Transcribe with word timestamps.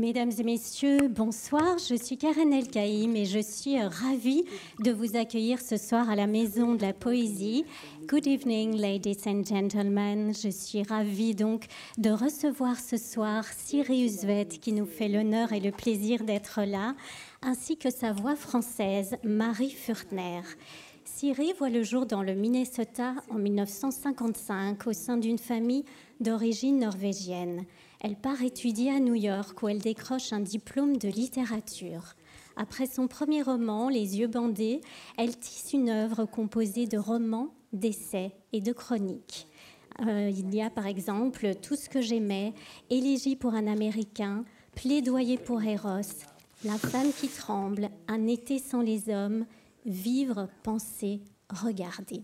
Mesdames 0.00 0.32
et 0.38 0.44
messieurs, 0.44 1.08
bonsoir. 1.08 1.76
Je 1.76 1.94
suis 1.94 2.16
Karen 2.16 2.54
Elkaïm 2.54 3.14
et 3.16 3.26
je 3.26 3.38
suis 3.38 3.78
ravie 3.78 4.46
de 4.78 4.92
vous 4.92 5.14
accueillir 5.14 5.60
ce 5.60 5.76
soir 5.76 6.08
à 6.08 6.16
la 6.16 6.26
Maison 6.26 6.74
de 6.74 6.80
la 6.80 6.94
Poésie. 6.94 7.66
Good 8.08 8.26
evening, 8.26 8.78
ladies 8.78 9.18
and 9.26 9.44
gentlemen. 9.44 10.32
Je 10.32 10.48
suis 10.48 10.84
ravie 10.84 11.34
donc 11.34 11.66
de 11.98 12.08
recevoir 12.08 12.80
ce 12.80 12.96
soir 12.96 13.44
Sirius 13.44 14.24
Vet 14.24 14.46
qui 14.46 14.72
nous 14.72 14.86
fait 14.86 15.08
l'honneur 15.08 15.52
et 15.52 15.60
le 15.60 15.70
plaisir 15.70 16.24
d'être 16.24 16.62
là, 16.62 16.94
ainsi 17.42 17.76
que 17.76 17.90
sa 17.90 18.14
voix 18.14 18.36
française, 18.36 19.18
Marie 19.22 19.68
Furtner. 19.68 20.40
Siri 21.04 21.52
voit 21.58 21.68
le 21.68 21.82
jour 21.82 22.06
dans 22.06 22.22
le 22.22 22.34
Minnesota 22.34 23.16
en 23.28 23.34
1955 23.34 24.86
au 24.86 24.94
sein 24.94 25.18
d'une 25.18 25.36
famille 25.36 25.84
d'origine 26.20 26.78
norvégienne. 26.78 27.66
Elle 28.02 28.16
part 28.16 28.42
étudier 28.42 28.90
à 28.90 28.98
New 28.98 29.14
York 29.14 29.62
où 29.62 29.68
elle 29.68 29.78
décroche 29.78 30.32
un 30.32 30.40
diplôme 30.40 30.96
de 30.96 31.08
littérature. 31.08 32.14
Après 32.56 32.86
son 32.86 33.08
premier 33.08 33.42
roman, 33.42 33.90
Les 33.90 34.18
yeux 34.18 34.26
bandés, 34.26 34.80
elle 35.18 35.38
tisse 35.38 35.74
une 35.74 35.90
œuvre 35.90 36.24
composée 36.24 36.86
de 36.86 36.96
romans, 36.96 37.48
d'essais 37.74 38.32
et 38.54 38.62
de 38.62 38.72
chroniques. 38.72 39.46
Euh, 40.06 40.30
il 40.30 40.54
y 40.54 40.62
a 40.62 40.70
par 40.70 40.86
exemple 40.86 41.54
Tout 41.56 41.76
ce 41.76 41.90
que 41.90 42.00
j'aimais, 42.00 42.54
Élégie 42.88 43.36
pour 43.36 43.52
un 43.52 43.66
Américain, 43.66 44.44
Plaidoyer 44.74 45.36
pour 45.36 45.62
Eros, 45.62 46.24
La 46.64 46.78
femme 46.78 47.12
qui 47.12 47.28
tremble, 47.28 47.90
Un 48.08 48.26
été 48.26 48.58
sans 48.58 48.80
les 48.80 49.10
hommes, 49.10 49.44
Vivre, 49.84 50.48
penser, 50.62 51.20
regarder. 51.50 52.22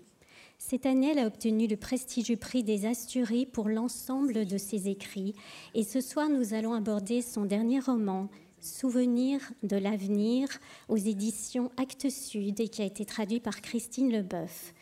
Cette 0.58 0.86
année, 0.86 1.10
elle 1.10 1.18
a 1.18 1.26
obtenu 1.26 1.66
le 1.66 1.76
prestigieux 1.76 2.36
prix 2.36 2.62
des 2.62 2.86
Asturies 2.86 3.46
pour 3.46 3.68
l'ensemble 3.68 4.46
de 4.46 4.58
ses 4.58 4.88
écrits. 4.88 5.34
Et 5.74 5.84
ce 5.84 6.00
soir, 6.00 6.28
nous 6.28 6.54
allons 6.54 6.72
aborder 6.72 7.22
son 7.22 7.44
dernier 7.44 7.80
roman, 7.80 8.28
Souvenir 8.58 9.40
de 9.62 9.76
l'avenir, 9.76 10.48
aux 10.88 10.96
éditions 10.96 11.70
Actes 11.76 12.08
Sud, 12.08 12.58
et 12.58 12.68
qui 12.68 12.82
a 12.82 12.86
été 12.86 13.04
traduit 13.04 13.38
par 13.38 13.60
Christine 13.60 14.10
Leboeuf. 14.10 14.72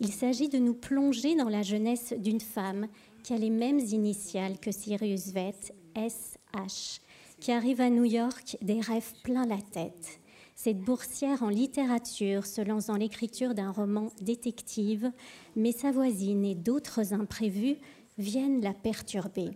Il 0.00 0.12
s'agit 0.12 0.48
de 0.48 0.58
nous 0.58 0.74
plonger 0.74 1.34
dans 1.34 1.48
la 1.48 1.62
jeunesse 1.62 2.12
d'une 2.18 2.40
femme 2.40 2.86
qui 3.24 3.32
a 3.32 3.38
les 3.38 3.50
mêmes 3.50 3.80
initiales 3.80 4.58
que 4.58 4.70
Sirius 4.70 5.28
Vett, 5.28 5.74
SH, 5.96 7.00
qui 7.40 7.52
arrive 7.52 7.80
à 7.80 7.90
New 7.90 8.04
York 8.04 8.58
des 8.60 8.80
rêves 8.80 9.12
plein 9.24 9.46
la 9.46 9.60
tête. 9.60 10.20
Cette 10.54 10.80
boursière 10.80 11.42
en 11.42 11.48
littérature 11.48 12.46
se 12.46 12.60
lance 12.60 12.86
dans 12.86 12.96
l'écriture 12.96 13.54
d'un 13.54 13.70
roman 13.70 14.08
détective, 14.20 15.10
mais 15.56 15.72
sa 15.72 15.90
voisine 15.90 16.44
et 16.44 16.54
d'autres 16.54 17.12
imprévus 17.12 17.76
viennent 18.18 18.60
la 18.60 18.74
perturber. 18.74 19.50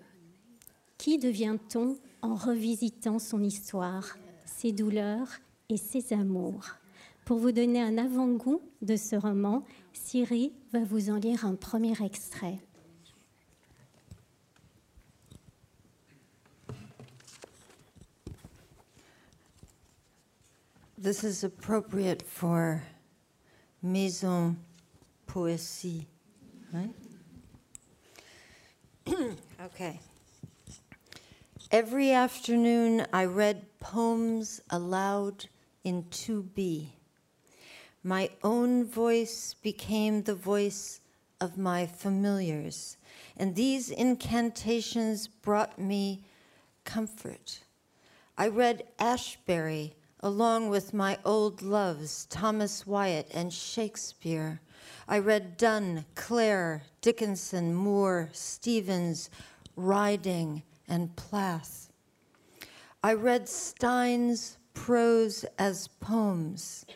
Qui 0.99 1.19
devient-on 1.19 1.97
en 2.23 2.35
revisitant 2.35 3.19
son 3.19 3.43
histoire, 3.43 4.17
ses 4.47 4.73
douleurs 4.73 5.29
et 5.69 5.77
ses 5.77 6.13
amours? 6.13 6.67
Pour 7.25 7.39
vous 7.39 7.53
donner 7.53 7.83
un 7.83 7.99
avant-goût 7.99 8.61
de 8.83 8.97
ce 8.97 9.17
roman, 9.17 9.65
Siri 9.93 10.53
va 10.73 10.85
vous 10.85 11.11
en 11.11 11.17
lire 11.17 11.45
un 11.45 11.57
premier 11.57 11.95
extrait. 12.05 12.59
This 21.07 21.23
is 21.23 21.45
appropriate 21.45 22.21
for 22.21 22.83
Maison 23.81 24.57
Poésie, 25.29 26.05
right? 26.73 26.91
okay. 29.67 30.01
Every 31.71 32.11
afternoon 32.11 33.07
I 33.13 33.27
read 33.27 33.67
poems 33.79 34.61
aloud 34.69 35.47
in 35.85 36.03
2B. 36.11 36.89
My 38.03 38.29
own 38.43 38.85
voice 38.85 39.55
became 39.63 40.25
the 40.25 40.35
voice 40.35 41.01
of 41.41 41.57
my 41.57 41.87
familiars, 41.87 42.97
and 43.37 43.55
these 43.55 43.91
incantations 43.91 45.29
brought 45.29 45.79
me 45.79 46.25
comfort. 46.83 47.61
I 48.37 48.49
read 48.49 48.89
Ashbery 48.99 49.93
along 50.21 50.69
with 50.69 50.95
my 50.95 51.19
old 51.25 51.63
loves, 51.63 52.27
Thomas 52.27 52.87
Wyatt 52.87 53.29
and 53.33 53.53
Shakespeare. 53.53 54.61
I 55.09 55.19
read 55.19 55.57
Donne, 55.57 56.05
Clare, 56.15 56.83
Dickinson, 57.01 57.75
Moore, 57.75 58.31
Stevens, 58.33 59.31
Riding, 59.77 60.63
and 60.89 61.15
Plath. 61.17 61.93
I 63.03 63.13
read 63.13 63.49
Stein's 63.49 64.59
prose 64.75 65.45
as 65.59 65.89
poems. 65.89 66.87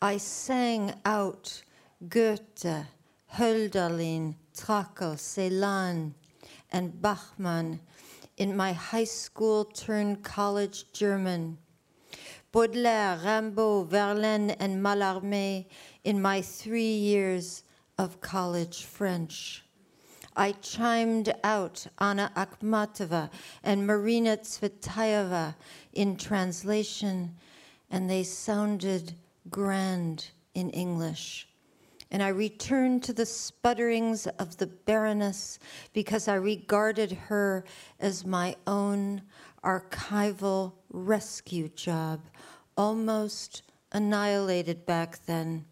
I 0.00 0.16
sang 0.16 0.94
out 1.04 1.62
Goethe, 2.08 2.86
Hölderlin, 3.34 4.36
Trakl, 4.56 5.16
Celan, 5.16 6.14
and 6.72 7.02
Bachmann 7.02 7.80
in 8.36 8.56
my 8.56 8.72
high 8.72 9.04
school 9.04 9.66
turned 9.66 10.22
college 10.22 10.90
German. 10.92 11.58
Baudelaire, 12.52 13.16
Rimbaud, 13.22 13.84
Verlaine, 13.84 14.50
and 14.58 14.82
Mallarmé 14.82 15.66
in 16.02 16.20
my 16.20 16.42
three 16.42 16.94
years 16.96 17.62
of 17.96 18.20
college 18.20 18.84
French. 18.84 19.64
I 20.36 20.52
chimed 20.52 21.32
out 21.44 21.86
Anna 22.00 22.32
Akhmatova 22.34 23.30
and 23.62 23.86
Marina 23.86 24.36
Tsvetaeva 24.36 25.54
in 25.92 26.16
translation, 26.16 27.36
and 27.88 28.10
they 28.10 28.24
sounded 28.24 29.14
grand 29.48 30.30
in 30.54 30.70
English. 30.70 31.46
And 32.10 32.20
I 32.20 32.28
returned 32.28 33.04
to 33.04 33.12
the 33.12 33.26
sputterings 33.26 34.26
of 34.40 34.56
the 34.56 34.66
Baroness 34.66 35.60
because 35.92 36.26
I 36.26 36.34
regarded 36.34 37.12
her 37.12 37.64
as 38.00 38.26
my 38.26 38.56
own 38.66 39.22
archival 39.62 40.72
rescue 40.90 41.68
job, 41.68 42.20
almost 42.76 43.62
annihilated 43.92 44.86
back 44.86 45.24
then. 45.26 45.64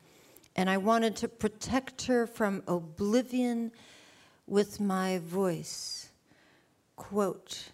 And 0.56 0.68
I 0.68 0.76
wanted 0.76 1.16
to 1.16 1.28
protect 1.28 2.06
her 2.06 2.26
from 2.26 2.62
oblivion 2.66 3.72
with 4.46 4.80
my 4.80 5.18
voice. 5.18 6.10
Quote, 6.96 7.70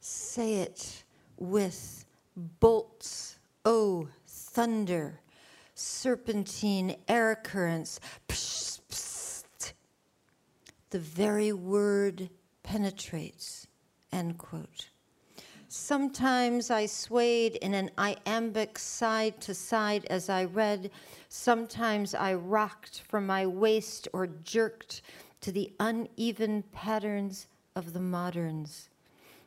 say 0.00 0.54
it 0.54 1.04
with 1.36 2.04
bolts, 2.60 3.38
oh, 3.64 4.08
thunder, 4.26 5.20
serpentine 5.74 6.96
air 7.08 7.38
currents. 7.42 8.00
Psst. 8.28 9.72
The 10.90 10.98
very 11.00 11.52
word 11.52 12.30
penetrates, 12.62 13.66
end 14.12 14.38
quote. 14.38 14.88
Sometimes 15.76 16.70
I 16.70 16.86
swayed 16.86 17.56
in 17.56 17.74
an 17.74 17.90
iambic 17.98 18.78
side 18.78 19.40
to 19.42 19.54
side 19.54 20.06
as 20.06 20.28
I 20.30 20.44
read. 20.44 20.90
Sometimes 21.28 22.14
I 22.14 22.34
rocked 22.34 23.02
from 23.02 23.26
my 23.26 23.46
waist 23.46 24.08
or 24.12 24.26
jerked 24.26 25.02
to 25.42 25.52
the 25.52 25.70
uneven 25.78 26.64
patterns 26.72 27.46
of 27.76 27.92
the 27.92 28.00
moderns. 28.00 28.88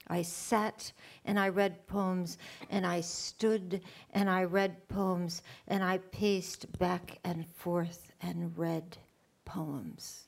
I 0.08 0.22
sat 0.22 0.92
and 1.26 1.40
I 1.40 1.50
read 1.50 1.88
poems, 1.88 2.38
and 2.70 2.86
I 2.86 3.02
stood 3.02 3.82
and 4.14 4.30
I 4.30 4.44
read 4.44 4.88
poems, 4.88 5.42
and 5.68 5.84
I 5.84 5.98
paced 5.98 6.72
back 6.78 7.20
and 7.24 7.46
forth 7.48 8.12
and 8.22 8.58
read 8.58 8.98
poems. 9.46 10.28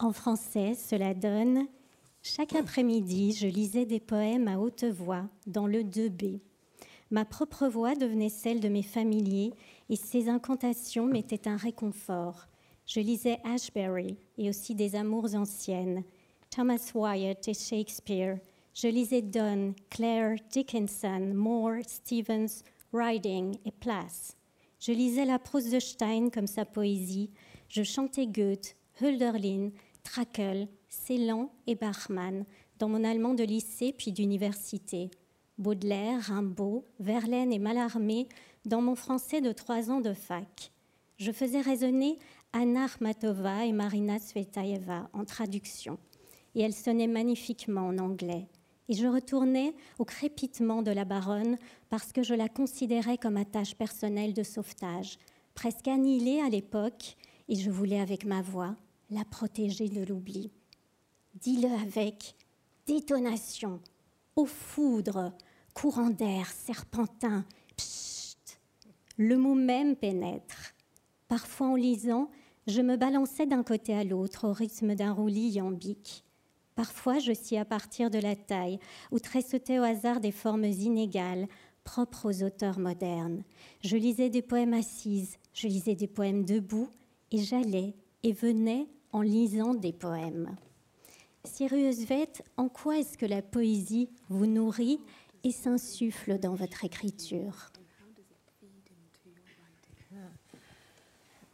En 0.00 0.12
français, 0.12 0.74
cela 0.74 1.14
donne 1.14 1.68
Chaque 2.28 2.56
après-midi, 2.56 3.34
je 3.34 3.46
lisais 3.46 3.86
des 3.86 4.00
poèmes 4.00 4.48
à 4.48 4.58
haute 4.58 4.82
voix 4.82 5.28
dans 5.46 5.68
le 5.68 5.84
2B. 5.84 6.40
Ma 7.12 7.24
propre 7.24 7.68
voix 7.68 7.94
devenait 7.94 8.30
celle 8.30 8.58
de 8.58 8.68
mes 8.68 8.82
familiers 8.82 9.52
et 9.88 9.94
ces 9.94 10.28
incantations 10.28 11.06
m'étaient 11.06 11.46
un 11.46 11.56
réconfort. 11.56 12.48
Je 12.84 12.98
lisais 12.98 13.38
Ashbery 13.44 14.16
et 14.38 14.48
aussi 14.48 14.74
des 14.74 14.96
amours 14.96 15.36
anciennes, 15.36 16.02
Thomas 16.50 16.90
Wyatt 16.96 17.46
et 17.46 17.54
Shakespeare. 17.54 18.40
Je 18.74 18.88
lisais 18.88 19.22
Donne, 19.22 19.74
Claire, 19.88 20.34
Dickinson, 20.50 21.32
Moore, 21.32 21.84
Stevens, 21.86 22.64
Riding 22.92 23.56
et 23.64 23.70
Plath. 23.70 24.36
Je 24.80 24.90
lisais 24.90 25.26
la 25.26 25.38
prose 25.38 25.70
de 25.70 25.78
Stein 25.78 26.30
comme 26.30 26.48
sa 26.48 26.64
poésie. 26.64 27.30
Je 27.68 27.84
chantais 27.84 28.26
Goethe, 28.26 28.74
Hölderlin, 29.00 29.70
Trakl, 30.02 30.66
Celan 31.04 31.50
et 31.66 31.74
Bachmann 31.74 32.44
dans 32.78 32.88
mon 32.88 33.04
allemand 33.04 33.34
de 33.34 33.44
lycée 33.44 33.92
puis 33.92 34.12
d'université. 34.12 35.10
Baudelaire, 35.58 36.20
Rimbaud, 36.20 36.84
Verlaine 37.00 37.52
et 37.52 37.58
Mallarmé 37.58 38.28
dans 38.64 38.82
mon 38.82 38.94
français 38.94 39.40
de 39.40 39.52
trois 39.52 39.90
ans 39.90 40.00
de 40.00 40.12
fac. 40.12 40.72
Je 41.18 41.32
faisais 41.32 41.60
résonner 41.60 42.18
Anna 42.52 42.84
Armatova 42.84 43.64
et 43.64 43.72
Marina 43.72 44.18
Svetaeva 44.18 45.08
en 45.12 45.24
traduction, 45.24 45.98
et 46.54 46.62
elles 46.62 46.74
sonnaient 46.74 47.06
magnifiquement 47.06 47.86
en 47.86 47.98
anglais. 47.98 48.48
Et 48.88 48.94
je 48.94 49.06
retournais 49.06 49.74
au 49.98 50.04
crépitement 50.04 50.82
de 50.82 50.90
la 50.90 51.04
baronne 51.04 51.56
parce 51.88 52.12
que 52.12 52.22
je 52.22 52.34
la 52.34 52.48
considérais 52.48 53.18
comme 53.18 53.36
attache 53.36 53.74
personnelle 53.74 54.34
de 54.34 54.42
sauvetage, 54.42 55.18
presque 55.54 55.88
annihilée 55.88 56.40
à 56.40 56.48
l'époque, 56.48 57.16
et 57.48 57.56
je 57.56 57.70
voulais 57.70 58.00
avec 58.00 58.24
ma 58.24 58.42
voix 58.42 58.76
la 59.10 59.24
protéger 59.24 59.88
de 59.88 60.04
l'oubli. 60.04 60.50
Dis-le 61.40 61.68
avec 61.68 62.34
détonation, 62.86 63.80
aux 64.36 64.46
foudres, 64.46 65.32
courant 65.74 66.08
d'air, 66.08 66.50
serpentin, 66.50 67.44
psst. 67.76 68.58
Le 69.18 69.36
mot 69.36 69.54
même 69.54 69.96
pénètre. 69.96 70.74
Parfois 71.28 71.66
en 71.68 71.74
lisant, 71.74 72.30
je 72.66 72.80
me 72.80 72.96
balançais 72.96 73.44
d'un 73.44 73.62
côté 73.62 73.94
à 73.94 74.02
l'autre 74.02 74.48
au 74.48 74.52
rythme 74.54 74.94
d'un 74.94 75.12
roulis 75.12 75.50
iambique. 75.50 76.24
Parfois, 76.74 77.18
je 77.18 77.32
sciais 77.32 77.58
à 77.58 77.66
partir 77.66 78.08
de 78.08 78.18
la 78.18 78.34
taille 78.34 78.78
ou 79.12 79.18
tressautais 79.18 79.78
au 79.78 79.82
hasard 79.82 80.20
des 80.20 80.32
formes 80.32 80.64
inégales 80.64 81.48
propres 81.84 82.30
aux 82.30 82.44
auteurs 82.44 82.78
modernes. 82.78 83.44
Je 83.84 83.98
lisais 83.98 84.30
des 84.30 84.42
poèmes 84.42 84.74
assises, 84.74 85.36
je 85.52 85.68
lisais 85.68 85.94
des 85.94 86.08
poèmes 86.08 86.44
debout, 86.44 86.88
et 87.30 87.38
j'allais 87.38 87.94
et 88.22 88.32
venais 88.32 88.88
en 89.12 89.20
lisant 89.20 89.74
des 89.74 89.92
poèmes. 89.92 90.56
Sirius 91.46 92.04
Vett, 92.04 92.42
en 92.56 92.68
quoi 92.68 92.98
est-ce 92.98 93.16
que 93.16 93.26
la 93.26 93.40
poésie 93.40 94.10
vous 94.28 94.46
nourrit 94.46 95.00
et 95.44 95.52
s'insuffle 95.52 96.38
dans 96.38 96.54
votre 96.54 96.84
écriture? 96.84 97.70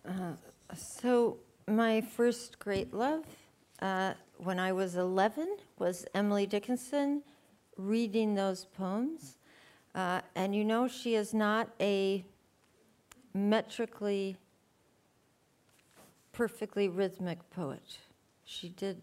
Uh, 0.05 0.35
so, 0.75 1.39
my 1.69 2.01
first 2.01 2.59
great 2.59 2.93
love 2.93 3.23
uh, 3.81 4.15
when 4.39 4.59
I 4.59 4.73
was 4.73 4.97
11 4.97 5.47
was 5.79 6.05
Emily 6.15 6.47
Dickinson 6.47 7.23
reading 7.77 8.35
those 8.35 8.65
poems. 8.65 9.39
Uh, 9.95 10.21
and 10.35 10.55
you 10.55 10.65
know, 10.65 10.89
she 10.89 11.15
is 11.15 11.33
not 11.33 11.69
a 11.81 12.25
metrically 13.35 14.37
perfectly 16.33 16.89
rhythmic 16.89 17.39
poet. 17.51 17.99
She 18.45 18.69
did 18.71 19.03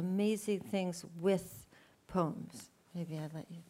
amazing 0.00 0.60
things 0.60 1.04
with 1.20 1.68
poems. 2.06 2.70
Maybe 2.94 3.14
I 3.14 3.28
let 3.34 3.46
you. 3.50 3.62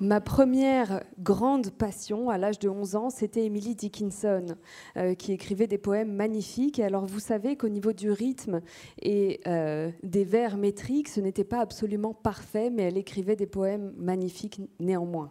Ma 0.00 0.20
première 0.20 1.04
grande 1.20 1.70
passion 1.70 2.28
à 2.28 2.36
l'âge 2.36 2.58
de 2.58 2.68
11 2.68 2.96
ans, 2.96 3.10
c'était 3.10 3.44
Emily 3.44 3.76
Dickinson, 3.76 4.56
euh, 4.96 5.14
qui 5.14 5.32
écrivait 5.32 5.68
des 5.68 5.78
poèmes 5.78 6.12
magnifiques. 6.12 6.80
Et 6.80 6.84
alors 6.84 7.06
vous 7.06 7.20
savez 7.20 7.56
qu'au 7.56 7.68
niveau 7.68 7.92
du 7.92 8.10
rythme 8.10 8.60
et 9.00 9.40
euh, 9.46 9.90
des 10.02 10.24
vers 10.24 10.56
métriques, 10.56 11.08
ce 11.08 11.20
n'était 11.20 11.44
pas 11.44 11.60
absolument 11.60 12.12
parfait, 12.12 12.70
mais 12.70 12.82
elle 12.82 12.98
écrivait 12.98 13.36
des 13.36 13.46
poèmes 13.46 13.94
magnifiques 13.96 14.60
néanmoins. 14.80 15.30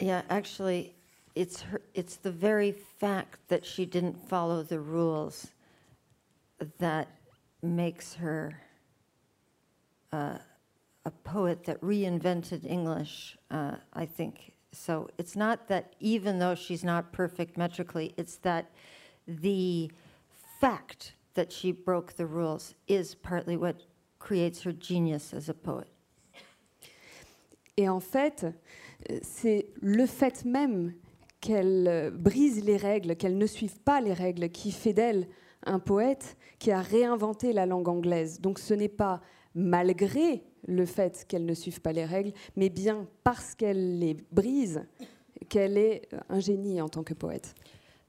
Yeah, 0.00 0.24
actually, 0.28 0.94
it's 1.36 1.62
her, 1.62 1.80
it's 1.94 2.18
the 2.20 2.32
very 2.32 2.72
fact 2.72 3.40
that 3.48 3.64
she 3.64 3.86
didn't 3.86 4.16
follow 4.28 4.62
the 4.62 4.78
rules 4.78 5.52
that 6.78 7.08
makes 7.62 8.14
her 8.14 8.60
uh, 10.12 10.38
a 11.04 11.10
poet 11.24 11.64
that 11.64 11.80
reinvented 11.80 12.64
English, 12.64 13.36
uh, 13.50 13.76
I 13.92 14.06
think. 14.06 14.52
So 14.72 15.08
it's 15.18 15.36
not 15.36 15.68
that 15.68 15.94
even 16.00 16.38
though 16.38 16.54
she's 16.54 16.84
not 16.84 17.12
perfect 17.12 17.56
metrically, 17.56 18.14
it's 18.16 18.36
that 18.38 18.70
the 19.26 19.90
fact 20.60 21.14
that 21.34 21.52
she 21.52 21.72
broke 21.72 22.14
the 22.14 22.26
rules 22.26 22.74
is 22.86 23.14
partly 23.14 23.56
what 23.56 23.76
creates 24.18 24.62
her 24.62 24.72
genius 24.72 25.32
as 25.32 25.48
a 25.48 25.54
poet. 25.54 25.88
Et 27.76 27.88
en 27.88 28.00
fait, 28.00 28.44
c'est 29.22 29.66
le 29.80 30.06
fait 30.06 30.44
même 30.44 30.94
qu'elle 31.40 31.86
euh, 31.86 32.10
brise 32.10 32.64
les 32.64 32.76
règles, 32.76 33.14
qu'elle 33.14 33.38
ne 33.38 33.46
suive 33.46 33.78
pas 33.80 34.00
les 34.00 34.12
règles, 34.12 34.48
qui 34.48 34.72
fait 34.72 34.92
d'elle 34.92 35.28
un 35.64 35.78
poète 35.78 36.36
qui 36.58 36.70
a 36.70 36.80
réinventé 36.80 37.52
la 37.52 37.66
langue 37.66 37.88
anglaise. 37.88 38.40
Donc 38.40 38.58
ce 38.58 38.74
n'est 38.74 38.88
pas 38.88 39.20
malgré 39.54 40.44
le 40.66 40.86
fait 40.86 41.24
qu'elle 41.28 41.44
ne 41.44 41.54
suive 41.54 41.80
pas 41.80 41.92
les 41.92 42.04
règles, 42.04 42.32
mais 42.56 42.68
bien 42.68 43.06
parce 43.24 43.54
qu'elle 43.54 43.98
les 43.98 44.16
brise 44.32 44.86
qu'elle 45.48 45.78
est 45.78 46.08
un 46.28 46.40
génie 46.40 46.80
en 46.80 46.88
tant 46.88 47.02
que 47.02 47.14
poète. 47.14 47.54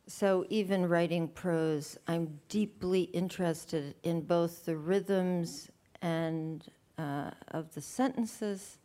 So 0.07 0.45
even 0.49 0.87
writing 0.87 1.27
prose, 1.27 1.99
I'm 2.07 2.39
deeply 2.49 3.11
interested 3.13 3.95
in 4.03 4.21
both 4.21 4.65
the 4.65 4.75
rhythms 4.75 5.69
and 6.01 6.63
uh, 6.97 7.29
of 7.51 7.71
the 7.75 7.81
sentences 7.81 8.79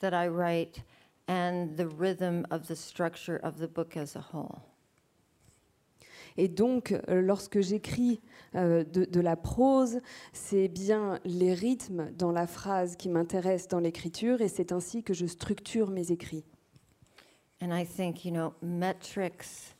that 0.00 0.14
I 0.14 0.28
write 0.28 0.82
and 1.28 1.76
the 1.76 1.86
rhythm 1.86 2.46
of 2.50 2.68
the 2.68 2.76
structure 2.76 3.36
of 3.36 3.58
the 3.58 3.68
book 3.68 3.96
as 3.96 4.16
a 4.16 4.20
whole. 4.20 4.62
Et 6.36 6.48
donc, 6.48 6.92
euh, 7.08 7.20
lorsque 7.20 7.60
j'écris 7.60 8.20
euh, 8.54 8.84
de, 8.84 9.20
la 9.20 9.36
prose, 9.36 10.00
c'est 10.32 10.68
bien 10.68 11.18
les 11.24 11.54
rythmes 11.54 12.10
dans 12.12 12.32
la 12.32 12.46
phrase 12.46 12.96
qui 12.96 13.08
m'intéressent 13.08 13.68
dans 13.68 13.80
l'écriture, 13.80 14.40
et 14.40 14.48
c'est 14.48 14.72
ainsi 14.72 15.02
que 15.02 15.14
je 15.14 15.26
structure 15.26 15.90
mes 15.90 16.12
écrits. 16.12 16.44
And 17.62 17.72
I 17.72 17.86
think, 17.86 18.24
you 18.24 18.32
know, 18.32 18.52
metrics 18.60 19.74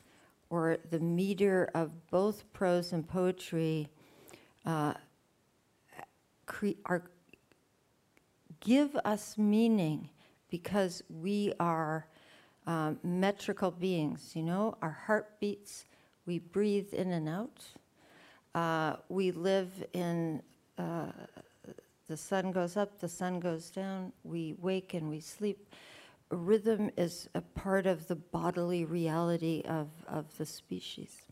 or 0.49 0.79
the 0.91 0.99
meter 0.99 1.69
of 1.75 1.91
both 2.11 2.45
prose 2.53 2.95
and 2.95 3.03
poetry 3.03 3.89
uh, 4.65 4.95
are, 6.87 7.03
give 8.61 8.97
us 9.05 9.37
meaning 9.37 10.09
because 10.49 11.03
we 11.11 11.53
are 11.61 12.07
um, 12.67 12.99
metrical 13.03 13.71
beings, 13.71 14.33
you 14.35 14.43
know, 14.43 14.77
our 14.83 14.97
heartbeats, 15.07 15.85
we 16.27 16.41
breathe 16.41 16.93
in 16.93 17.13
and 17.13 17.29
out. 17.29 17.65
Uh, 18.55 18.97
we 19.09 19.31
live 19.31 19.71
in, 19.93 20.43
uh, 20.79 21.13
the 22.09 22.17
sun 22.17 22.53
goes 22.53 22.77
up, 22.77 22.99
the 23.01 23.09
sun 23.09 23.39
goes 23.39 23.71
down, 23.71 24.13
we 24.25 24.55
wake 24.61 24.95
and 24.95 25.09
we 25.09 25.21
sleep. 25.21 25.69
Rhythm 26.31 26.91
is 26.97 27.29
a 27.35 27.41
part 27.41 27.87
of 27.87 28.09
the 28.09 28.17
bodily 28.17 28.85
reality 28.85 29.63
of, 29.69 29.89
of 30.09 30.37
the 30.39 30.47
species. 30.47 31.26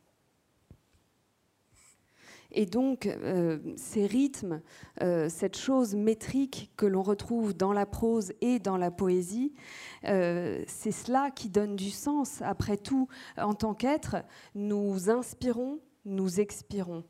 Et 2.55 2.67
donc, 2.67 3.07
euh, 3.07 3.59
ces 3.77 4.07
rythmes, 4.07 4.63
euh, 5.03 5.29
cette 5.29 5.57
chose 5.57 5.97
métrique 5.97 6.71
que 6.77 6.87
l'on 6.87 7.03
retrouve 7.03 7.53
dans 7.53 7.73
la 7.73 7.85
prose 7.85 8.33
et 8.41 8.61
dans 8.61 8.77
la 8.77 8.93
poésie, 8.93 9.53
euh, 10.05 10.63
c'est 10.69 10.93
cela 10.93 11.33
qui 11.33 11.51
donne 11.51 11.75
du 11.75 11.91
sens. 11.91 12.43
Après 12.43 12.77
tout, 12.77 13.09
en 13.37 13.55
tant 13.55 13.75
qu'être, 13.75 14.17
nous 14.55 15.11
inspirons, 15.11 15.81
nous 16.05 16.41
expirons. 16.41 17.03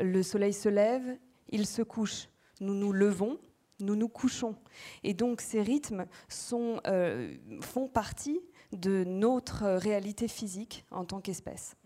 Le 0.00 0.24
soleil 0.24 0.52
se 0.52 0.68
lève, 0.68 1.18
il 1.50 1.66
se 1.66 1.82
couche. 1.82 2.28
Nous 2.60 2.74
nous 2.74 2.92
levons, 2.92 3.38
nous 3.78 3.94
nous 3.94 4.08
couchons. 4.08 4.56
Et 5.04 5.14
donc, 5.14 5.40
ces 5.40 5.62
rythmes 5.62 6.06
font 6.28 7.88
partie 7.92 8.40
de 8.72 9.04
notre 9.04 9.66
réalité 9.66 10.26
physique 10.26 10.84
en 10.90 11.04
tant 11.04 11.20
qu'espèce. 11.20 11.76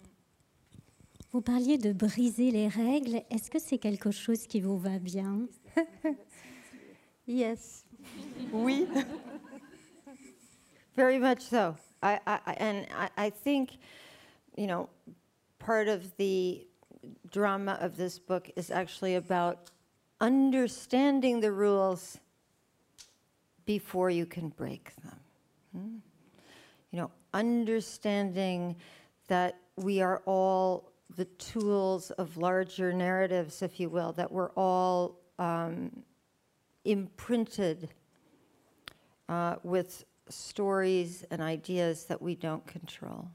Vous 1.35 1.43
parliez 1.43 1.79
de 1.79 1.93
briser 1.93 2.53
les 2.53 2.69
règles. 2.69 3.21
Est-ce 3.29 3.51
que 3.51 3.59
c'est 3.59 3.79
quelque 3.79 4.13
chose 4.13 4.47
qui 4.47 4.61
vous 4.61 4.79
va 4.79 5.01
bien 5.01 5.49
Yes, 7.27 7.85
Oui. 8.53 8.87
very 10.95 11.19
much 11.19 11.41
so. 11.41 11.75
I, 12.05 12.21
I, 12.25 12.39
and 12.61 12.87
I, 12.97 13.27
I 13.27 13.31
think, 13.31 13.79
you 14.57 14.69
know, 14.69 14.89
part 15.59 15.89
of 15.89 16.17
the 16.19 16.69
drama 17.33 17.79
of 17.81 17.97
this 17.97 18.21
book 18.21 18.49
is 18.55 18.71
actually 18.71 19.17
about 19.17 19.73
understanding 20.21 21.41
the 21.41 21.51
rules 21.51 22.21
before 23.67 24.09
you 24.09 24.25
can 24.25 24.51
break 24.51 24.93
them. 25.03 25.19
Hmm? 25.73 25.97
You 26.93 27.01
know, 27.01 27.11
understanding 27.33 28.77
that 29.27 29.57
we 29.77 30.01
are 30.01 30.23
all 30.27 30.94
the 31.17 31.25
tools 31.25 32.11
of 32.13 32.37
larger 32.37 32.93
narratives, 32.93 33.63
if 33.63 33.79
you 33.79 33.89
will, 33.89 34.13
that 34.13 34.31
we're 34.31 34.51
all 34.51 35.21
um, 35.39 36.03
imprinted 36.85 37.91
uh, 39.29 39.57
with 39.63 40.05
stories 40.29 41.25
and 41.31 41.41
ideas 41.41 42.05
that 42.05 42.21
we 42.21 42.35
don't 42.35 42.67
control. 42.67 43.29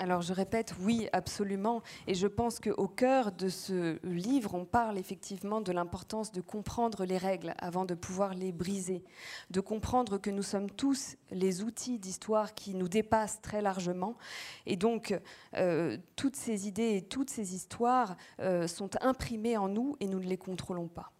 Alors 0.00 0.22
je 0.22 0.32
répète, 0.32 0.72
oui, 0.80 1.10
absolument. 1.12 1.82
Et 2.06 2.14
je 2.14 2.26
pense 2.26 2.58
qu'au 2.58 2.88
cœur 2.88 3.32
de 3.32 3.50
ce 3.50 3.98
livre, 4.02 4.54
on 4.54 4.64
parle 4.64 4.96
effectivement 4.96 5.60
de 5.60 5.72
l'importance 5.72 6.32
de 6.32 6.40
comprendre 6.40 7.04
les 7.04 7.18
règles 7.18 7.52
avant 7.58 7.84
de 7.84 7.94
pouvoir 7.94 8.32
les 8.32 8.50
briser, 8.50 9.04
de 9.50 9.60
comprendre 9.60 10.16
que 10.16 10.30
nous 10.30 10.42
sommes 10.42 10.70
tous 10.70 11.18
les 11.30 11.62
outils 11.62 11.98
d'histoire 11.98 12.54
qui 12.54 12.74
nous 12.74 12.88
dépassent 12.88 13.42
très 13.42 13.60
largement. 13.60 14.16
Et 14.64 14.76
donc, 14.76 15.14
euh, 15.58 15.98
toutes 16.16 16.36
ces 16.36 16.66
idées 16.66 16.96
et 16.96 17.02
toutes 17.02 17.28
ces 17.28 17.54
histoires 17.54 18.16
euh, 18.40 18.66
sont 18.66 18.88
imprimées 19.02 19.58
en 19.58 19.68
nous 19.68 19.96
et 20.00 20.06
nous 20.06 20.18
ne 20.18 20.26
les 20.26 20.38
contrôlons 20.38 20.88
pas. 20.88 21.12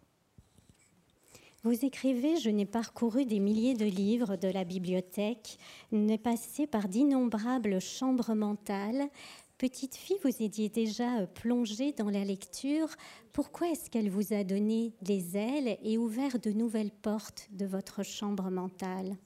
Vous 1.62 1.84
écrivez 1.84 2.36
Je 2.36 2.48
n'ai 2.48 2.64
parcouru 2.64 3.26
des 3.26 3.38
milliers 3.38 3.74
de 3.74 3.84
livres 3.84 4.36
de 4.36 4.48
la 4.48 4.64
bibliothèque, 4.64 5.58
n'ai 5.92 6.16
passé 6.16 6.66
par 6.66 6.88
d'innombrables 6.88 7.80
chambres 7.82 8.34
mentales. 8.34 9.10
Petite 9.58 9.94
fille, 9.94 10.16
vous 10.24 10.42
étiez 10.42 10.70
déjà 10.70 11.26
plongée 11.26 11.92
dans 11.92 12.08
la 12.08 12.24
lecture. 12.24 12.88
Pourquoi 13.34 13.68
est-ce 13.68 13.90
qu'elle 13.90 14.08
vous 14.08 14.32
a 14.32 14.42
donné 14.42 14.94
des 15.02 15.36
ailes 15.36 15.76
et 15.82 15.98
ouvert 15.98 16.38
de 16.38 16.50
nouvelles 16.50 16.92
portes 16.92 17.46
de 17.50 17.66
votre 17.66 18.02
chambre 18.02 18.50
mentale? 18.50 19.18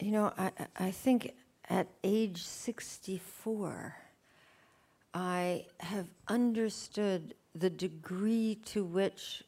You 0.00 0.12
know, 0.12 0.30
I, 0.38 0.50
I 0.80 0.90
think 0.92 1.34
at 1.68 1.84
age 2.02 2.38
64, 2.38 3.92
I 5.12 5.66
have 5.78 6.06
understood 6.28 7.34
the 7.54 7.70
degree 7.70 8.58
to 8.66 8.84
which 8.84 9.42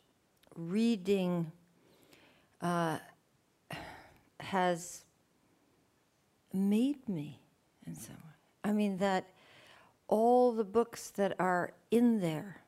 reading 0.57 1.51
uh, 2.61 2.99
has 4.41 5.05
made 6.53 7.09
me 7.09 7.41
in 7.87 7.95
some 7.95 8.15
way. 8.15 8.21
I 8.65 8.73
mean, 8.73 8.99
that 8.99 9.29
all 10.09 10.53
the 10.53 10.65
books 10.65 11.11
that 11.11 11.35
are 11.39 11.73
in 11.91 12.21
there 12.21 12.61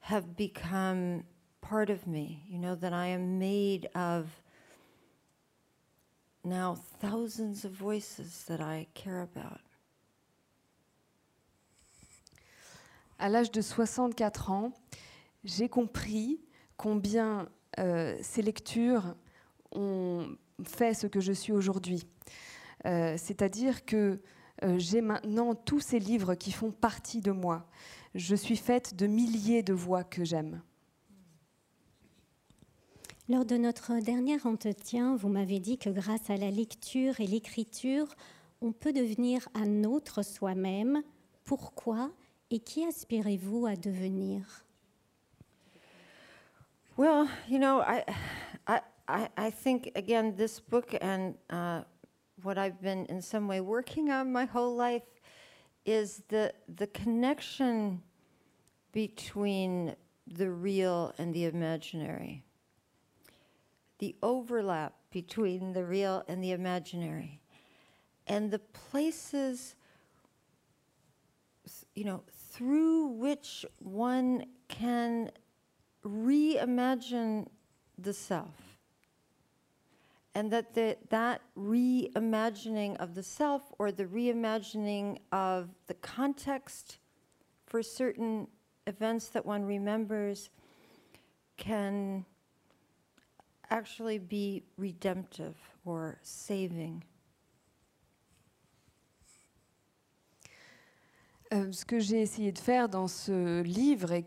have 0.00 0.36
become 0.36 1.24
part 1.60 1.88
of 1.88 2.06
me, 2.06 2.42
you 2.48 2.58
know, 2.58 2.74
that 2.74 2.92
I 2.92 3.06
am 3.06 3.38
made 3.38 3.88
of 3.94 4.28
now 6.44 6.74
thousands 6.74 7.64
of 7.64 7.72
voices 7.72 8.44
that 8.48 8.60
I 8.60 8.86
care 8.94 9.22
about. 9.22 9.60
À 13.18 13.28
l'âge 13.28 13.50
de 13.50 13.60
64 13.60 14.50
ans, 14.50 14.72
j'ai 15.44 15.68
compris 15.68 16.40
combien 16.76 17.48
euh, 17.78 18.16
ces 18.22 18.42
lectures 18.42 19.14
ont 19.72 20.36
fait 20.64 20.94
ce 20.94 21.06
que 21.06 21.20
je 21.20 21.32
suis 21.32 21.52
aujourd'hui. 21.52 22.06
Euh, 22.86 23.16
C'est-à-dire 23.16 23.84
que 23.84 24.20
euh, 24.62 24.78
j'ai 24.78 25.00
maintenant 25.00 25.54
tous 25.54 25.80
ces 25.80 25.98
livres 25.98 26.34
qui 26.34 26.52
font 26.52 26.70
partie 26.70 27.20
de 27.20 27.32
moi. 27.32 27.66
Je 28.14 28.36
suis 28.36 28.56
faite 28.56 28.94
de 28.94 29.06
milliers 29.06 29.62
de 29.62 29.72
voix 29.72 30.04
que 30.04 30.24
j'aime. 30.24 30.62
Lors 33.28 33.44
de 33.44 33.56
notre 33.56 34.00
dernier 34.00 34.36
entretien, 34.44 35.16
vous 35.16 35.28
m'avez 35.28 35.58
dit 35.58 35.78
que 35.78 35.88
grâce 35.88 36.28
à 36.28 36.36
la 36.36 36.50
lecture 36.50 37.20
et 37.20 37.26
l'écriture, 37.26 38.14
on 38.60 38.72
peut 38.72 38.92
devenir 38.92 39.48
un 39.54 39.84
autre 39.84 40.22
soi-même. 40.22 41.02
Pourquoi 41.44 42.10
et 42.50 42.60
qui 42.60 42.84
aspirez-vous 42.84 43.66
à 43.66 43.76
devenir 43.76 44.64
Well, 46.96 47.28
you 47.48 47.58
know, 47.58 47.80
I, 47.80 48.04
I, 49.08 49.28
I, 49.36 49.50
think 49.50 49.90
again, 49.96 50.36
this 50.36 50.60
book 50.60 50.94
and 51.00 51.34
uh, 51.50 51.82
what 52.42 52.56
I've 52.56 52.80
been 52.80 53.06
in 53.06 53.20
some 53.20 53.48
way 53.48 53.60
working 53.60 54.10
on 54.10 54.30
my 54.30 54.44
whole 54.44 54.76
life 54.76 55.02
is 55.84 56.22
the 56.28 56.54
the 56.68 56.86
connection 56.86 58.00
between 58.92 59.96
the 60.26 60.50
real 60.50 61.12
and 61.18 61.34
the 61.34 61.44
imaginary. 61.44 62.44
The 63.98 64.14
overlap 64.22 64.94
between 65.10 65.72
the 65.72 65.84
real 65.84 66.22
and 66.28 66.42
the 66.42 66.52
imaginary, 66.52 67.40
and 68.26 68.50
the 68.50 68.58
places, 68.58 69.74
you 71.94 72.04
know, 72.04 72.22
through 72.54 73.06
which 73.08 73.66
one 73.78 74.44
can 74.68 75.28
reimagine 76.06 77.48
the 77.98 78.12
self. 78.12 78.78
And 80.36 80.52
that 80.52 80.74
the, 80.74 80.96
that 81.10 81.42
reimagining 81.58 82.96
of 82.96 83.14
the 83.14 83.22
self 83.22 83.62
or 83.78 83.90
the 83.90 84.04
reimagining 84.04 85.18
of 85.32 85.70
the 85.86 85.94
context 85.94 86.98
for 87.66 87.82
certain 87.82 88.46
events 88.86 89.28
that 89.28 89.44
one 89.44 89.64
remembers 89.64 90.50
can 91.56 92.24
actually 93.70 94.18
be 94.18 94.62
redemptive 94.76 95.56
or 95.84 96.18
saving. 96.22 97.02
Euh, 101.52 101.70
ce 101.72 101.84
que 101.84 102.00
j'ai 102.00 102.22
essayé 102.22 102.52
de 102.52 102.58
faire 102.58 102.88
dans 102.88 103.06
ce 103.06 103.60
livre, 103.60 104.12
et 104.12 104.24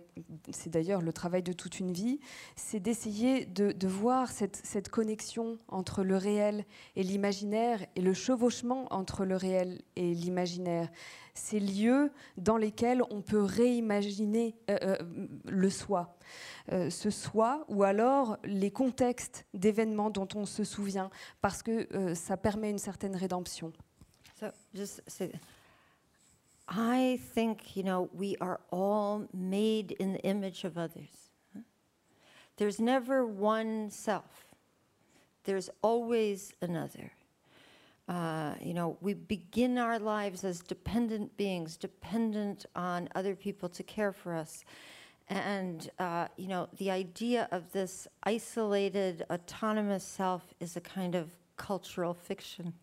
c'est 0.52 0.70
d'ailleurs 0.70 1.02
le 1.02 1.12
travail 1.12 1.42
de 1.42 1.52
toute 1.52 1.80
une 1.80 1.92
vie, 1.92 2.20
c'est 2.56 2.80
d'essayer 2.80 3.46
de, 3.46 3.88
voir 3.88 4.30
cette, 4.30 4.90
connexion 4.90 5.58
entre 5.68 6.04
le 6.04 6.16
réel 6.16 6.64
et 6.96 7.04
l'imaginaire 7.04 7.84
et 7.96 8.02
le 8.02 8.14
chevauchement 8.14 8.86
entre 8.92 9.26
le 9.26 9.36
réel 9.36 9.82
et 9.96 10.14
l'imaginaire. 10.14 10.90
Ces 11.34 11.60
lieux 11.60 12.12
dans 12.38 12.58
lesquels 12.58 13.02
on 13.10 13.22
peut 13.22 13.42
réimaginer 13.42 14.56
euh, 14.70 14.78
euh, 14.84 15.28
le 15.46 15.70
soi. 15.70 16.18
Ce 16.90 17.10
soi 17.10 17.64
ou 17.70 17.84
alors 17.84 18.38
les 18.44 18.72
contextes 18.72 19.46
d'événements 19.54 20.10
dont 20.10 20.28
on 20.36 20.46
se 20.46 20.66
souvient, 20.66 21.10
parce 21.40 21.64
que 21.64 21.88
ça 22.14 22.36
permet 22.36 22.70
une 22.70 22.78
certaine 22.78 23.16
rédemption. 23.16 23.72
I 26.68 27.20
think, 27.34 27.78
you 27.78 27.84
know, 27.84 28.10
we 28.14 28.36
are 28.42 28.60
all 28.72 29.28
made 29.34 29.92
in 29.94 30.14
the 30.14 30.20
image 30.22 30.64
of 30.64 30.78
others. 30.78 31.30
There's 32.58 32.80
never 32.80 33.26
one 33.26 33.90
self, 33.90 34.48
there's 35.44 35.70
always 35.82 36.54
another. 36.62 37.12
Uh, 38.08 38.54
you 38.62 38.74
know, 38.74 38.98
we 39.02 39.14
begin 39.14 39.78
our 39.78 40.00
lives 40.00 40.46
as 40.46 40.62
dependent 40.62 41.36
beings, 41.36 41.76
dependent 41.76 42.66
on 42.74 43.10
other 43.16 43.36
people 43.36 43.68
to 43.68 43.84
care 43.84 44.14
for 44.14 44.34
us. 44.34 44.64
And, 45.28 45.90
uh, 46.00 46.28
you 46.38 46.48
know, 46.48 46.70
the 46.78 46.90
idea 46.90 47.50
of 47.52 47.74
this 47.74 48.08
isolated, 48.24 49.26
autonomous 49.30 50.06
self 50.06 50.54
is 50.62 50.78
a 50.78 50.82
kind 50.82 51.16
of 51.16 51.32
cultural 51.58 52.14
fiction. 52.14 52.74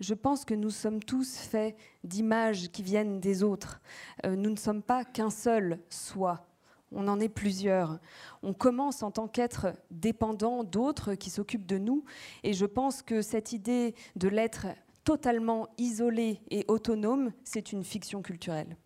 Je 0.00 0.14
pense 0.14 0.44
que 0.44 0.54
nous 0.54 0.70
sommes 0.70 1.02
tous 1.02 1.36
faits 1.36 1.76
d'images 2.02 2.70
qui 2.70 2.82
viennent 2.82 3.20
des 3.20 3.42
autres. 3.42 3.80
Euh, 4.24 4.36
nous 4.36 4.50
ne 4.50 4.56
sommes 4.56 4.82
pas 4.82 5.04
qu'un 5.04 5.30
seul 5.30 5.80
soi. 5.88 6.46
On 6.92 7.08
en 7.08 7.18
est 7.20 7.28
plusieurs. 7.28 7.98
On 8.42 8.52
commence 8.52 9.02
en 9.02 9.10
tant 9.10 9.26
qu'être 9.26 9.74
dépendant 9.90 10.62
d'autres 10.62 11.14
qui 11.14 11.30
s'occupent 11.30 11.66
de 11.66 11.78
nous. 11.78 12.04
Et 12.44 12.52
je 12.52 12.66
pense 12.66 13.02
que 13.02 13.20
cette 13.20 13.52
idée 13.52 13.94
de 14.16 14.28
l'être 14.28 14.66
totalement 15.02 15.68
isolé 15.76 16.40
et 16.50 16.64
autonome, 16.68 17.32
c'est 17.42 17.72
une 17.72 17.84
fiction 17.84 18.22
culturelle. 18.22 18.76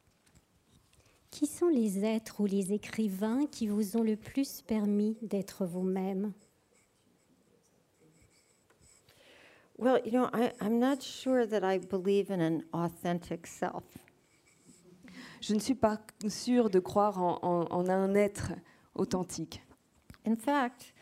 Qui 1.31 1.47
sont 1.47 1.69
les 1.69 2.05
êtres 2.05 2.41
ou 2.41 2.47
les 2.47 2.73
écrivains 2.73 3.47
qui 3.47 3.67
vous 3.67 3.97
ont 3.97 4.03
le 4.03 4.17
plus 4.17 4.63
permis 4.63 5.19
d'être 5.21 5.67
vous-même? 5.67 6.33
Well, 9.79 10.01
you 10.05 10.11
know, 10.11 10.29
I, 10.33 10.53
I'm 10.61 10.81
not 10.81 11.03
sure 11.05 11.47
that 11.47 11.63
I 11.63 11.79
believe 11.79 12.31
in 12.31 12.41
an 12.41 12.65
authentic 12.75 13.47
self. 13.47 13.85
Je 15.41 15.55
ne 15.55 15.61
suis 15.61 15.77
pas 15.77 16.01
sûre 16.29 16.69
de 16.69 16.81
croire 16.81 17.17
en, 17.17 17.39
en, 17.43 17.67
en 17.71 17.89
un 17.89 18.15
être 18.17 18.55
authentique. 18.97 19.63
In 20.27 20.35
fact, 20.35 20.93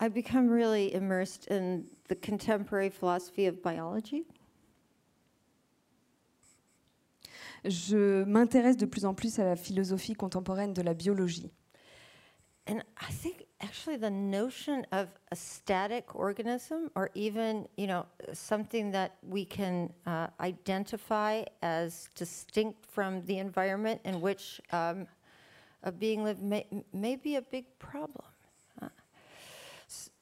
I've 0.00 0.12
become 0.12 0.48
really 0.48 0.92
immersed 0.92 1.46
in 1.46 1.84
the 2.08 2.16
contemporary 2.16 2.90
philosophy 2.90 3.46
of 3.46 3.62
biology. 3.62 4.26
Je 7.64 8.24
m'intéresse 8.24 8.76
de 8.76 8.86
plus 8.86 9.04
en 9.04 9.14
plus 9.14 9.38
à 9.38 9.44
la 9.44 9.54
philosophie 9.54 10.14
contemporaine 10.14 10.72
de 10.72 10.82
la 10.82 10.94
biologie. 10.94 11.52
And 12.66 12.82
I 13.00 13.12
think 13.12 13.44
actually 13.62 13.96
the 13.96 14.10
notion 14.10 14.86
of 14.92 15.08
a 15.30 15.36
static 15.36 16.14
organism 16.14 16.90
or 16.94 17.10
even, 17.14 17.66
you 17.76 17.86
know, 17.86 18.04
something 18.32 18.90
that 18.90 19.16
we 19.26 19.44
can 19.44 19.92
uh, 20.06 20.26
identify 20.40 21.44
as 21.62 22.08
distinct 22.14 22.84
from 22.86 23.24
the 23.26 23.38
environment 23.38 24.00
in 24.04 24.20
which 24.20 24.60
um, 24.72 25.06
a 25.82 25.92
being 25.92 26.24
lived 26.24 26.42
may, 26.42 26.66
may 26.92 27.16
be 27.16 27.36
a 27.36 27.42
big 27.42 27.64
problem. 27.78 28.24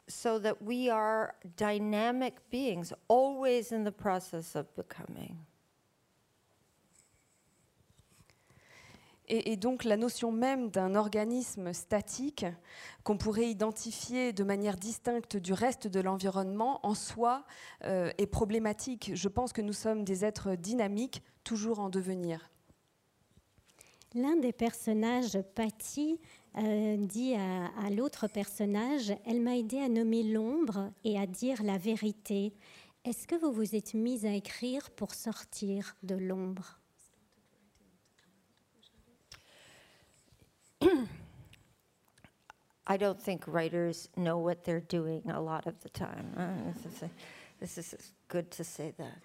So 0.08 0.40
that 0.40 0.60
we 0.60 0.90
are 0.90 1.36
dynamic 1.56 2.38
beings, 2.50 2.92
always 3.06 3.70
in 3.70 3.84
the 3.84 3.92
process 3.92 4.56
of 4.56 4.74
becoming. 4.74 5.38
Et, 9.32 9.56
donc 9.56 9.84
la 9.84 9.96
notion 9.96 10.32
même 10.32 10.70
d'un 10.70 10.96
organisme 10.96 11.72
statique 11.72 12.44
qu'on 13.04 13.16
pourrait 13.16 13.48
identifier 13.48 14.32
de 14.32 14.42
manière 14.42 14.76
distincte 14.76 15.36
du 15.36 15.52
reste 15.52 15.86
de 15.86 16.00
l'environnement 16.00 16.84
en 16.84 16.94
soi 16.94 17.44
euh, 17.84 18.10
est 18.18 18.26
problématique. 18.26 19.12
Je 19.14 19.28
pense 19.28 19.52
que 19.52 19.62
nous 19.62 19.72
sommes 19.72 20.02
des 20.02 20.24
êtres 20.24 20.56
dynamiques, 20.56 21.22
toujours 21.44 21.78
en 21.78 21.90
devenir. 21.90 22.50
L'un 24.16 24.34
des 24.34 24.52
personnages, 24.52 25.38
Patty, 25.54 26.18
euh, 26.58 26.96
dit 26.96 27.34
à, 27.36 27.66
à 27.86 27.90
l'autre 27.90 28.26
personnage, 28.26 29.14
elle 29.24 29.40
m'a 29.40 29.56
aidé 29.56 29.78
à 29.78 29.88
nommer 29.88 30.24
l'ombre 30.24 30.90
et 31.04 31.16
à 31.16 31.26
dire 31.28 31.62
la 31.62 31.78
vérité. 31.78 32.52
Est-ce 33.04 33.28
que 33.28 33.36
vous 33.36 33.52
vous 33.52 33.76
êtes 33.76 33.94
mis 33.94 34.26
à 34.26 34.34
écrire 34.34 34.90
pour 34.90 35.14
sortir 35.14 35.94
de 36.02 36.16
l'ombre? 36.16 36.79
I 42.86 42.96
don't 42.96 43.20
think 43.20 43.46
writers 43.46 44.08
know 44.16 44.38
what 44.38 44.64
they're 44.64 44.80
doing 44.80 45.22
a 45.30 45.40
lot 45.40 45.66
of 45.66 45.80
the 45.80 45.88
time. 45.90 46.34
This, 46.74 46.86
is 46.86 47.10
this 47.60 47.78
is 47.78 48.12
good 48.28 48.50
to 48.52 48.64
say 48.64 48.92
that. 48.98 49.20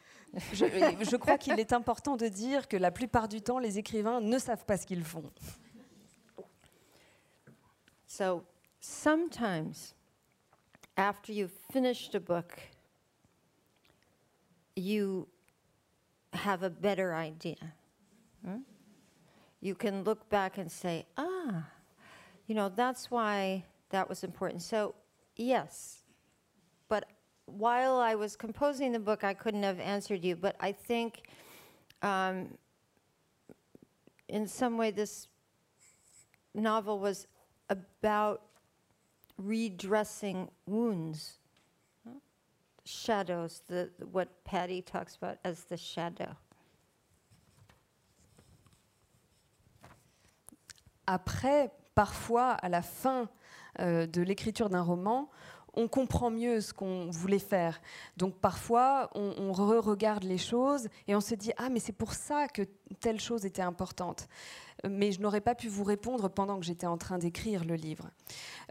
Je, 0.54 0.66
je 0.66 1.18
crois 1.18 1.38
qu'il 1.38 1.58
est 1.60 1.72
important 1.72 2.18
de 2.18 2.28
dire 2.28 2.68
que 2.68 2.78
la 2.78 2.92
plupart 2.92 3.28
du 3.28 3.42
temps, 3.42 3.58
les 3.58 3.80
écrivains 3.80 4.20
ne 4.20 4.38
savent 4.38 4.66
pas 4.66 4.78
ce 4.78 4.86
qu'ils 4.86 5.04
font. 5.04 5.32
So 8.06 8.44
sometimes, 8.82 9.94
after 10.98 11.32
you've 11.34 11.58
finished 11.72 12.16
a 12.16 12.20
book, 12.20 12.60
you 14.76 15.28
have 16.34 16.64
a 16.64 16.70
better 16.70 17.14
idea. 17.16 17.74
Hmm? 18.46 18.60
You 19.66 19.74
can 19.74 20.04
look 20.04 20.30
back 20.30 20.60
and 20.60 20.72
say, 20.72 21.08
ah, 21.18 21.66
you 22.46 22.54
know, 22.54 22.70
that's 22.70 23.10
why 23.10 23.66
that 23.90 24.08
was 24.08 24.24
important. 24.24 24.62
So, 24.62 24.94
yes, 25.38 26.04
but 26.88 27.06
while 27.48 27.96
I 27.96 28.14
was 28.14 28.36
composing 28.36 28.92
the 28.92 29.00
book, 29.00 29.24
I 29.24 29.34
couldn't 29.34 29.64
have 29.64 29.80
answered 29.80 30.24
you, 30.24 30.36
but 30.36 30.56
I 30.60 30.72
think 30.72 31.24
um, 32.04 32.50
in 34.28 34.46
some 34.46 34.78
way 34.78 34.92
this 34.92 35.30
novel 36.54 37.00
was 37.00 37.26
about 37.68 38.44
redressing 39.40 40.48
wounds, 40.68 41.40
shadows, 42.84 43.64
the, 43.68 43.90
what 44.12 44.44
Patty 44.44 44.84
talks 44.84 45.16
about 45.16 45.40
as 45.44 45.64
the 45.64 45.76
shadow. 45.76 46.38
Après, 51.08 51.72
parfois, 51.94 52.52
à 52.52 52.70
la 52.70 52.82
fin 52.82 53.30
euh, 53.80 54.06
de 54.06 54.22
l'écriture 54.22 54.70
d'un 54.70 54.82
roman, 54.82 55.30
on 55.78 55.90
comprend 55.90 56.32
mieux 56.32 56.62
ce 56.62 56.74
qu'on 56.74 57.10
voulait 57.10 57.40
faire. 57.40 57.82
Donc 58.16 58.36
parfois, 58.36 59.10
on, 59.14 59.34
on 59.38 59.52
re-regarde 59.52 60.24
les 60.24 60.38
choses 60.38 60.88
et 61.08 61.16
on 61.16 61.20
se 61.20 61.36
dit 61.36 61.52
ah 61.58 61.68
mais 61.70 61.80
c'est 61.80 61.92
pour 61.92 62.14
ça 62.14 62.48
que 62.48 62.62
telle 63.02 63.20
chose 63.20 63.46
était 63.46 63.62
importante. 63.62 64.30
Mais 64.88 65.12
je 65.12 65.20
n'aurais 65.20 65.42
pas 65.42 65.56
pu 65.56 65.68
vous 65.68 65.84
répondre 65.84 66.30
pendant 66.30 66.60
que 66.60 66.66
j'étais 66.66 66.88
en 66.88 66.98
train 66.98 67.18
d'écrire 67.18 67.66
le 67.66 67.76
livre. 67.76 68.10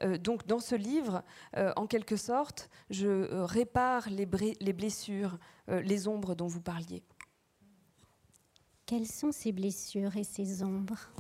Euh, 0.02 0.16
donc 0.16 0.46
dans 0.46 0.60
ce 0.60 0.74
livre, 0.74 1.22
euh, 1.58 1.72
en 1.76 1.86
quelque 1.86 2.16
sorte, 2.16 2.70
je 2.88 3.28
répare 3.42 4.08
les, 4.08 4.24
blessures, 4.24 5.38
les 5.68 6.08
ombres 6.08 6.34
dont 6.34 6.46
vous 6.46 6.62
parliez. 6.62 7.02
Quelles 8.86 9.06
sont 9.06 9.32
ces 9.32 9.52
blessures 9.52 10.16
et 10.16 10.24
ces 10.24 10.62
ombres? 10.62 11.10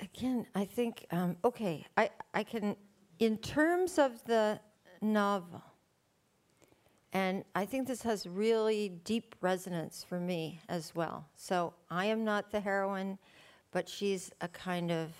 Again, 0.00 0.46
I 0.54 0.64
think, 0.64 1.06
um, 1.10 1.36
okay, 1.44 1.84
I, 1.96 2.10
I 2.32 2.44
can, 2.44 2.76
in 3.18 3.36
terms 3.38 3.98
of 3.98 4.22
the 4.24 4.60
novel, 5.00 5.62
and 7.12 7.44
I 7.54 7.64
think 7.64 7.88
this 7.88 8.02
has 8.02 8.26
really 8.26 8.90
deep 9.04 9.34
resonance 9.40 10.04
for 10.06 10.20
me 10.20 10.60
as 10.68 10.94
well. 10.94 11.26
So 11.36 11.72
I 11.90 12.06
am 12.06 12.24
not 12.24 12.50
the 12.50 12.60
heroine, 12.60 13.18
but 13.72 13.88
she's 13.88 14.30
a 14.40 14.48
kind 14.48 14.92
of 14.92 15.10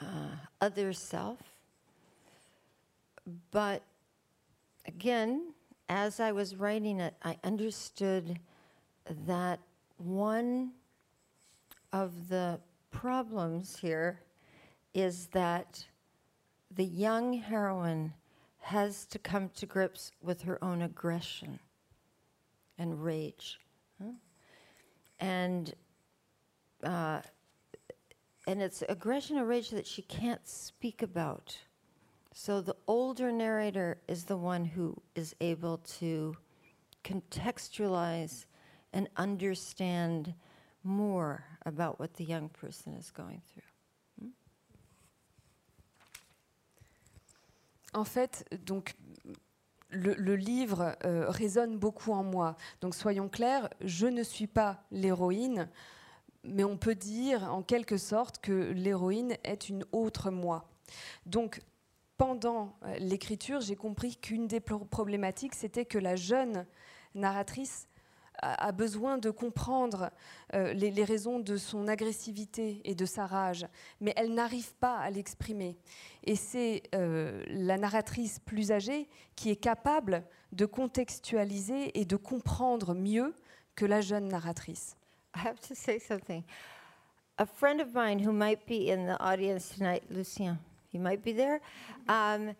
uh, 0.00 0.36
other 0.60 0.92
self. 0.92 1.38
But 3.50 3.82
again, 4.86 5.52
as 5.88 6.20
I 6.20 6.32
was 6.32 6.56
writing 6.56 7.00
it, 7.00 7.14
I 7.22 7.38
understood 7.44 8.38
that 9.26 9.60
one 9.98 10.72
of 11.92 12.28
the 12.28 12.60
problems 13.00 13.78
here 13.78 14.18
is 14.92 15.28
that 15.28 15.86
the 16.74 16.84
young 16.84 17.32
heroine 17.32 18.12
has 18.58 19.06
to 19.06 19.20
come 19.20 19.48
to 19.50 19.66
grips 19.66 20.10
with 20.20 20.42
her 20.42 20.62
own 20.64 20.82
aggression 20.82 21.60
and 22.76 23.04
rage. 23.04 23.60
And 25.20 25.72
uh, 26.82 27.20
and 28.48 28.62
it's 28.62 28.82
aggression 28.88 29.36
and 29.36 29.46
rage 29.46 29.70
that 29.70 29.86
she 29.86 30.02
can't 30.02 30.46
speak 30.48 31.02
about. 31.02 31.56
So 32.32 32.60
the 32.60 32.76
older 32.88 33.30
narrator 33.30 33.98
is 34.08 34.24
the 34.24 34.36
one 34.36 34.64
who 34.64 34.96
is 35.14 35.36
able 35.40 35.78
to 35.98 36.36
contextualize 37.04 38.46
and 38.92 39.08
understand 39.16 40.34
more 40.82 41.44
about 41.68 41.98
what 42.00 42.08
the 42.08 42.28
young 42.28 42.48
person 42.48 42.94
is 42.94 43.12
going 43.14 43.40
through. 43.52 43.64
En 47.94 48.04
fait, 48.04 48.44
donc, 48.64 48.94
le, 49.90 50.36
livre 50.36 50.96
euh, 51.04 51.28
résonne 51.28 51.78
beaucoup 51.78 52.12
en 52.12 52.22
moi. 52.22 52.56
Donc 52.80 52.94
soyons 52.94 53.28
clairs, 53.28 53.68
je 53.80 54.06
ne 54.06 54.22
suis 54.22 54.46
pas 54.46 54.84
l'héroïne, 54.90 55.68
mais 56.44 56.64
on 56.64 56.76
peut 56.76 56.94
dire 56.94 57.52
en 57.52 57.62
quelque 57.62 57.96
sorte 57.96 58.38
que 58.38 58.72
l'héroïne 58.72 59.36
est 59.44 59.68
une 59.68 59.84
autre 59.92 60.30
moi. 60.30 60.68
Donc 61.26 61.62
pendant 62.16 62.76
euh, 62.82 62.98
l'écriture, 62.98 63.60
j'ai 63.60 63.76
compris 63.76 64.16
qu'une 64.16 64.46
des 64.46 64.60
pro- 64.60 64.84
problématiques, 64.84 65.54
c'était 65.54 65.84
que 65.84 65.98
la 65.98 66.16
jeune 66.16 66.66
narratrice 67.14 67.88
a 68.42 68.72
besoin 68.72 69.18
de 69.18 69.30
comprendre 69.30 70.10
euh, 70.54 70.72
les, 70.72 70.90
les 70.90 71.04
raisons 71.04 71.38
de 71.38 71.56
son 71.56 71.88
agressivité 71.88 72.80
et 72.84 72.94
de 72.94 73.06
sa 73.06 73.26
rage, 73.26 73.66
mais 74.00 74.12
elle 74.16 74.34
n'arrive 74.34 74.72
pas 74.74 74.98
à 74.98 75.10
l'exprimer. 75.10 75.76
Et 76.24 76.36
c'est 76.36 76.82
euh, 76.94 77.44
la 77.48 77.78
narratrice 77.78 78.38
plus 78.38 78.72
âgée 78.72 79.08
qui 79.36 79.50
est 79.50 79.56
capable 79.56 80.24
de 80.52 80.66
contextualiser 80.66 81.98
et 81.98 82.04
de 82.04 82.16
comprendre 82.16 82.94
mieux 82.94 83.34
que 83.74 83.84
la 83.84 84.00
jeune 84.00 84.28
narratrice. 84.28 84.96
I 85.36 85.40
have 85.46 85.60
to 85.68 85.74
say 85.74 85.98
something. 85.98 86.42
A 87.38 87.46
friend 87.46 87.80
of 87.80 87.94
mine 87.94 88.18
who 88.18 88.32
might 88.32 88.66
be 88.66 88.90
in 88.90 89.06
the 89.06 89.16
audience 89.20 89.76
tonight, 89.76 90.02
Lucien, 90.10 90.58
he 90.92 90.98
might 90.98 91.22
be 91.22 91.32
there, 91.32 91.60
um, 92.08 92.54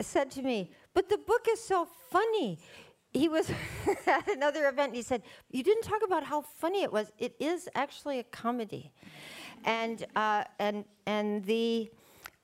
said 0.00 0.30
to 0.30 0.42
me, 0.42 0.70
But 0.94 1.08
the 1.08 1.18
book 1.18 1.46
is 1.52 1.60
so 1.60 1.86
funny. 2.10 2.58
He 3.16 3.28
was 3.28 3.50
at 4.06 4.28
another 4.28 4.68
event 4.68 4.88
and 4.88 4.96
he 4.96 5.02
said, 5.02 5.22
You 5.50 5.62
didn't 5.62 5.84
talk 5.84 6.02
about 6.04 6.22
how 6.22 6.42
funny 6.42 6.82
it 6.82 6.92
was. 6.92 7.10
It 7.18 7.34
is 7.40 7.68
actually 7.74 8.18
a 8.18 8.24
comedy. 8.24 8.92
And, 9.64 10.04
uh, 10.14 10.44
and, 10.58 10.84
and 11.06 11.42
the 11.44 11.90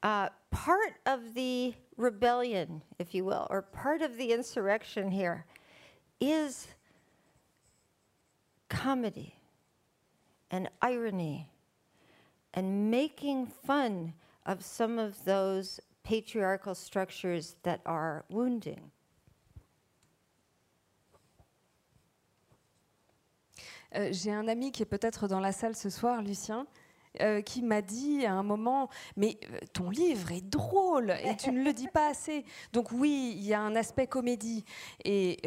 uh, 0.03 0.31
part 0.51 0.95
of 1.05 1.35
the 1.35 1.75
rebellion, 1.99 2.83
if 2.99 3.15
you 3.15 3.25
will, 3.25 3.47
or 3.51 3.61
part 3.61 4.01
of 4.01 4.17
the 4.17 4.33
insurrection 4.33 5.11
here 5.11 5.45
is 6.21 6.69
comedy 8.71 9.37
and 10.51 10.71
irony 10.81 11.51
and 12.55 12.91
making 12.91 13.47
fun 13.47 14.15
of 14.47 14.65
some 14.65 14.99
of 14.99 15.23
those 15.25 15.81
patriarchal 16.03 16.75
structures 16.75 17.57
that 17.63 17.83
are 17.85 18.25
wounding. 18.31 18.91
Euh, 23.97 24.09
J'ai 24.13 24.33
un 24.33 24.49
ami 24.49 24.73
qui 24.73 24.83
est 24.83 24.87
peut-être 24.87 25.29
dans 25.29 25.41
la 25.41 25.53
salle 25.53 25.77
ce 25.77 25.91
soir, 25.91 26.23
Lucien, 26.23 26.67
euh, 27.21 27.43
qui 27.43 27.63
m'a 27.63 27.83
dit 27.83 28.25
à 28.25 28.33
un 28.33 28.43
moment 28.43 28.89
Mais 29.17 29.39
euh, 29.51 29.59
ton 29.73 29.91
livre 29.91 30.33
est 30.33 30.41
drôle 30.49 31.11
et 31.11 31.37
tu 31.37 31.53
ne 31.53 31.63
le 31.63 31.73
dis 31.73 31.89
pas 31.89 32.09
assez. 32.09 32.45
Donc, 32.73 32.91
oui, 32.93 33.35
il 33.37 33.45
y 33.45 33.53
a 33.53 33.61
un 33.61 33.77
aspect 33.77 34.07
comédie. 34.07 34.65
Et 35.05 35.39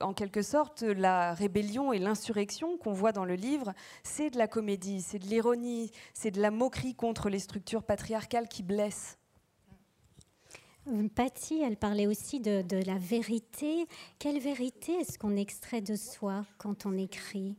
en 0.00 0.12
quelque 0.12 0.42
sorte, 0.42 0.82
la 0.82 1.34
rébellion 1.34 1.92
et 1.92 1.98
l'insurrection 1.98 2.76
qu'on 2.76 2.92
voit 2.92 3.12
dans 3.12 3.24
le 3.24 3.34
livre, 3.34 3.72
c'est 4.02 4.30
de 4.30 4.38
la 4.38 4.48
comédie, 4.48 5.00
c'est 5.00 5.18
de 5.18 5.26
l'ironie, 5.26 5.90
c'est 6.12 6.30
de 6.30 6.40
la 6.40 6.50
moquerie 6.50 6.94
contre 6.94 7.30
les 7.30 7.38
structures 7.38 7.82
patriarcales 7.82 8.48
qui 8.48 8.62
blessent. 8.62 9.18
Patty, 11.14 11.62
elle 11.62 11.78
parlait 11.78 12.06
aussi 12.06 12.40
de 12.40 12.84
la 12.84 12.98
vérité. 12.98 13.86
Quelle 14.18 14.38
vérité 14.38 14.92
est-ce 14.92 15.18
qu'on 15.18 15.36
extrait 15.36 15.80
de 15.80 15.96
soi 15.96 16.44
quand 16.58 16.84
on 16.84 16.98
écrit? 16.98 17.56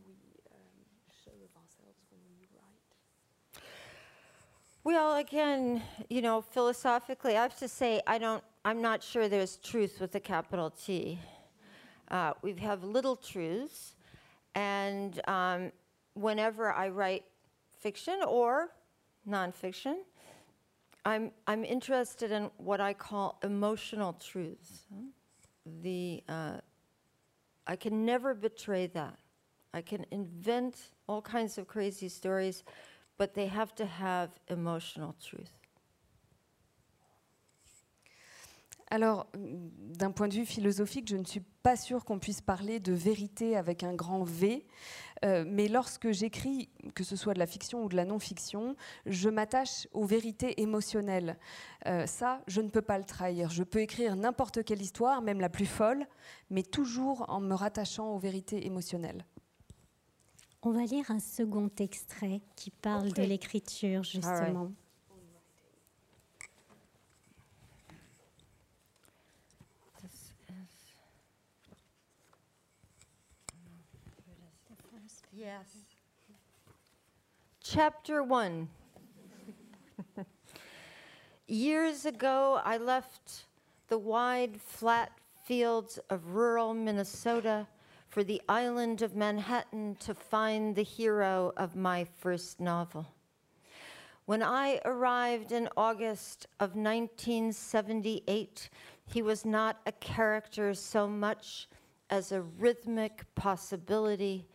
Well, 4.85 5.15
again, 5.15 5.81
you 6.11 6.21
know, 6.21 6.41
philosophically, 6.41 7.35
I 7.35 7.41
have 7.41 7.57
to 7.57 7.67
say 7.67 8.01
I 8.05 8.19
don't. 8.19 8.43
I'm 8.63 8.83
not 8.83 9.01
sure 9.01 9.27
there's 9.27 9.57
truth 9.57 9.99
with 9.99 10.13
a 10.13 10.19
capital 10.19 10.69
T. 10.69 11.17
Uh, 12.11 12.33
we 12.43 12.53
have 12.57 12.83
little 12.83 13.15
truths, 13.15 13.95
and 14.53 15.19
um, 15.27 15.71
whenever 16.13 16.71
I 16.71 16.89
write 16.89 17.23
fiction 17.79 18.19
or 18.27 18.69
nonfiction, 19.27 19.95
I'm 21.03 21.31
I'm 21.47 21.65
interested 21.65 22.31
in 22.31 22.51
what 22.57 22.79
I 22.79 22.93
call 22.93 23.39
emotional 23.41 24.13
truths. 24.13 24.83
The 25.81 26.21
uh, 26.29 26.57
I 27.65 27.75
can 27.75 28.05
never 28.05 28.35
betray 28.35 28.85
that. 28.93 29.17
I 29.73 29.81
can 29.81 30.05
invent 30.11 30.77
all 31.07 31.23
kinds 31.23 31.57
of 31.57 31.67
crazy 31.67 32.07
stories 32.07 32.63
but 33.17 33.33
they 33.33 33.47
have 33.47 33.73
to 33.75 33.85
have 34.01 34.29
emotional 34.49 35.13
truth. 35.19 35.51
Alors, 38.91 39.27
d'un 39.33 40.11
point 40.11 40.27
de 40.27 40.35
vue 40.35 40.45
philosophique, 40.45 41.09
je 41.09 41.17
ne 41.17 41.25
suis 41.25 41.41
pas 41.63 41.75
sûre 41.75 42.05
qu'on 42.05 42.19
puisse 42.19 42.41
parler 42.41 42.79
de 42.79 42.93
vérité 42.93 43.57
avec 43.57 43.83
un 43.83 43.95
grand 43.95 44.23
V, 44.23 44.65
euh, 45.25 45.43
mais 45.47 45.67
lorsque 45.67 46.11
j'écris, 46.11 46.69
que 46.93 47.03
ce 47.03 47.15
soit 47.15 47.33
de 47.33 47.39
la 47.39 47.47
fiction 47.47 47.83
ou 47.83 47.89
de 47.89 47.95
la 47.95 48.05
non-fiction, 48.05 48.75
je 49.07 49.29
m'attache 49.29 49.87
aux 49.91 50.05
vérités 50.05 50.61
émotionnelles. 50.61 51.37
Euh, 51.87 52.05
ça, 52.05 52.41
je 52.47 52.61
ne 52.61 52.69
peux 52.69 52.83
pas 52.83 52.99
le 52.99 53.05
trahir. 53.05 53.49
Je 53.49 53.63
peux 53.63 53.79
écrire 53.79 54.15
n'importe 54.15 54.63
quelle 54.63 54.81
histoire, 54.81 55.23
même 55.23 55.39
la 55.39 55.49
plus 55.49 55.65
folle, 55.65 56.05
mais 56.51 56.61
toujours 56.61 57.25
en 57.27 57.39
me 57.39 57.55
rattachant 57.55 58.13
aux 58.13 58.19
vérités 58.19 58.67
émotionnelles. 58.67 59.25
On 60.67 60.71
va 60.71 60.83
lire 60.85 61.11
un 61.11 61.19
second 61.19 61.69
extrait 61.77 62.41
qui 62.55 62.71
parle 62.71 63.13
de 63.13 63.21
l'écriture, 63.21 64.01
justement. 64.01 64.71
Yes. 75.37 75.85
Chapter 77.61 78.23
1. 78.23 78.67
Years 81.47 82.05
ago, 82.07 82.59
I 82.65 82.77
left 82.77 83.45
the 83.89 83.99
wide, 83.99 84.59
flat 84.59 85.11
fields 85.43 85.99
of 86.09 86.33
rural 86.33 86.73
Minnesota 86.73 87.67
for 88.15 88.23
the 88.23 88.41
island 88.47 89.01
of 89.01 89.13
Manhattan 89.13 89.97
to 89.99 90.13
find 90.13 90.73
the 90.73 90.83
hero 90.83 91.51
of 91.57 91.75
my 91.75 92.05
first 92.05 92.61
novel. 92.61 93.05
When 94.25 94.41
I 94.41 94.79
arrived 94.85 95.51
in 95.51 95.67
August 95.75 96.47
of 96.61 96.77
1978, 96.77 98.69
he 99.05 99.21
was 99.21 99.43
not 99.43 99.81
a 99.85 99.91
character 99.91 100.73
so 100.73 101.09
much 101.09 101.67
as 102.09 102.31
a 102.31 102.43
rhythmic 102.57 103.25
possibility, 103.35 104.47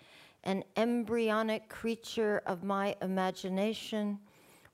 an 0.44 0.64
embryonic 0.78 1.68
creature 1.68 2.40
of 2.46 2.64
my 2.64 2.96
imagination, 3.02 4.20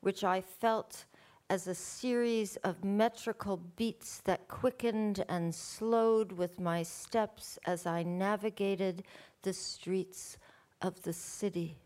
which 0.01 0.23
I 0.23 0.41
felt 0.41 1.07
as 1.49 1.69
a 1.69 1.75
series 1.75 2.57
of 2.57 2.85
metrical 2.85 3.59
beats 3.77 4.21
that 4.25 4.49
quickened 4.49 5.25
and 5.29 5.55
slowed 5.55 6.33
with 6.33 6.59
my 6.59 6.83
steps 6.83 7.59
as 7.67 7.87
I 7.87 8.03
navigated 8.03 9.05
the 9.43 9.53
streets 9.53 10.39
of 10.83 11.01
the 11.03 11.13
city. 11.13 11.77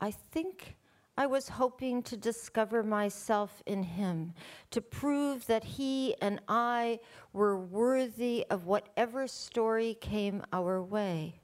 I 0.00 0.10
think 0.10 0.76
I 1.16 1.26
was 1.26 1.48
hoping 1.48 2.02
to 2.04 2.16
discover 2.16 2.82
myself 2.82 3.62
in 3.66 3.84
him, 3.84 4.34
to 4.72 4.80
prove 4.80 5.46
that 5.46 5.62
he 5.62 6.16
and 6.20 6.40
I 6.48 6.98
were 7.32 7.56
worthy 7.56 8.44
of 8.50 8.66
whatever 8.66 9.28
story 9.28 9.94
came 10.00 10.42
our 10.52 10.82
way. 10.82 11.40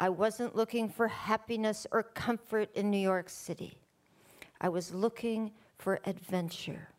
I 0.00 0.08
wasn't 0.08 0.56
looking 0.56 0.88
for 0.88 1.06
happiness 1.06 1.86
or 1.92 2.02
comfort 2.02 2.74
in 2.74 2.90
New 2.90 2.98
York 2.98 3.28
City. 3.28 3.78
I 4.60 4.68
was 4.68 4.92
looking 4.92 5.52
for 5.80 5.98
adventure. 6.04 6.90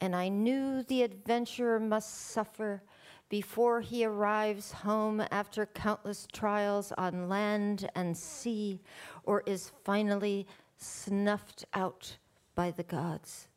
And 0.00 0.16
I 0.16 0.28
knew 0.28 0.82
the 0.82 1.02
adventurer 1.02 1.78
must 1.78 2.30
suffer 2.30 2.82
before 3.28 3.80
he 3.80 4.04
arrives 4.04 4.72
home 4.72 5.22
after 5.30 5.66
countless 5.66 6.26
trials 6.32 6.92
on 6.96 7.28
land 7.28 7.88
and 7.94 8.16
sea, 8.16 8.80
or 9.24 9.42
is 9.46 9.72
finally 9.84 10.46
snuffed 10.76 11.64
out 11.74 12.16
by 12.54 12.70
the 12.70 12.82
gods. 12.82 13.48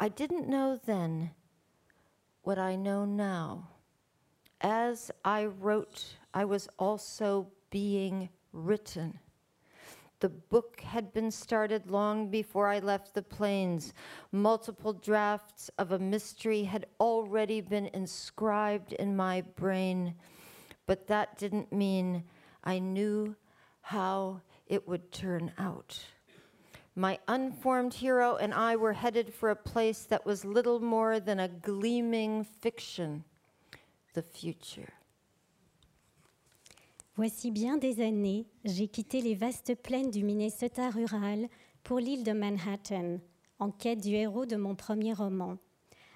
I 0.00 0.08
didn't 0.08 0.48
know 0.48 0.78
then 0.84 1.30
what 2.42 2.58
I 2.58 2.76
know 2.76 3.04
now. 3.04 3.68
As 4.60 5.10
I 5.24 5.46
wrote, 5.46 6.16
I 6.34 6.44
was 6.44 6.68
also 6.78 7.48
being 7.70 8.28
written. 8.52 9.18
The 10.22 10.28
book 10.28 10.80
had 10.82 11.12
been 11.12 11.32
started 11.32 11.90
long 11.90 12.30
before 12.30 12.68
I 12.68 12.78
left 12.78 13.12
the 13.12 13.22
plains. 13.22 13.92
Multiple 14.30 14.92
drafts 14.92 15.68
of 15.78 15.90
a 15.90 15.98
mystery 15.98 16.62
had 16.62 16.86
already 17.00 17.60
been 17.60 17.90
inscribed 17.92 18.92
in 18.92 19.16
my 19.16 19.40
brain, 19.40 20.14
but 20.86 21.08
that 21.08 21.38
didn't 21.38 21.72
mean 21.72 22.22
I 22.62 22.78
knew 22.78 23.34
how 23.80 24.42
it 24.68 24.86
would 24.86 25.10
turn 25.10 25.50
out. 25.58 25.98
My 26.94 27.18
unformed 27.26 27.94
hero 27.94 28.36
and 28.36 28.54
I 28.54 28.76
were 28.76 28.92
headed 28.92 29.34
for 29.34 29.50
a 29.50 29.56
place 29.56 30.04
that 30.04 30.24
was 30.24 30.44
little 30.44 30.78
more 30.78 31.18
than 31.18 31.40
a 31.40 31.48
gleaming 31.48 32.44
fiction 32.44 33.24
the 34.14 34.22
future. 34.22 34.92
Voici 37.14 37.50
bien 37.50 37.76
des 37.76 38.00
années, 38.00 38.46
j'ai 38.64 38.88
quitté 38.88 39.20
les 39.20 39.34
vastes 39.34 39.74
plaines 39.74 40.10
du 40.10 40.24
Minnesota 40.24 40.88
rural 40.88 41.46
pour 41.82 41.98
l'île 41.98 42.24
de 42.24 42.32
Manhattan, 42.32 43.18
en 43.58 43.70
quête 43.70 44.00
du 44.00 44.14
héros 44.14 44.46
de 44.46 44.56
mon 44.56 44.74
premier 44.74 45.12
roman. 45.12 45.58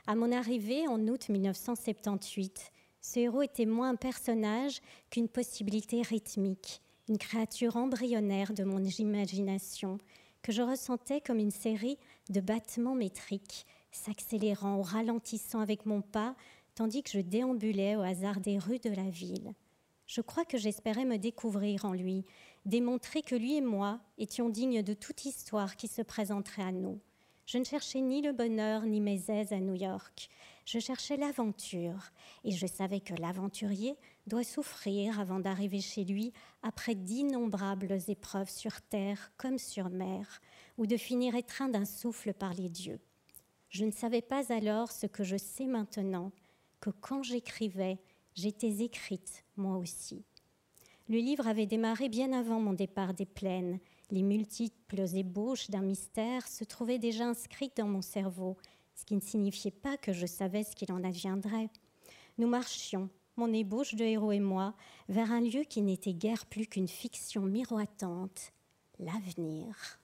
À 0.07 0.15
mon 0.15 0.33
arrivée 0.33 0.89
en 0.89 1.07
août 1.07 1.29
1978, 1.29 2.73
ce 3.03 3.19
héros 3.19 3.43
était 3.43 3.67
moins 3.67 3.91
un 3.91 3.97
personnage 3.97 4.81
qu'une 5.11 5.29
possibilité 5.29 6.01
rythmique, 6.01 6.81
une 7.11 7.19
créature 7.19 7.77
embryonnaire 7.77 8.55
de 8.55 8.65
mon 8.65 8.83
imagination, 8.83 9.99
que 10.41 10.51
je 10.51 10.63
ressentais 10.63 11.21
comme 11.21 11.41
une 11.41 11.51
série 11.51 11.99
de 12.31 12.41
battements 12.41 12.95
métriques, 12.95 13.67
s'accélérant 13.93 14.79
ou 14.79 14.83
ralentissant 14.83 15.61
avec 15.61 15.85
mon 15.85 16.01
pas, 16.01 16.35
tandis 16.75 17.03
que 17.03 17.11
je 17.11 17.21
déambulais 17.21 17.97
au 17.97 18.01
hasard 18.01 18.41
des 18.41 18.57
rues 18.57 18.79
de 18.79 18.91
la 18.91 19.11
ville. 19.11 19.53
Je 20.07 20.21
crois 20.21 20.45
que 20.45 20.59
j'espérais 20.59 21.05
me 21.05 21.17
découvrir 21.17 21.85
en 21.85 21.93
lui, 21.93 22.25
démontrer 22.65 23.23
que 23.23 23.35
lui 23.35 23.57
et 23.57 23.61
moi 23.61 24.01
étions 24.19 24.49
dignes 24.49 24.83
de 24.83 24.95
toute 24.95 25.25
histoire 25.25 25.77
qui 25.77 25.89
se 25.89 26.03
présenterait 26.03 26.63
à 26.63 26.73
nous. 26.73 27.01
Je 27.47 27.59
ne 27.59 27.65
cherchais 27.65 28.01
ni 28.01 28.23
le 28.23 28.33
bonheur 28.33 28.83
ni 28.83 29.01
mes 29.01 29.31
aises 29.31 29.53
à 29.53 29.61
New 29.61 29.75
York. 29.75 30.29
Je 30.65 30.81
cherchais 30.81 31.17
l'aventure, 31.17 32.11
et 32.43 32.51
je 32.51 32.67
savais 32.67 32.99
que 32.99 33.15
l'aventurier 33.15 33.97
doit 34.27 34.43
souffrir 34.43 35.21
avant 35.21 35.39
d'arriver 35.39 35.81
chez 35.81 36.05
lui 36.05 36.33
après 36.65 36.97
d'innombrables 36.97 37.99
épreuves 38.09 38.51
sur 38.51 38.81
terre 38.83 39.31
comme 39.37 39.59
sur 39.59 39.91
mer, 39.91 40.41
ou 40.77 40.87
de 40.87 40.97
finir 40.97 41.37
étreint 41.37 41.69
d'un 41.69 41.85
souffle 41.85 42.35
par 42.35 42.53
les 42.53 42.69
dieux. 42.69 42.99
Je 43.69 43.85
ne 43.85 43.93
savais 43.93 44.23
pas 44.23 44.53
alors 44.53 44.91
ce 44.91 45.07
que 45.07 45.23
je 45.23 45.37
sais 45.37 45.67
maintenant, 45.67 46.33
que 46.81 46.91
quand 46.91 47.23
j'écrivais, 47.23 47.99
j'étais 48.35 48.83
écrite, 48.83 49.45
moi 49.57 49.77
aussi. 49.77 50.25
Le 51.09 51.19
livre 51.19 51.47
avait 51.47 51.67
démarré 51.67 52.09
bien 52.09 52.33
avant 52.33 52.61
mon 52.61 52.73
départ 52.73 53.15
des 53.15 53.27
plaines. 53.27 53.79
Les 54.11 54.23
multiples 54.23 55.05
ébauches 55.15 55.71
d'un 55.71 55.83
mystère 55.83 56.47
se 56.49 56.65
trouvaient 56.65 56.99
déjà 56.99 57.27
inscrites 57.27 57.77
dans 57.77 57.87
mon 57.87 58.03
cerveau, 58.03 58.57
ce 58.95 59.05
qui 59.05 59.15
ne 59.15 59.21
signifiait 59.21 59.71
pas 59.71 59.97
que 59.97 60.13
je 60.13 60.27
savais 60.27 60.65
ce 60.65 60.75
qu'il 60.75 60.91
en 60.91 61.05
adviendrait. 61.05 61.71
Nous 62.39 62.49
marchions, 62.49 63.09
mon 63.37 63.53
ébauche 63.53 63.95
de 63.95 64.05
héros 64.05 64.33
et 64.33 64.41
moi, 64.41 64.75
vers 65.09 65.31
un 65.31 65.41
lieu 65.41 65.63
qui 65.63 65.83
n'était 65.83 66.15
guère 66.15 66.47
plus 66.47 66.67
qu'une 66.67 66.89
fiction 66.89 67.43
miroitante, 67.43 68.53
l'avenir. 68.99 70.01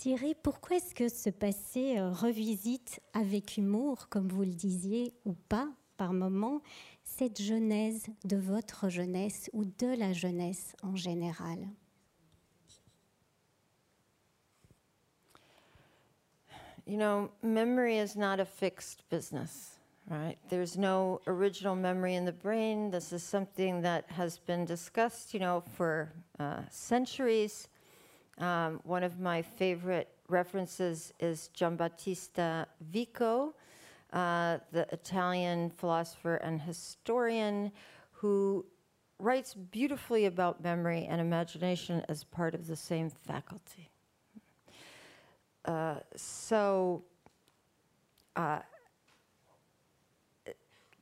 Cyril, 0.00 0.36
pourquoi 0.44 0.76
est-ce 0.76 0.94
que 0.94 1.08
ce 1.08 1.28
passé 1.28 1.98
euh, 1.98 2.12
revisite 2.12 3.00
avec 3.14 3.56
humour, 3.56 4.08
comme 4.08 4.28
vous 4.28 4.44
le 4.44 4.54
disiez, 4.54 5.12
ou 5.24 5.32
pas, 5.32 5.68
par 5.96 6.12
moment, 6.12 6.62
cette 7.02 7.42
genèse 7.42 8.06
de 8.24 8.36
votre 8.36 8.90
jeunesse 8.90 9.50
ou 9.52 9.64
de 9.64 9.98
la 9.98 10.12
jeunesse 10.12 10.76
en 10.84 10.94
général? 10.94 11.58
You 16.86 16.96
know, 16.96 17.32
memory 17.42 17.98
is 17.98 18.16
not 18.16 18.38
a 18.38 18.44
fixed 18.44 19.02
business, 19.10 19.80
right? 20.08 20.38
There's 20.48 20.78
no 20.78 21.20
original 21.26 21.74
memory 21.74 22.14
in 22.14 22.24
the 22.24 22.30
brain. 22.30 22.92
This 22.92 23.12
is 23.12 23.24
something 23.24 23.82
that 23.82 24.04
has 24.16 24.38
been 24.38 24.64
discussed, 24.64 25.34
you 25.34 25.40
know, 25.40 25.64
for 25.76 26.12
uh, 26.38 26.60
centuries. 26.70 27.66
Um, 28.38 28.80
one 28.84 29.02
of 29.02 29.18
my 29.18 29.42
favorite 29.42 30.08
references 30.28 31.12
is 31.18 31.50
Giambattista 31.56 32.66
Vico, 32.80 33.54
uh, 34.12 34.58
the 34.70 34.86
Italian 34.92 35.70
philosopher 35.70 36.36
and 36.36 36.60
historian 36.60 37.72
who 38.12 38.64
writes 39.18 39.54
beautifully 39.54 40.26
about 40.26 40.62
memory 40.62 41.06
and 41.08 41.20
imagination 41.20 42.04
as 42.08 42.22
part 42.22 42.54
of 42.54 42.66
the 42.66 42.76
same 42.76 43.10
faculty. 43.10 43.90
Uh, 45.64 45.96
so, 46.14 47.02
uh, 48.36 48.60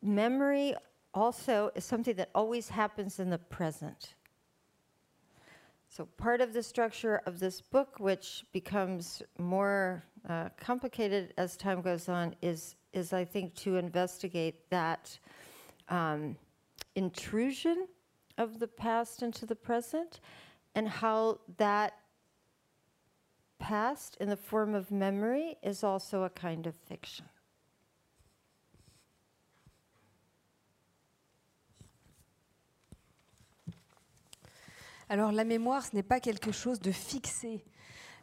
memory 0.03 0.75
also 1.13 1.71
is 1.75 1.85
something 1.85 2.17
that 2.17 2.31
always 2.35 2.71
happens 2.71 3.21
in 3.21 3.29
the 3.29 3.39
present. 3.39 4.15
So, 5.97 6.05
part 6.19 6.43
of 6.43 6.53
the 6.53 6.63
structure 6.63 7.23
of 7.25 7.41
this 7.41 7.63
book, 7.63 7.99
which 7.99 8.45
becomes 8.53 9.23
more 9.39 10.05
uh, 10.29 10.51
complicated 10.61 11.33
as 11.39 11.57
time 11.57 11.81
goes 11.81 12.11
on, 12.11 12.37
is, 12.43 12.77
is 12.93 13.15
I 13.15 13.25
think 13.25 13.55
to 13.55 13.77
investigate 13.77 14.69
that 14.69 15.19
um, 15.89 16.37
intrusion 16.97 17.89
of 18.37 18.59
the 18.59 18.69
past 18.69 19.23
into 19.23 19.47
the 19.47 19.57
present 19.57 20.21
and 20.75 20.87
how 20.87 21.39
that 21.57 21.95
past 23.59 24.19
in 24.21 24.29
the 24.29 24.37
form 24.37 24.75
of 24.75 24.91
memory 24.91 25.57
is 25.63 25.83
also 25.83 26.25
a 26.25 26.31
kind 26.31 26.67
of 26.67 26.75
fiction. 26.75 27.25
Alors 35.09 35.31
la 35.31 35.45
mémoire, 35.45 35.85
ce 35.85 35.95
n'est 35.95 36.03
pas 36.03 36.19
quelque 36.19 36.51
chose 36.51 36.81
de 36.81 36.91
fixé. 36.91 37.65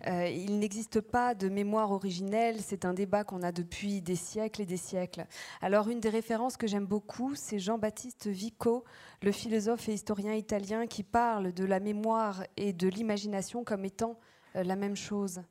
Euh, 0.07 0.27
il 0.27 0.59
n'existe 0.59 0.99
pas 0.99 1.33
de 1.33 1.47
mémoire 1.47 1.91
originelle, 1.91 2.59
c'est 2.59 2.83
un 2.83 2.93
débat 2.93 3.23
qu'on 3.23 3.41
a 3.41 3.53
depuis 3.53 4.01
des 4.01 4.17
siècles 4.17 4.63
et 4.63 4.65
des 4.65 4.75
siècles. 4.75 5.25
Alors 5.61 5.87
une 5.87 6.01
des 6.01 6.09
références 6.09 6.57
que 6.57 6.67
j'aime 6.67 6.85
beaucoup, 6.85 7.35
c'est 7.35 7.57
Jean-Baptiste 7.57 8.27
Vico, 8.27 8.83
le 9.21 9.31
philosophe 9.31 9.87
et 9.87 9.93
historien 9.93 10.33
italien 10.33 10.87
qui 10.87 11.03
parle 11.03 11.53
de 11.53 11.63
la 11.63 11.79
mémoire 11.79 12.43
et 12.57 12.73
de 12.73 12.89
l'imagination 12.89 13.63
comme 13.63 13.85
étant 13.85 14.19
euh, 14.57 14.63
la 14.63 14.75
même 14.75 14.97
chose. 14.97 15.41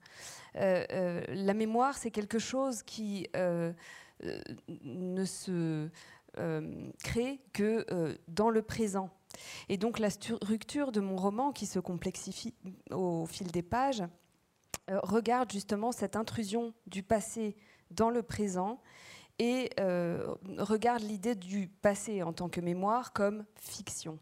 Euh, 0.56 1.22
la 1.28 1.54
mémoire, 1.54 1.96
c'est 1.96 2.10
quelque 2.10 2.38
chose 2.38 2.82
qui 2.82 3.26
ne 4.68 5.24
se 5.24 5.88
crée 7.02 7.40
que 7.54 8.18
dans 8.28 8.50
le 8.50 8.60
présent. 8.60 9.08
Et 9.68 9.76
donc 9.76 9.98
la 9.98 10.10
structure 10.10 10.92
de 10.92 11.00
mon 11.00 11.16
roman, 11.16 11.52
qui 11.52 11.66
se 11.66 11.78
complexifie 11.78 12.54
au 12.90 13.26
fil 13.26 13.50
des 13.50 13.62
pages, 13.62 14.02
regarde 14.88 15.50
justement 15.50 15.92
cette 15.92 16.16
intrusion 16.16 16.74
du 16.86 17.02
passé 17.02 17.56
dans 17.90 18.10
le 18.10 18.22
présent 18.22 18.80
et 19.38 19.70
regarde 20.58 21.02
l'idée 21.02 21.34
du 21.34 21.68
passé 21.68 22.22
en 22.22 22.32
tant 22.32 22.48
que 22.48 22.60
mémoire 22.60 23.12
comme 23.12 23.44
fiction. 23.56 24.18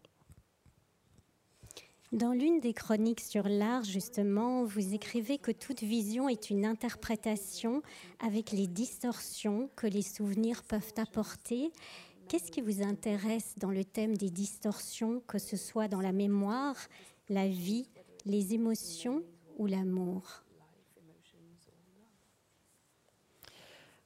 Dans 2.11 2.33
l'une 2.33 2.59
des 2.59 2.73
chroniques 2.73 3.21
sur 3.21 3.47
l'art, 3.47 3.85
justement, 3.85 4.65
vous 4.65 4.93
écrivez 4.93 5.37
que 5.37 5.51
toute 5.51 5.81
vision 5.81 6.27
est 6.27 6.49
une 6.49 6.65
interprétation 6.65 7.81
avec 8.19 8.51
les 8.51 8.67
distorsions 8.67 9.69
que 9.77 9.87
les 9.87 10.01
souvenirs 10.01 10.63
peuvent 10.63 10.93
apporter. 10.97 11.71
Qu'est-ce 12.31 12.49
qui 12.49 12.61
vous 12.61 12.81
intéresse 12.81 13.55
dans 13.57 13.71
le 13.71 13.83
thème 13.83 14.15
des 14.15 14.29
distorsions, 14.29 15.19
que 15.27 15.37
ce 15.37 15.57
soit 15.57 15.89
dans 15.89 15.99
la 15.99 16.13
mémoire, 16.13 16.77
la 17.27 17.45
vie, 17.45 17.89
les 18.23 18.53
émotions 18.53 19.21
ou 19.57 19.65
l'amour? 19.65 20.23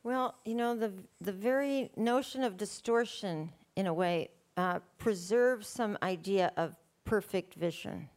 Well, 0.04 0.34
you 0.44 0.56
know, 0.56 0.74
the, 0.74 0.92
the 1.22 1.32
very 1.32 1.92
notion 1.98 2.44
of 2.44 2.58
distortion, 2.58 3.52
in 3.76 3.86
a 3.86 3.94
way, 3.94 4.32
uh, 4.58 4.80
preserves 4.98 5.68
some 5.68 5.96
idea 6.02 6.52
of 6.58 6.74
perfect 7.04 7.54
vision, 7.54 8.10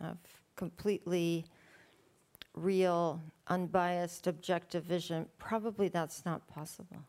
of 0.00 0.18
completely 0.54 1.46
real, 2.54 3.20
unbiased, 3.48 4.28
objective 4.28 4.84
vision, 4.84 5.26
probably 5.38 5.88
that's 5.88 6.24
not 6.24 6.46
possible. 6.46 7.02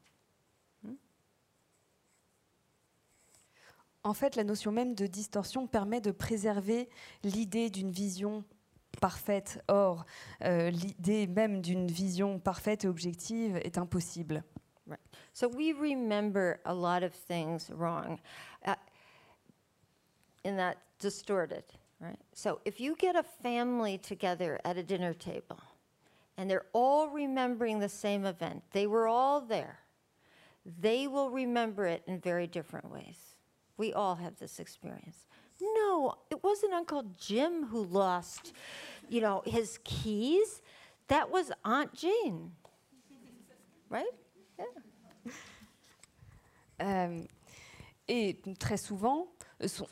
En 4.04 4.14
fait, 4.14 4.36
la 4.36 4.44
notion 4.44 4.72
même 4.72 4.96
de 4.96 5.08
distorsion 5.08 5.66
permet 5.66 6.02
de 6.02 6.12
préserver 6.12 6.90
l'idée 7.24 7.70
d'une 7.70 7.92
vision 7.92 8.44
parfaite. 9.00 9.64
Or, 9.68 10.06
euh, 10.44 10.70
l'idée 10.70 11.28
même 11.28 11.62
d'une 11.62 11.88
vision 11.88 12.40
parfaite 12.40 12.84
et 12.84 12.88
objective 12.88 13.58
est 13.58 13.78
impossible. 13.78 14.44
Right. 14.86 15.00
So 15.34 15.48
we 15.48 15.74
remember 15.74 16.60
a 16.66 16.74
lot 16.74 17.04
of 17.04 17.14
things 17.14 17.72
wrong. 17.72 18.20
Uh, 18.66 18.76
in 20.44 20.58
that 20.58 20.78
distorted, 21.00 21.64
right? 22.02 22.20
So 22.34 22.60
if 22.66 22.82
you 22.82 22.96
get 22.98 23.16
a 23.16 23.24
family 23.24 23.98
together 23.98 24.60
at 24.66 24.78
a 24.78 24.84
dinner 24.84 25.14
table 25.14 25.62
and 26.38 26.50
they're 26.50 26.66
all 26.74 27.08
remembering 27.10 27.80
the 27.80 27.88
same 27.88 28.26
event, 28.26 28.62
they 28.74 28.88
were 28.88 29.08
all 29.08 29.40
there, 29.40 29.80
they 30.82 31.08
will 31.08 31.30
remember 31.30 31.86
it 31.86 32.04
in 32.06 32.20
very 32.20 32.48
different 32.48 32.92
ways. 32.92 33.33
We 33.78 33.94
all 33.94 34.16
have 34.16 34.38
this 34.38 34.60
experience. 34.60 35.28
No, 35.62 36.16
it 36.30 36.44
wasn't 36.44 36.74
Uncle 36.74 37.04
Jim 37.18 37.66
who 37.66 37.84
lost, 37.86 38.54
you 39.10 39.22
know, 39.22 39.42
his 39.46 39.80
keys. 39.84 40.62
That 41.08 41.30
was 41.32 41.52
Aunt 41.64 41.94
Jane. 41.94 42.52
Right? 43.90 44.06
Yeah. 44.58 44.66
Um, 46.80 47.28
et 48.08 48.36
très 48.60 48.78
souvent, 48.78 49.28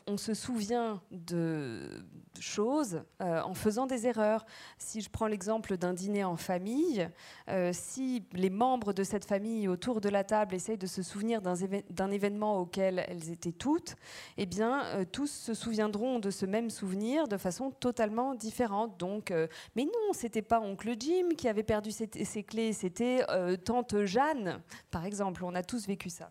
on 0.06 0.16
se 0.16 0.34
souvient 0.34 1.00
de 1.10 2.04
choses 2.40 3.02
euh, 3.20 3.40
en 3.42 3.54
faisant 3.54 3.86
des 3.86 4.06
erreurs. 4.06 4.44
Si 4.78 5.00
je 5.00 5.10
prends 5.10 5.26
l'exemple 5.26 5.76
d'un 5.76 5.92
dîner 5.92 6.24
en 6.24 6.36
famille, 6.36 7.08
euh, 7.48 7.70
si 7.72 8.24
les 8.32 8.50
membres 8.50 8.92
de 8.92 9.04
cette 9.04 9.24
famille 9.24 9.68
autour 9.68 10.00
de 10.00 10.08
la 10.08 10.24
table 10.24 10.54
essayent 10.54 10.78
de 10.78 10.86
se 10.86 11.02
souvenir 11.02 11.40
d'un 11.42 12.10
événement 12.10 12.58
auquel 12.58 13.04
elles 13.08 13.30
étaient 13.30 13.52
toutes, 13.52 13.96
eh 14.36 14.46
bien, 14.46 14.84
euh, 14.86 15.04
tous 15.10 15.30
se 15.30 15.54
souviendront 15.54 16.18
de 16.18 16.30
ce 16.30 16.46
même 16.46 16.70
souvenir 16.70 17.28
de 17.28 17.36
façon 17.36 17.70
totalement 17.70 18.34
différente. 18.34 18.98
Donc, 18.98 19.32
mais 19.76 19.84
non, 19.84 20.12
c'était 20.12 20.42
pas 20.42 20.60
oncle 20.60 20.94
Jim 20.98 21.30
qui 21.36 21.48
avait 21.48 21.62
perdu 21.62 21.90
ses, 21.90 22.08
ses 22.24 22.42
clés, 22.42 22.72
c'était 22.72 23.24
tante 23.64 24.04
Jeanne, 24.04 24.60
par 24.90 25.04
exemple. 25.04 25.44
On 25.44 25.54
a 25.54 25.62
tous 25.62 25.86
vécu 25.86 26.10
ça. 26.10 26.30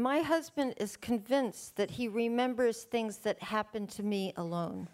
My 0.00 0.22
husband 0.22 0.72
is 0.80 0.96
convinced 0.96 1.76
that 1.76 1.90
he 1.90 2.08
remembers 2.08 2.84
things 2.84 3.18
that 3.18 3.36
happened 3.42 3.90
to 3.96 4.02
me 4.02 4.32
alone. 4.38 4.86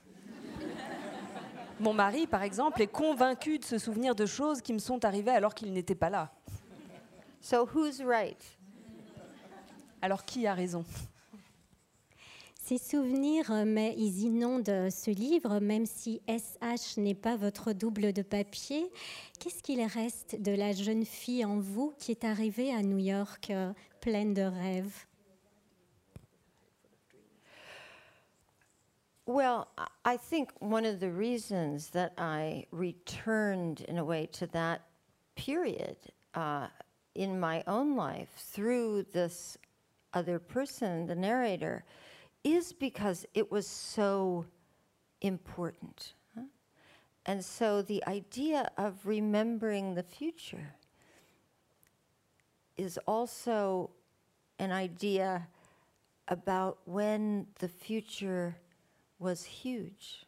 Mon 1.79 1.93
mari, 1.95 2.27
par 2.27 2.43
exemple, 2.43 2.83
est 2.83 2.91
convaincu 2.91 3.61
de 3.61 3.65
se 3.65 3.79
souvenir 3.79 4.17
de 4.17 4.27
choses 4.27 4.61
qui 4.61 4.73
me 4.73 4.81
sont 4.81 5.05
arrivées 5.05 5.31
alors 5.31 5.55
qu'il 5.55 5.73
n'était 5.73 5.95
pas 5.95 6.11
là. 6.11 6.33
So 7.41 7.69
who's 7.73 8.03
right? 8.03 8.43
Alors 10.03 10.25
qui 10.25 10.45
a 10.45 10.55
raison? 10.55 10.85
Ces 12.65 12.79
souvenirs, 12.79 13.53
euh, 13.53 13.65
mais 13.65 13.95
ils 13.97 14.25
inondent 14.25 14.91
ce 14.91 15.13
livre, 15.13 15.61
même 15.61 15.87
si 15.87 16.21
SH 16.27 16.97
n'est 16.97 17.15
pas 17.15 17.37
votre 17.37 17.73
double 17.73 18.13
de 18.13 18.23
papier. 18.23 18.91
Qu'est-ce 19.39 19.63
qu'il 19.63 19.81
reste 19.85 20.43
de 20.43 20.51
la 20.51 20.73
jeune 20.73 21.05
fille 21.05 21.45
en 21.45 21.61
vous 21.61 21.95
qui 21.97 22.11
est 22.11 22.25
arrivée 22.25 22.75
à 22.75 22.83
New 22.83 22.99
York 22.99 23.51
euh, 23.51 23.73
pleine 24.07 24.35
de 24.35 24.43
rêves 24.43 25.05
Well, 29.27 29.67
I 30.05 30.17
think 30.17 30.53
one 30.61 30.85
of 30.85 31.01
the 31.01 31.11
reasons 31.11 31.91
that 31.91 32.13
I 32.17 32.67
returned 32.71 33.81
in 33.81 33.99
a 33.99 34.05
way 34.05 34.27
to 34.35 34.47
that 34.59 34.83
period 35.35 35.97
uh, 36.35 36.69
in 37.17 37.41
my 37.41 37.65
own 37.67 37.97
life 37.97 38.33
through 38.37 39.07
this 39.13 39.59
other 40.15 40.39
person, 40.39 41.09
the 41.09 41.17
narrator, 41.17 41.85
is 42.45 42.73
because 42.73 43.27
it 43.35 43.51
was 43.51 43.67
so 43.67 44.47
important. 45.21 46.13
huh? 46.37 46.43
And 47.27 47.45
so 47.45 47.83
the 47.83 48.07
idea 48.07 48.71
of 48.79 49.05
remembering 49.05 49.97
the 49.97 50.05
future 50.05 50.77
is 52.77 52.99
also 53.07 53.91
an 54.59 54.73
idea 54.73 55.47
about 56.29 56.79
when 56.85 57.47
the 57.59 57.69
future 57.69 58.57
was 59.19 59.45
huge. 59.45 60.27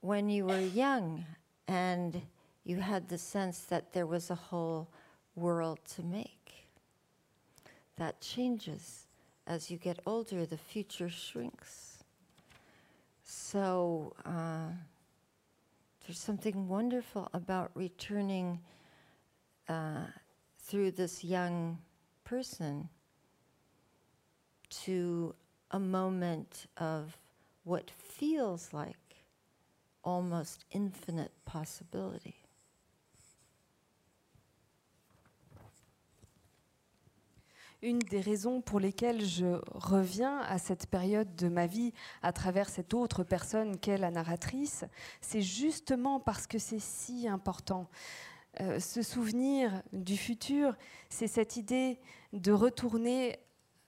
When 0.00 0.28
you 0.28 0.46
were 0.46 0.60
young 0.60 1.24
and 1.66 2.20
you 2.64 2.76
had 2.76 3.08
the 3.08 3.18
sense 3.18 3.60
that 3.60 3.92
there 3.92 4.06
was 4.06 4.30
a 4.30 4.34
whole 4.34 4.88
world 5.34 5.78
to 5.96 6.02
make. 6.02 6.68
That 7.96 8.20
changes 8.20 9.06
as 9.48 9.70
you 9.70 9.78
get 9.78 9.98
older, 10.04 10.44
the 10.44 10.58
future 10.58 11.08
shrinks. 11.08 12.04
So 13.24 14.12
uh, 14.26 14.68
there's 16.06 16.18
something 16.18 16.68
wonderful 16.68 17.30
about 17.32 17.70
returning 17.74 18.60
uh, 19.68 20.04
through 20.58 20.90
this 20.90 21.24
young 21.24 21.78
person 22.28 22.88
to 24.84 25.34
a 25.70 25.78
moment 25.78 26.66
of 26.76 27.16
what 27.64 27.90
feels 27.90 28.72
like 28.72 29.24
almost 30.04 30.64
infinite 30.72 31.32
possibility. 31.44 32.34
Une 37.80 38.00
des 38.00 38.20
raisons 38.20 38.60
pour 38.60 38.80
lesquelles 38.80 39.24
je 39.24 39.60
reviens 39.70 40.40
à 40.40 40.58
cette 40.58 40.88
période 40.88 41.36
de 41.36 41.48
ma 41.48 41.66
vie 41.66 41.92
à 42.22 42.32
travers 42.32 42.68
cette 42.68 42.92
autre 42.92 43.22
personne 43.22 43.78
qu'est 43.78 43.98
la 43.98 44.10
narratrice, 44.10 44.84
c'est 45.20 45.42
justement 45.42 46.18
parce 46.18 46.48
que 46.48 46.58
c'est 46.58 46.80
si 46.80 47.28
important. 47.28 47.88
Euh, 48.60 48.80
ce 48.80 49.02
souvenir 49.02 49.82
du 49.92 50.16
futur, 50.16 50.74
c'est 51.08 51.28
cette 51.28 51.56
idée 51.56 52.00
de 52.32 52.52
retourner 52.52 53.38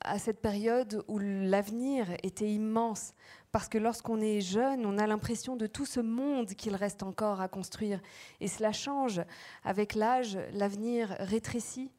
à 0.02 0.18
cette 0.18 0.40
période 0.40 1.04
où 1.08 1.18
l'avenir 1.18 2.06
était 2.22 2.50
immense. 2.50 3.12
Parce 3.52 3.68
que 3.68 3.78
lorsqu'on 3.78 4.20
est 4.20 4.40
jeune, 4.40 4.86
on 4.86 4.96
a 4.98 5.06
l'impression 5.06 5.56
de 5.56 5.66
tout 5.66 5.86
ce 5.86 6.00
monde 6.00 6.48
qu'il 6.54 6.74
reste 6.74 7.02
encore 7.02 7.40
à 7.40 7.48
construire. 7.48 8.00
Et 8.40 8.48
cela 8.48 8.72
change. 8.72 9.20
Avec 9.64 9.94
l'âge, 9.94 10.38
l'avenir 10.52 11.16
rétrécit. 11.18 11.90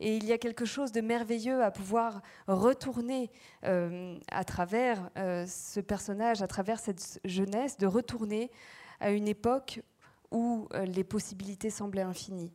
Et 0.00 0.16
il 0.16 0.24
y 0.24 0.32
a 0.32 0.38
quelque 0.38 0.64
chose 0.64 0.92
de 0.92 1.00
merveilleux 1.00 1.62
à 1.62 1.70
pouvoir 1.70 2.22
retourner 2.46 3.30
euh, 3.64 4.18
à 4.30 4.44
travers 4.44 5.10
euh, 5.16 5.44
ce 5.46 5.80
personnage, 5.80 6.42
à 6.42 6.46
travers 6.46 6.78
cette 6.78 7.20
jeunesse, 7.24 7.76
de 7.78 7.86
retourner 7.86 8.50
à 9.00 9.10
une 9.10 9.26
époque 9.26 9.80
où 10.30 10.68
euh, 10.74 10.84
les 10.84 11.04
possibilités 11.04 11.70
semblaient 11.70 12.02
infinies. 12.02 12.52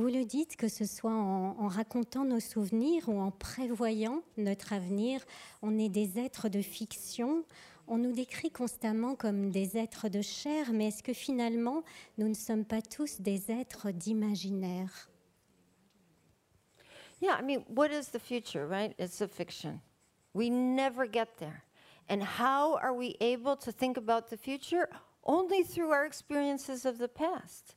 Vous 0.00 0.06
le 0.06 0.24
dites, 0.24 0.56
que 0.56 0.68
ce 0.68 0.86
soit 0.86 1.12
en, 1.12 1.68
racontant 1.68 2.24
nos 2.24 2.40
souvenirs 2.40 3.10
ou 3.10 3.20
en 3.20 3.30
prévoyant 3.30 4.22
notre 4.38 4.72
avenir, 4.72 5.22
on 5.60 5.78
est 5.78 5.90
des 5.90 6.18
êtres 6.18 6.48
de 6.48 6.62
fiction. 6.62 7.44
On 7.86 7.98
nous 7.98 8.12
décrit 8.12 8.50
constamment 8.50 9.14
comme 9.14 9.50
des 9.50 9.76
êtres 9.76 10.08
de 10.08 10.22
chair, 10.22 10.72
mais 10.72 10.88
est-ce 10.88 11.02
que 11.02 11.12
finalement 11.12 11.82
nous 12.16 12.28
ne 12.28 12.34
sommes 12.34 12.64
pas 12.64 12.80
tous 12.80 13.20
des 13.20 13.50
êtres 13.52 13.90
d'imaginaire? 13.90 15.10
Yeah, 17.20 17.38
I 17.38 17.42
mean, 17.42 17.62
what 17.68 17.88
is 17.88 18.10
the 18.10 18.18
future, 18.18 18.66
right? 18.66 18.94
It's 18.98 19.20
a 19.20 19.28
fiction. 19.28 19.82
We 20.32 20.48
never 20.48 21.04
get 21.06 21.36
there. 21.38 21.64
And 22.08 22.22
how 22.22 22.78
are 22.78 22.94
we 22.94 23.18
able 23.20 23.54
to 23.58 23.70
think 23.70 23.98
about 23.98 24.30
the 24.30 24.38
future? 24.38 24.88
Only 25.24 25.62
through 25.62 25.90
our 25.90 26.06
experiences 26.06 26.86
of 26.86 26.96
the 26.96 27.08
past, 27.08 27.74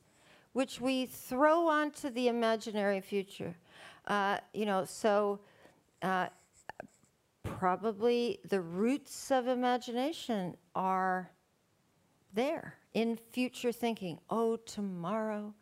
which 0.54 0.80
we 0.80 1.04
throw 1.04 1.68
onto 1.68 2.08
the 2.10 2.28
imaginary 2.28 3.00
future. 3.00 3.54
Uh, 4.06 4.38
you 4.54 4.64
know, 4.64 4.84
so 4.84 5.40
uh, 6.02 6.28
probably 7.42 8.38
the 8.48 8.60
roots 8.60 9.30
of 9.30 9.48
imagination 9.48 10.56
are 10.74 11.30
there 12.32 12.74
in 12.94 13.18
future 13.32 13.72
thinking. 13.72 14.18
Oh, 14.30 14.56
tomorrow 14.56 15.52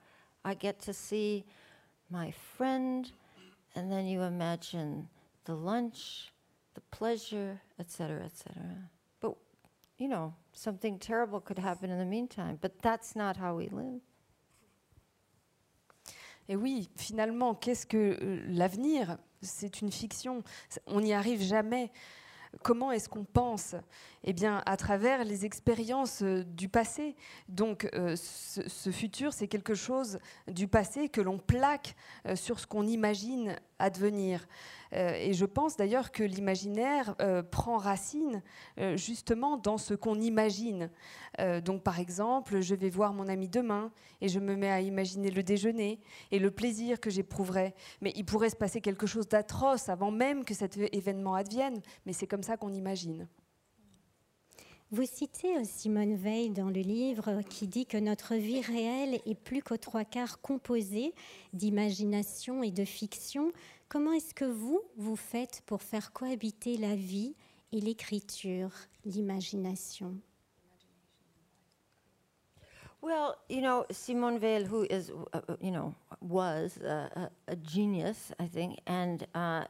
I 0.44 0.54
get 0.54 0.78
to 0.82 0.92
see 0.92 1.44
my 2.10 2.30
friend 2.30 3.10
and 3.74 3.90
then 3.90 4.06
you 4.06 4.20
imagine 4.22 5.08
the 5.46 5.54
lunch, 5.54 6.32
the 6.74 6.82
pleasure, 6.90 7.62
etc., 7.78 8.24
etc. 8.24 8.62
But, 9.20 9.36
you 9.96 10.08
know, 10.08 10.34
something 10.52 10.98
terrible 10.98 11.40
could 11.40 11.58
happen 11.58 11.90
in 11.90 11.98
the 11.98 12.04
meantime, 12.04 12.58
but 12.60 12.78
that's 12.82 13.16
not 13.16 13.38
how 13.38 13.56
we 13.56 13.68
live. 13.68 14.02
Et 16.48 16.56
oui, 16.56 16.90
finalement, 16.96 17.54
qu'est-ce 17.54 17.86
que 17.86 18.18
euh, 18.20 18.42
l'avenir? 18.48 19.18
C'est 19.40 19.80
une 19.80 19.90
fiction. 19.90 20.42
On 20.86 21.00
n'y 21.00 21.12
arrive 21.12 21.42
jamais. 21.42 21.90
Comment 22.62 22.92
est-ce 22.92 23.08
qu'on 23.08 23.24
pense? 23.24 23.74
Eh 24.24 24.32
bien, 24.32 24.62
à 24.66 24.76
travers 24.76 25.24
les 25.24 25.44
expériences 25.44 26.22
euh, 26.22 26.44
du 26.44 26.68
passé. 26.68 27.16
Donc, 27.48 27.88
euh, 27.94 28.14
ce, 28.14 28.68
ce, 28.68 28.90
futur, 28.90 29.32
c'est 29.32 29.48
quelque 29.48 29.74
chose 29.74 30.20
du 30.46 30.68
passé 30.68 31.08
que 31.08 31.20
l'on 31.20 31.38
plaque 31.38 31.96
euh, 32.26 32.36
sur 32.36 32.60
ce 32.60 32.66
qu'on 32.68 32.86
imagine 32.86 33.56
advenir. 33.80 34.46
Et 34.94 35.32
je 35.32 35.46
pense 35.46 35.76
d'ailleurs 35.78 36.12
que 36.12 36.22
l'imaginaire 36.22 37.16
prend 37.50 37.78
racine 37.78 38.42
justement 38.94 39.56
dans 39.56 39.78
ce 39.78 39.94
qu'on 39.94 40.20
imagine. 40.20 40.90
donc, 41.64 41.82
par 41.82 41.98
exemple, 41.98 42.60
je 42.60 42.74
vais 42.74 42.90
voir 42.90 43.14
mon 43.14 43.26
ami 43.26 43.48
demain 43.48 43.90
et 44.20 44.28
je 44.28 44.38
me 44.38 44.54
mets 44.54 44.70
à 44.70 44.82
imaginer 44.82 45.30
le 45.30 45.42
déjeuner 45.42 45.98
et 46.30 46.38
le 46.38 46.50
plaisir 46.50 47.00
que 47.00 47.08
j'éprouverai. 47.08 47.74
Mais 48.02 48.12
il 48.16 48.26
pourrait 48.26 48.50
se 48.50 48.56
passer 48.56 48.82
quelque 48.82 49.06
chose 49.06 49.26
d'atroce 49.26 49.88
avant 49.88 50.10
même 50.10 50.44
que 50.44 50.52
cet 50.52 50.76
événement 50.76 51.34
advienne. 51.34 51.80
Mais 52.04 52.12
c'est 52.12 52.26
comme 52.26 52.42
ça 52.42 52.58
qu'on 52.58 52.74
imagine. 52.74 53.26
Vous 54.92 55.06
citez 55.06 55.64
Simone 55.64 56.16
Veil 56.16 56.50
dans 56.50 56.68
le 56.68 56.82
livre 56.82 57.40
qui 57.48 57.66
dit 57.66 57.86
que 57.86 57.96
notre 57.96 58.34
vie 58.34 58.60
réelle 58.60 59.22
est 59.24 59.34
plus 59.34 59.62
qu'aux 59.62 59.78
trois 59.78 60.04
quarts 60.04 60.42
composée 60.42 61.14
d'imagination 61.54 62.62
et 62.62 62.70
de 62.70 62.84
fiction. 62.84 63.52
Comment 63.88 64.12
est-ce 64.12 64.34
que 64.34 64.44
vous, 64.44 64.82
vous 64.98 65.16
faites 65.16 65.62
pour 65.64 65.80
faire 65.80 66.12
cohabiter 66.12 66.76
la 66.76 66.94
vie 66.94 67.34
et 67.72 67.80
l'écriture, 67.80 68.70
l'imagination? 69.06 70.14
Well, 73.00 73.36
you 73.48 73.62
know, 73.62 73.86
Simone 73.90 74.38
Veil, 74.38 74.66
who 74.66 74.84
is, 74.90 75.10
uh, 75.32 75.40
you 75.62 75.70
know, 75.70 75.94
was 76.20 76.76
a, 76.84 77.30
a, 77.48 77.56
genius, 77.56 78.30
I 78.38 78.46
think, 78.46 78.78
and 78.86 79.26
uh, 79.34 79.64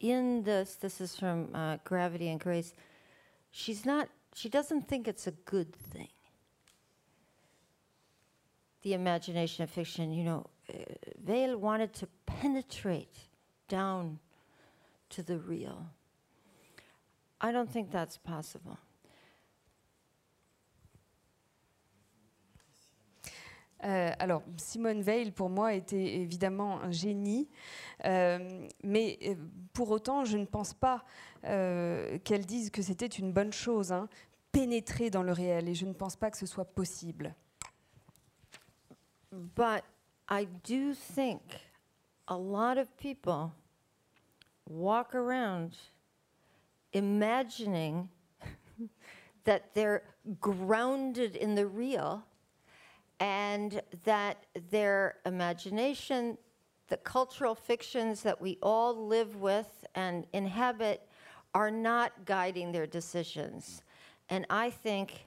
in 0.00 0.42
this, 0.42 0.74
this 0.80 1.00
is 1.00 1.14
from 1.14 1.48
uh, 1.54 1.76
Gravity 1.84 2.28
and 2.28 2.40
Grace, 2.40 2.74
she's 3.50 3.84
not, 3.84 4.08
she 4.34 4.48
doesn't 4.48 4.88
think 4.88 5.08
it's 5.08 5.26
a 5.26 5.32
good 5.32 5.74
thing. 5.74 6.08
The 8.82 8.94
imagination 8.94 9.64
of 9.64 9.70
fiction, 9.70 10.12
you 10.12 10.24
know, 10.24 10.46
uh, 10.72 10.76
Vale 11.22 11.58
wanted 11.58 11.92
to 11.94 12.08
penetrate 12.26 13.16
down 13.68 14.18
to 15.10 15.22
the 15.22 15.38
real. 15.38 15.86
I 17.40 17.52
don't 17.52 17.70
think 17.70 17.90
that's 17.90 18.16
possible. 18.16 18.78
Euh, 23.84 24.12
alors, 24.18 24.42
Simone 24.56 25.02
Veil, 25.02 25.30
pour 25.30 25.48
moi, 25.48 25.74
était 25.74 26.16
évidemment 26.16 26.80
un 26.82 26.90
génie, 26.90 27.48
euh, 28.04 28.68
mais 28.82 29.18
euh, 29.24 29.34
pour 29.72 29.90
autant, 29.90 30.24
je 30.24 30.36
ne 30.36 30.44
pense 30.44 30.74
pas 30.74 31.04
qu'elle 31.42 32.44
dise 32.44 32.68
que 32.68 32.82
c'était 32.82 33.06
une 33.06 33.32
bonne 33.32 33.52
chose, 33.52 33.92
hein, 33.92 34.10
pénétrer 34.52 35.08
dans 35.08 35.22
le 35.22 35.32
réel, 35.32 35.70
et 35.70 35.74
je 35.74 35.86
ne 35.86 35.94
pense 35.94 36.14
pas 36.14 36.30
que 36.30 36.36
ce 36.36 36.44
soit 36.44 36.66
possible. 36.66 37.34
But 39.32 39.84
I 40.28 40.46
do 40.64 40.92
think 40.92 41.40
a 42.28 42.36
lot 42.36 42.76
of 42.76 42.88
people 42.98 43.52
walk 44.68 45.14
around 45.14 45.70
imagining 46.92 48.08
that 49.44 49.72
they're 49.72 50.02
grounded 50.40 51.36
in 51.36 51.54
the 51.54 51.66
real 51.66 52.22
and 53.20 53.82
that 54.04 54.46
their 54.70 55.18
imagination, 55.26 56.36
the 56.88 56.96
cultural 56.96 57.54
fictions 57.54 58.22
that 58.22 58.40
we 58.40 58.58
all 58.62 59.06
live 59.06 59.36
with 59.36 59.84
and 59.94 60.26
inhabit, 60.32 61.06
are 61.54 61.70
not 61.70 62.24
guiding 62.24 62.72
their 62.72 62.86
decisions. 62.86 63.82
And 64.30 64.46
I 64.48 64.70
think 64.70 65.26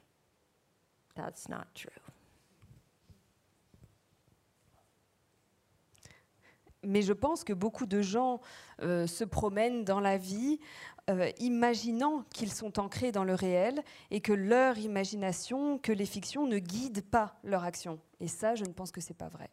that's 1.14 1.48
not 1.48 1.72
true. 1.74 1.90
mais 6.86 7.02
je 7.02 7.12
pense 7.12 7.44
que 7.44 7.52
beaucoup 7.52 7.86
de 7.86 8.02
gens 8.02 8.40
euh, 8.82 9.06
se 9.06 9.24
promènent 9.24 9.84
dans 9.84 10.00
la 10.00 10.16
vie 10.16 10.60
euh, 11.10 11.30
imaginant 11.38 12.24
qu'ils 12.32 12.52
sont 12.52 12.78
ancrés 12.78 13.12
dans 13.12 13.24
le 13.24 13.34
réel 13.34 13.82
et 14.10 14.20
que 14.20 14.32
leur 14.32 14.78
imagination, 14.78 15.78
que 15.78 15.92
les 15.92 16.06
fictions 16.06 16.46
ne 16.46 16.58
guident 16.58 17.04
pas 17.04 17.38
leur 17.44 17.64
action. 17.64 18.00
Et 18.20 18.28
ça, 18.28 18.54
je 18.54 18.64
ne 18.64 18.72
pense 18.72 18.90
que 18.90 19.02
c'est 19.02 19.12
pas 19.12 19.28
vrai. 19.28 19.50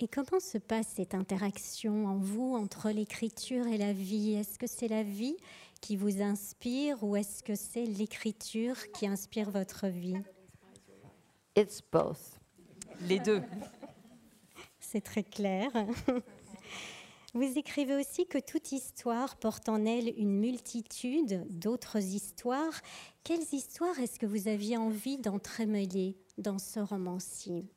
Et 0.00 0.08
comment 0.08 0.40
se 0.40 0.58
passe 0.58 0.88
cette 0.94 1.14
interaction 1.14 2.06
en 2.06 2.16
vous 2.16 2.54
entre 2.56 2.90
l'écriture 2.90 3.66
et 3.66 3.78
la 3.78 3.92
vie? 3.92 4.34
Est-ce 4.34 4.58
que 4.58 4.66
c'est 4.66 4.88
la 4.88 5.02
vie 5.02 5.36
qui 5.80 5.96
vous 5.96 6.22
inspire 6.22 7.02
ou 7.02 7.16
est-ce 7.16 7.42
que 7.42 7.54
c'est 7.54 7.84
l'écriture 7.84 8.76
qui 8.92 9.06
inspire 9.06 9.50
votre 9.50 9.86
vie? 9.86 10.16
It's 11.56 11.80
both. 11.92 12.40
Les 13.02 13.18
deux. 13.18 13.42
C'est 14.80 15.00
très 15.00 15.22
clair. 15.22 15.70
Vous 17.34 17.58
écrivez 17.58 17.94
aussi 17.94 18.26
que 18.26 18.38
toute 18.38 18.72
histoire 18.72 19.36
porte 19.36 19.68
en 19.68 19.84
elle 19.84 20.12
une 20.16 20.38
multitude 20.38 21.46
d'autres 21.50 21.98
histoires. 21.98 22.80
Quelles 23.22 23.52
histoires 23.52 23.98
est-ce 24.00 24.18
que 24.18 24.26
vous 24.26 24.48
aviez 24.48 24.76
envie 24.76 25.18
d'entremeler 25.18 26.16
dans 26.38 26.58
ce 26.58 26.80
roman-ci 26.80 27.68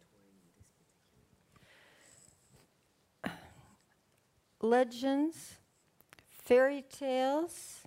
legends, 4.62 5.58
fairy 6.30 6.84
tales, 6.84 7.84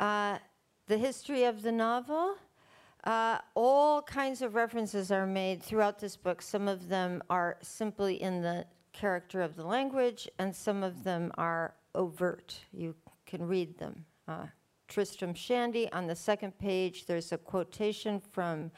uh, 0.00 0.38
the 0.86 0.98
history 0.98 1.44
of 1.44 1.62
the 1.62 1.72
novel. 1.72 2.36
Uh, 3.04 3.38
all 3.54 4.02
kinds 4.02 4.42
of 4.42 4.54
references 4.54 5.10
are 5.10 5.26
made 5.26 5.62
throughout 5.62 5.98
this 5.98 6.16
book. 6.16 6.42
Some 6.42 6.68
of 6.68 6.88
them 6.88 7.22
are 7.30 7.56
simply 7.62 8.20
in 8.20 8.42
the 8.42 8.66
character 8.98 9.42
of 9.42 9.54
the 9.54 9.64
language, 9.64 10.28
and 10.38 10.54
some 10.54 10.82
of 10.82 11.04
them 11.04 11.30
are 11.38 11.74
overt. 11.94 12.60
You 12.72 12.94
can 13.26 13.46
read 13.46 13.78
them. 13.78 14.04
Uh, 14.26 14.46
Tristram 14.88 15.34
Shandy, 15.34 15.90
on 15.92 16.06
the 16.06 16.16
second 16.16 16.58
page, 16.58 17.06
there's 17.06 17.32
a 17.32 17.38
quotation 17.38 18.20
from 18.20 18.70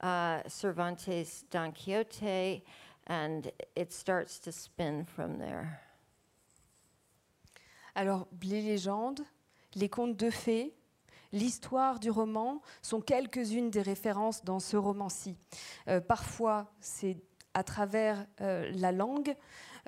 uh, 0.00 0.40
Cervantes' 0.48 1.44
Don 1.50 1.72
Quixote, 1.72 2.64
and 3.06 3.50
it 3.76 3.92
starts 3.92 4.38
to 4.38 4.52
spin 4.52 5.04
from 5.04 5.38
there. 5.38 5.80
Alors, 7.96 8.28
les 8.42 8.62
légendes, 8.62 9.20
les 9.74 9.88
contes 9.88 10.16
de 10.16 10.30
fées, 10.30 10.72
l'histoire 11.32 11.98
du 11.98 12.10
roman 12.10 12.62
sont 12.80 13.00
quelques-unes 13.00 13.70
des 13.70 13.82
références 13.82 14.42
dans 14.44 14.60
ce 14.60 14.76
roman-ci. 14.76 15.36
Euh, 15.88 16.00
parfois, 16.00 16.72
c'est 16.80 17.16
à 17.54 17.62
travers 17.62 18.26
euh, 18.40 18.70
la 18.74 18.92
langue. 18.92 19.34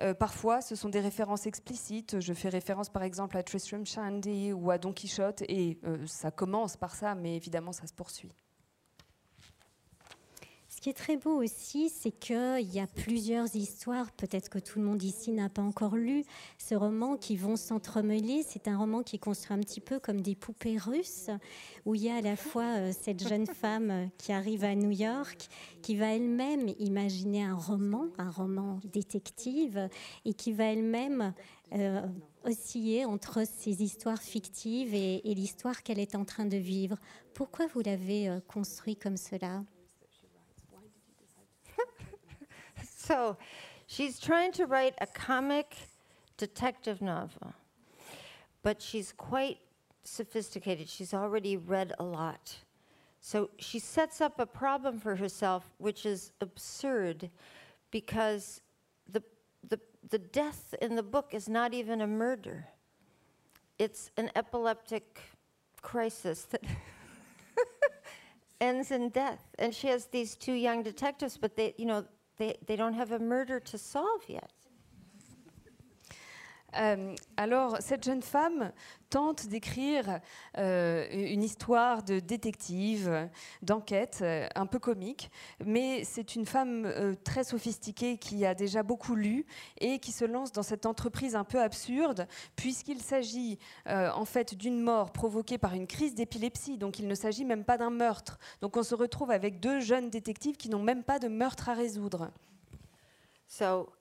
Euh, 0.00 0.14
parfois, 0.14 0.60
ce 0.60 0.74
sont 0.74 0.88
des 0.88 1.00
références 1.00 1.46
explicites. 1.46 2.20
Je 2.20 2.32
fais 2.32 2.48
référence 2.48 2.88
par 2.88 3.02
exemple 3.02 3.36
à 3.36 3.42
Tristram 3.42 3.84
Shandy 3.86 4.52
ou 4.52 4.70
à 4.70 4.78
Don 4.78 4.92
Quichotte, 4.92 5.42
et 5.42 5.78
ça 6.06 6.30
commence 6.30 6.76
par 6.76 6.94
ça, 6.94 7.14
mais 7.14 7.36
évidemment, 7.36 7.72
ça 7.72 7.86
se 7.86 7.92
poursuit. 7.92 8.32
Ce 10.82 10.84
qui 10.84 10.90
est 10.90 10.94
très 10.94 11.16
beau 11.16 11.40
aussi, 11.40 11.90
c'est 11.90 12.10
qu'il 12.10 12.68
y 12.74 12.80
a 12.80 12.88
plusieurs 12.88 13.54
histoires, 13.54 14.10
peut-être 14.10 14.48
que 14.48 14.58
tout 14.58 14.80
le 14.80 14.84
monde 14.84 15.00
ici 15.00 15.30
n'a 15.30 15.48
pas 15.48 15.62
encore 15.62 15.94
lu 15.94 16.24
ce 16.58 16.74
roman, 16.74 17.16
qui 17.16 17.36
vont 17.36 17.54
s'entremêler. 17.54 18.42
C'est 18.44 18.66
un 18.66 18.76
roman 18.76 19.04
qui 19.04 19.14
est 19.14 19.20
construit 19.20 19.56
un 19.56 19.60
petit 19.60 19.80
peu 19.80 20.00
comme 20.00 20.22
des 20.22 20.34
poupées 20.34 20.78
russes, 20.78 21.30
où 21.86 21.94
il 21.94 22.02
y 22.02 22.08
a 22.08 22.16
à 22.16 22.20
la 22.20 22.34
fois 22.34 22.64
euh, 22.64 22.92
cette 23.00 23.28
jeune 23.28 23.46
femme 23.60 24.10
qui 24.18 24.32
arrive 24.32 24.64
à 24.64 24.74
New 24.74 24.90
York, 24.90 25.46
qui 25.82 25.94
va 25.94 26.16
elle-même 26.16 26.74
imaginer 26.80 27.44
un 27.44 27.54
roman, 27.54 28.08
un 28.18 28.32
roman 28.32 28.80
détective, 28.92 29.88
et 30.24 30.34
qui 30.34 30.52
va 30.52 30.64
elle-même 30.64 31.32
euh, 31.74 32.02
osciller 32.44 33.04
entre 33.04 33.46
ces 33.46 33.84
histoires 33.84 34.20
fictives 34.20 34.96
et, 34.96 35.20
l'histoire 35.22 35.84
qu'elle 35.84 36.00
est 36.00 36.16
en 36.16 36.24
train 36.24 36.46
de 36.46 36.56
vivre. 36.56 36.96
Pourquoi 37.34 37.68
vous 37.68 37.82
l'avez 37.82 38.28
euh, 38.28 38.40
construit 38.48 38.96
comme 38.96 39.16
cela? 39.16 39.62
So 43.02 43.36
she's 43.86 44.20
trying 44.20 44.52
to 44.52 44.66
write 44.66 44.94
a 45.00 45.06
comic 45.06 45.76
detective 46.36 47.02
novel, 47.02 47.52
but 48.62 48.80
she's 48.80 49.12
quite 49.16 49.58
sophisticated. 50.04 50.88
She's 50.88 51.12
already 51.12 51.56
read 51.56 51.92
a 51.98 52.04
lot. 52.04 52.58
So 53.20 53.50
she 53.58 53.80
sets 53.80 54.20
up 54.20 54.38
a 54.38 54.46
problem 54.46 55.00
for 55.00 55.16
herself, 55.16 55.68
which 55.78 56.06
is 56.06 56.30
absurd 56.40 57.28
because 57.90 58.60
the, 59.10 59.22
the, 59.68 59.80
the 60.10 60.18
death 60.18 60.72
in 60.80 60.94
the 60.94 61.02
book 61.02 61.30
is 61.32 61.48
not 61.48 61.74
even 61.74 62.02
a 62.02 62.06
murder, 62.06 62.68
it's 63.78 64.10
an 64.16 64.30
epileptic 64.36 65.20
crisis 65.80 66.42
that. 66.44 66.62
ends 68.60 68.92
in 68.92 69.08
death 69.08 69.40
and 69.58 69.74
she 69.74 69.88
has 69.88 70.06
these 70.06 70.36
two 70.36 70.52
young 70.52 70.84
detectives 70.84 71.36
but 71.36 71.56
they 71.56 71.74
you 71.76 71.84
know 71.84 72.04
they, 72.42 72.56
they 72.66 72.76
don't 72.76 72.94
have 72.94 73.12
a 73.12 73.20
murder 73.20 73.60
to 73.60 73.78
solve 73.78 74.22
yet. 74.26 74.50
Euh, 76.78 77.14
alors, 77.36 77.76
cette 77.80 78.04
jeune 78.04 78.22
femme 78.22 78.72
tente 79.10 79.46
d'écrire 79.46 80.20
euh, 80.56 81.06
une 81.12 81.42
histoire 81.42 82.02
de 82.02 82.18
détective, 82.18 83.28
d'enquête, 83.60 84.20
euh, 84.22 84.48
un 84.54 84.64
peu 84.64 84.78
comique, 84.78 85.30
mais 85.64 86.02
c'est 86.04 86.34
une 86.34 86.46
femme 86.46 86.90
très 87.24 87.44
sophistiquée 87.44 88.16
qui 88.16 88.46
a 88.46 88.54
déjà 88.54 88.82
beaucoup 88.82 89.14
lu 89.14 89.44
et 89.80 89.98
qui 89.98 90.12
se 90.12 90.24
lance 90.24 90.52
dans 90.52 90.62
cette 90.62 90.86
entreprise 90.86 91.36
un 91.36 91.44
peu 91.44 91.60
absurde, 91.60 92.26
puisqu'il 92.56 93.02
s'agit 93.02 93.58
en 93.86 94.24
fait 94.24 94.54
d'une 94.54 94.80
mort 94.80 95.12
provoquée 95.12 95.58
par 95.58 95.74
une 95.74 95.86
crise 95.86 96.14
d'épilepsie, 96.14 96.78
donc 96.78 96.98
il 96.98 97.06
ne 97.06 97.14
s'agit 97.14 97.44
même 97.44 97.64
pas 97.64 97.76
d'un 97.76 97.90
meurtre. 97.90 98.38
Donc 98.62 98.76
on 98.76 98.82
se 98.82 98.94
retrouve 98.94 99.30
avec 99.30 99.60
deux 99.60 99.80
jeunes 99.80 100.08
détectives 100.08 100.56
qui 100.56 100.70
n'ont 100.70 100.82
même 100.82 101.04
pas 101.04 101.18
de 101.18 101.28
meurtre 101.28 101.68
à 101.68 101.74
résoudre. 101.74 102.30
So 103.46 103.92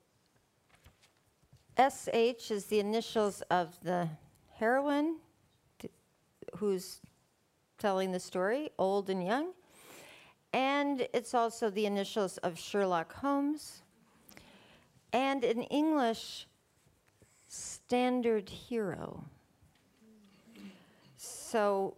SH 1.77 2.51
is 2.51 2.65
the 2.65 2.79
initials 2.79 3.41
of 3.49 3.77
the 3.83 4.09
heroine 4.55 5.17
who's 6.57 7.01
telling 7.77 8.11
the 8.11 8.19
story, 8.19 8.69
old 8.77 9.09
and 9.09 9.25
young. 9.25 9.53
And 10.53 11.07
it's 11.13 11.33
also 11.33 11.69
the 11.69 11.85
initials 11.85 12.37
of 12.39 12.59
Sherlock 12.59 13.13
Holmes. 13.13 13.83
And 15.13 15.43
in 15.43 15.63
English, 15.63 16.47
standard 17.47 18.49
hero. 18.49 19.23
So 21.17 21.95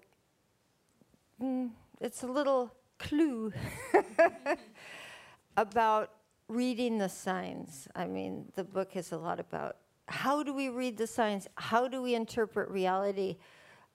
mm, 1.41 1.69
it's 1.99 2.23
a 2.23 2.27
little 2.27 2.73
clue 2.97 3.53
about 5.57 6.11
reading 6.53 6.97
the 6.97 7.09
signs. 7.09 7.87
I 7.95 8.05
mean, 8.05 8.45
the 8.55 8.63
book 8.63 8.95
is 8.95 9.11
a 9.11 9.17
lot 9.17 9.39
about 9.39 9.77
how 10.07 10.43
do 10.43 10.53
we 10.53 10.69
read 10.69 10.97
the 10.97 11.07
signs? 11.07 11.47
How 11.55 11.87
do 11.87 12.01
we 12.01 12.13
interpret 12.13 12.69
reality? 12.69 13.37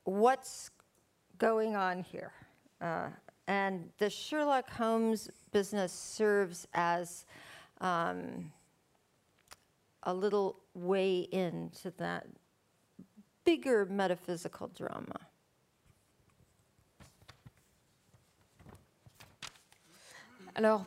What's 0.05 0.71
going 1.39 1.77
on 1.77 2.03
here? 2.03 2.33
Uh, 2.81 3.09
and 3.47 3.91
the 3.99 4.11
Sherlock 4.11 4.71
Holmes 4.71 5.31
business 5.53 5.93
serves 5.93 6.67
as 6.75 7.27
um, 7.81 8.53
a 10.03 10.13
little 10.13 10.61
way 10.75 11.29
into 11.33 11.91
that 11.99 12.27
bigger 13.45 13.87
metaphysical 13.87 14.69
drama. 14.69 15.21
Alors, 20.57 20.87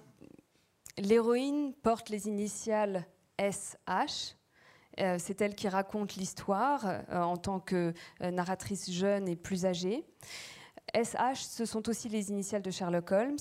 L'héroïne 0.98 1.74
porte 1.74 2.10
les 2.10 2.28
initiales 2.28 3.06
SH. 3.40 4.36
Euh, 5.00 5.16
c'est 5.20 5.42
elle 5.42 5.56
qui 5.56 5.70
raconte 5.70 6.16
l'histoire 6.16 6.86
euh, 6.86 7.22
en 7.22 7.38
tant 7.38 7.60
que 7.60 7.94
euh, 8.22 8.32
narratrice 8.32 8.92
jeune 8.92 9.28
et 9.28 9.36
plus 9.36 9.66
âgée. 9.66 10.06
SH, 10.94 11.44
ce 11.44 11.66
sont 11.66 11.88
aussi 11.88 12.10
les 12.10 12.30
initiales 12.30 12.62
de 12.62 12.72
Sherlock 12.72 13.12
Holmes. 13.12 13.38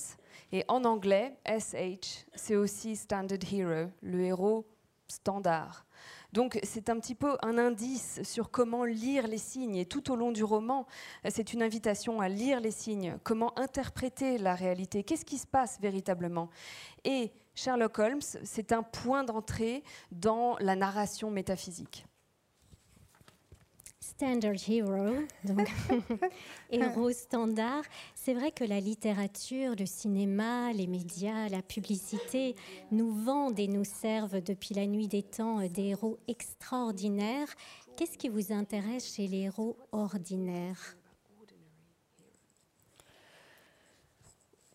Et 0.52 0.64
en 0.68 0.84
anglais, 0.84 1.36
SH, 1.46 2.26
c'est 2.34 2.54
aussi 2.54 2.94
Standard 2.94 3.38
Hero, 3.52 3.90
le 4.00 4.20
héros 4.20 4.66
standard. 5.08 5.84
Donc 6.32 6.58
c'est 6.62 6.88
un 6.90 6.98
petit 6.98 7.14
peu 7.14 7.36
un 7.42 7.58
indice 7.58 8.20
sur 8.22 8.50
comment 8.50 8.84
lire 8.84 9.26
les 9.26 9.38
signes. 9.38 9.76
Et 9.76 9.86
tout 9.86 10.10
au 10.12 10.16
long 10.16 10.32
du 10.32 10.44
roman, 10.44 10.86
c'est 11.28 11.52
une 11.52 11.62
invitation 11.62 12.20
à 12.20 12.28
lire 12.28 12.60
les 12.60 12.70
signes, 12.70 13.16
comment 13.24 13.58
interpréter 13.58 14.38
la 14.38 14.54
réalité, 14.54 15.02
qu'est-ce 15.02 15.24
qui 15.24 15.38
se 15.38 15.46
passe 15.46 15.80
véritablement? 15.80 16.48
Et 17.04 17.32
Sherlock 17.54 17.98
Holmes, 17.98 18.20
c'est 18.20 18.72
un 18.72 18.82
point 18.82 19.24
d'entrée 19.24 19.82
dans 20.12 20.56
la 20.60 20.76
narration 20.76 21.30
métaphysique. 21.30 22.06
Standard 24.20 24.68
hero, 24.68 25.14
donc 25.44 25.66
héros 26.70 27.10
standard, 27.10 27.84
c'est 28.14 28.34
vrai 28.34 28.52
que 28.52 28.64
la 28.64 28.78
littérature, 28.78 29.74
le 29.78 29.86
cinéma, 29.86 30.74
les 30.74 30.86
médias, 30.86 31.48
la 31.48 31.62
publicité 31.62 32.54
nous 32.90 33.14
vendent 33.14 33.58
et 33.58 33.66
nous 33.66 33.84
servent 33.84 34.42
depuis 34.42 34.74
la 34.74 34.84
nuit 34.84 35.08
des 35.08 35.22
temps 35.22 35.66
des 35.66 35.84
héros 35.84 36.18
extraordinaires. 36.28 37.48
Qu'est-ce 37.96 38.18
qui 38.18 38.28
vous 38.28 38.52
intéresse 38.52 39.10
chez 39.14 39.26
les 39.26 39.44
héros 39.44 39.78
ordinaires? 39.90 40.98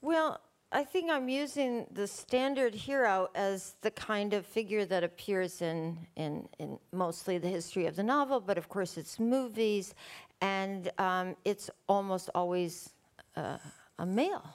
Well, 0.02 0.40
I 0.76 0.84
think 0.84 1.10
I'm 1.10 1.30
using 1.30 1.88
the 1.94 2.06
standard 2.06 2.76
hero 2.76 3.30
as 3.34 3.76
the 3.80 3.92
kind 3.92 4.34
of 4.34 4.46
figure 4.46 4.84
that 4.84 5.06
appears 5.06 5.62
in, 5.62 5.98
in, 6.18 6.50
in 6.60 6.78
mostly 6.92 7.38
the 7.38 7.48
history 7.48 7.86
of 7.86 7.96
the 7.96 8.04
novel, 8.04 8.42
but 8.42 8.58
of 8.58 8.68
course 8.68 8.98
it's 8.98 9.18
movies, 9.18 9.96
and 10.42 10.92
um, 10.98 11.38
it's 11.46 11.70
almost 11.88 12.30
always 12.36 12.90
uh, 13.38 13.56
a 14.00 14.06
male 14.06 14.50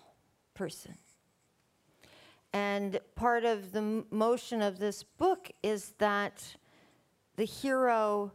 person. 0.52 0.94
And 2.52 3.00
part 3.14 3.46
of 3.46 3.72
the 3.72 4.04
motion 4.10 4.60
of 4.60 4.78
this 4.78 5.02
book 5.02 5.50
is 5.62 5.94
that 6.00 6.54
the 7.36 7.46
hero 7.46 8.30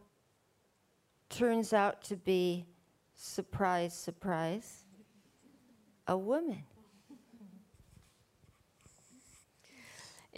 turns 1.30 1.72
out 1.72 2.02
to 2.02 2.16
be, 2.16 2.66
surprise, 3.14 3.94
surprise, 3.94 4.86
a 6.08 6.18
woman. 6.18 6.64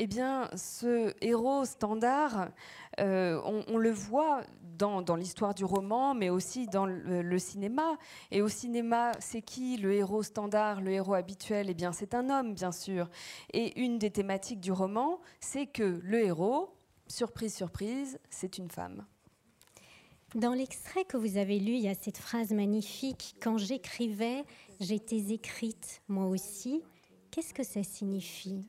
Eh 0.00 0.06
bien, 0.06 0.48
ce 0.54 1.12
héros 1.20 1.64
standard, 1.64 2.50
euh, 3.00 3.40
on, 3.44 3.76
le 3.78 3.90
voit 3.90 4.42
dans, 4.76 5.02
dans 5.02 5.16
l'histoire 5.16 5.54
du 5.54 5.64
roman, 5.64 6.14
mais 6.14 6.30
aussi 6.30 6.68
dans 6.68 6.86
le, 6.86 7.20
le 7.20 7.38
cinéma. 7.40 7.98
Et 8.30 8.40
au 8.40 8.48
cinéma, 8.48 9.10
c'est 9.18 9.42
qui 9.42 9.76
le 9.76 9.92
héros 9.92 10.22
standard, 10.22 10.80
le 10.82 10.92
héros 10.92 11.14
habituel? 11.14 11.68
Eh 11.68 11.74
bien, 11.74 11.90
c'est 11.90 12.14
un 12.14 12.30
homme, 12.30 12.54
bien 12.54 12.70
sûr. 12.70 13.10
Et 13.52 13.80
une 13.80 13.98
des 13.98 14.12
thématiques 14.12 14.60
du 14.60 14.70
roman, 14.70 15.18
c'est 15.40 15.66
que 15.66 15.98
le 16.00 16.24
héros, 16.24 16.76
surprise, 17.08 17.56
surprise, 17.56 18.20
c'est 18.30 18.56
une 18.56 18.70
femme. 18.70 19.04
Dans 20.36 20.52
l'extrait 20.52 21.06
que 21.06 21.16
vous 21.16 21.38
avez 21.38 21.58
lu, 21.58 21.72
il 21.72 21.80
y 21.80 21.88
a 21.88 21.94
cette 21.94 22.18
phrase 22.18 22.52
magnifique 22.52 23.34
Quand 23.40 23.58
j'écrivais, 23.58 24.44
j'étais 24.78 25.32
écrite 25.32 26.02
moi 26.06 26.26
aussi. 26.26 26.84
Qu'est-ce 27.32 27.52
que 27.52 27.64
ça 27.64 27.82
signifie? 27.82 28.68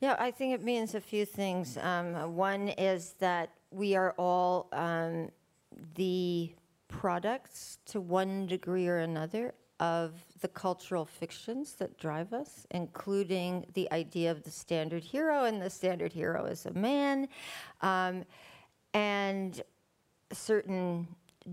Yeah, 0.00 0.14
I 0.18 0.30
think 0.30 0.52
it 0.52 0.62
means 0.62 0.94
a 0.94 1.00
few 1.00 1.24
things. 1.24 1.78
Um, 1.78 2.36
one 2.36 2.68
is 2.68 3.14
that 3.18 3.50
we 3.70 3.96
are 3.96 4.14
all 4.18 4.68
um, 4.72 5.30
the 5.94 6.52
products, 6.88 7.78
to 7.86 8.00
one 8.00 8.46
degree 8.46 8.88
or 8.88 8.98
another, 8.98 9.54
of 9.80 10.12
the 10.42 10.48
cultural 10.48 11.06
fictions 11.06 11.74
that 11.74 11.98
drive 11.98 12.34
us, 12.34 12.66
including 12.72 13.66
the 13.72 13.90
idea 13.90 14.30
of 14.30 14.42
the 14.42 14.50
standard 14.50 15.02
hero, 15.02 15.44
and 15.44 15.62
the 15.62 15.70
standard 15.70 16.12
hero 16.12 16.44
is 16.44 16.66
a 16.66 16.72
man, 16.72 17.26
um, 17.80 18.22
and 18.92 19.62
certain 20.30 21.08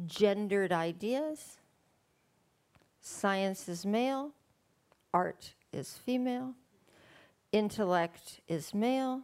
gendered 0.06 0.74
ideas. 0.74 1.58
Science 3.00 3.70
is 3.70 3.86
male, 3.86 4.32
art 5.14 5.54
is 5.72 5.98
female 6.06 6.56
intellect 7.54 8.42
is 8.50 8.74
male, 8.74 9.22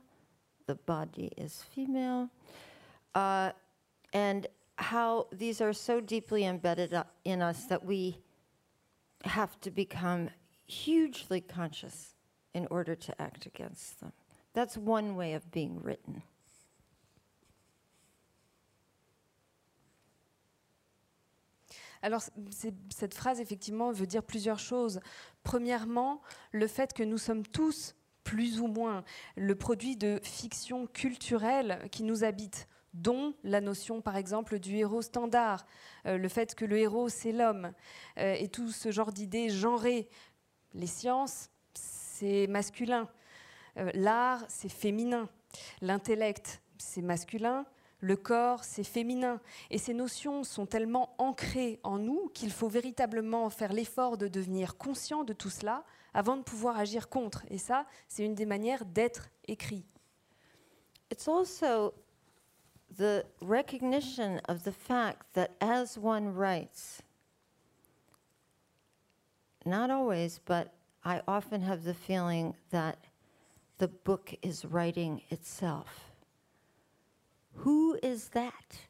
the 0.67 0.75
body 0.75 1.33
is 1.35 1.63
female, 1.75 2.29
uh, 3.15 3.51
and 4.13 4.47
how 4.77 5.27
these 5.33 5.59
are 5.59 5.73
so 5.73 5.99
deeply 5.99 6.45
embedded 6.45 6.95
in 7.25 7.41
us 7.41 7.65
that 7.65 7.83
we 7.83 8.17
have 9.25 9.59
to 9.59 9.71
become 9.71 10.29
hugely 10.65 11.41
conscious 11.41 12.13
in 12.53 12.65
order 12.71 12.95
to 12.95 13.21
act 13.21 13.45
against 13.45 13.99
them. 13.99 14.13
That's 14.53 14.77
one 14.77 15.15
way 15.15 15.33
of 15.33 15.51
being 15.51 15.81
written. 15.81 16.23
Alors, 22.01 22.23
cette 22.89 23.13
phrase, 23.13 23.41
effectivement, 23.41 23.91
veut 23.91 24.07
dire 24.07 24.23
plusieurs 24.23 24.59
choses. 24.59 25.01
Premièrement, 25.43 26.21
le 26.53 26.65
fait 26.67 26.93
que 26.93 27.03
nous 27.03 27.17
sommes 27.17 27.43
tous, 27.45 27.93
plus 28.23 28.59
ou 28.59 28.67
moins, 28.67 29.03
le 29.35 29.55
produit 29.55 29.95
de 29.95 30.19
fiction 30.23 30.87
culturelle 30.87 31.87
qui 31.91 32.03
nous 32.03 32.23
habite, 32.23 32.67
dont 32.93 33.33
la 33.43 33.61
notion, 33.61 34.01
par 34.01 34.17
exemple, 34.17 34.59
du 34.59 34.75
héros 34.77 35.01
standard, 35.01 35.65
euh, 36.05 36.17
le 36.17 36.27
fait 36.27 36.55
que 36.55 36.65
le 36.65 36.77
héros, 36.77 37.09
c'est 37.09 37.31
l'homme, 37.31 37.71
euh, 38.17 38.33
et 38.33 38.47
tout 38.47 38.71
ce 38.71 38.91
genre 38.91 39.11
d'idées 39.11 39.49
genrées. 39.49 40.09
Les 40.73 40.87
sciences, 40.87 41.49
c'est 41.73 42.47
masculin. 42.47 43.07
Euh, 43.77 43.91
L'art, 43.93 44.43
c'est 44.47 44.69
féminin. 44.69 45.29
L'intellect, 45.81 46.61
c'est 46.77 47.01
masculin. 47.01 47.65
Le 48.01 48.15
corps, 48.15 48.63
c'est 48.63 48.83
féminin. 48.83 49.41
Et 49.69 49.77
ces 49.77 49.93
notions 49.93 50.43
sont 50.43 50.65
tellement 50.65 51.15
ancrées 51.17 51.79
en 51.83 51.97
nous 51.97 52.29
qu'il 52.33 52.51
faut 52.51 52.69
véritablement 52.69 53.49
faire 53.49 53.73
l'effort 53.73 54.17
de 54.17 54.27
devenir 54.27 54.77
conscient 54.77 55.23
de 55.23 55.33
tout 55.33 55.49
cela 55.49 55.83
avant 56.13 56.37
de 56.37 56.43
pouvoir 56.43 56.77
agir 56.77 57.09
contre. 57.09 57.43
Et 57.49 57.57
ça, 57.57 57.85
c'est 58.07 58.23
une 58.23 58.35
des 58.35 58.45
manières 58.45 58.85
d'être 58.85 59.29
écrit. 59.47 59.85
It's 61.11 61.27
also 61.27 61.93
the 62.97 63.25
recognition 63.41 64.39
of 64.47 64.63
the 64.63 64.71
fact 64.71 65.33
that 65.33 65.49
as 65.61 65.97
one 65.97 66.33
writes, 66.35 67.01
not 69.65 69.89
always, 69.89 70.39
but 70.45 70.73
I 71.03 71.21
often 71.27 71.61
have 71.61 71.83
the 71.83 71.93
feeling 71.93 72.55
that 72.71 72.97
the 73.77 73.87
book 73.87 74.35
is 74.41 74.65
writing 74.65 75.21
itself. 75.29 76.11
Who 77.63 77.97
is 78.03 78.29
that? 78.29 78.87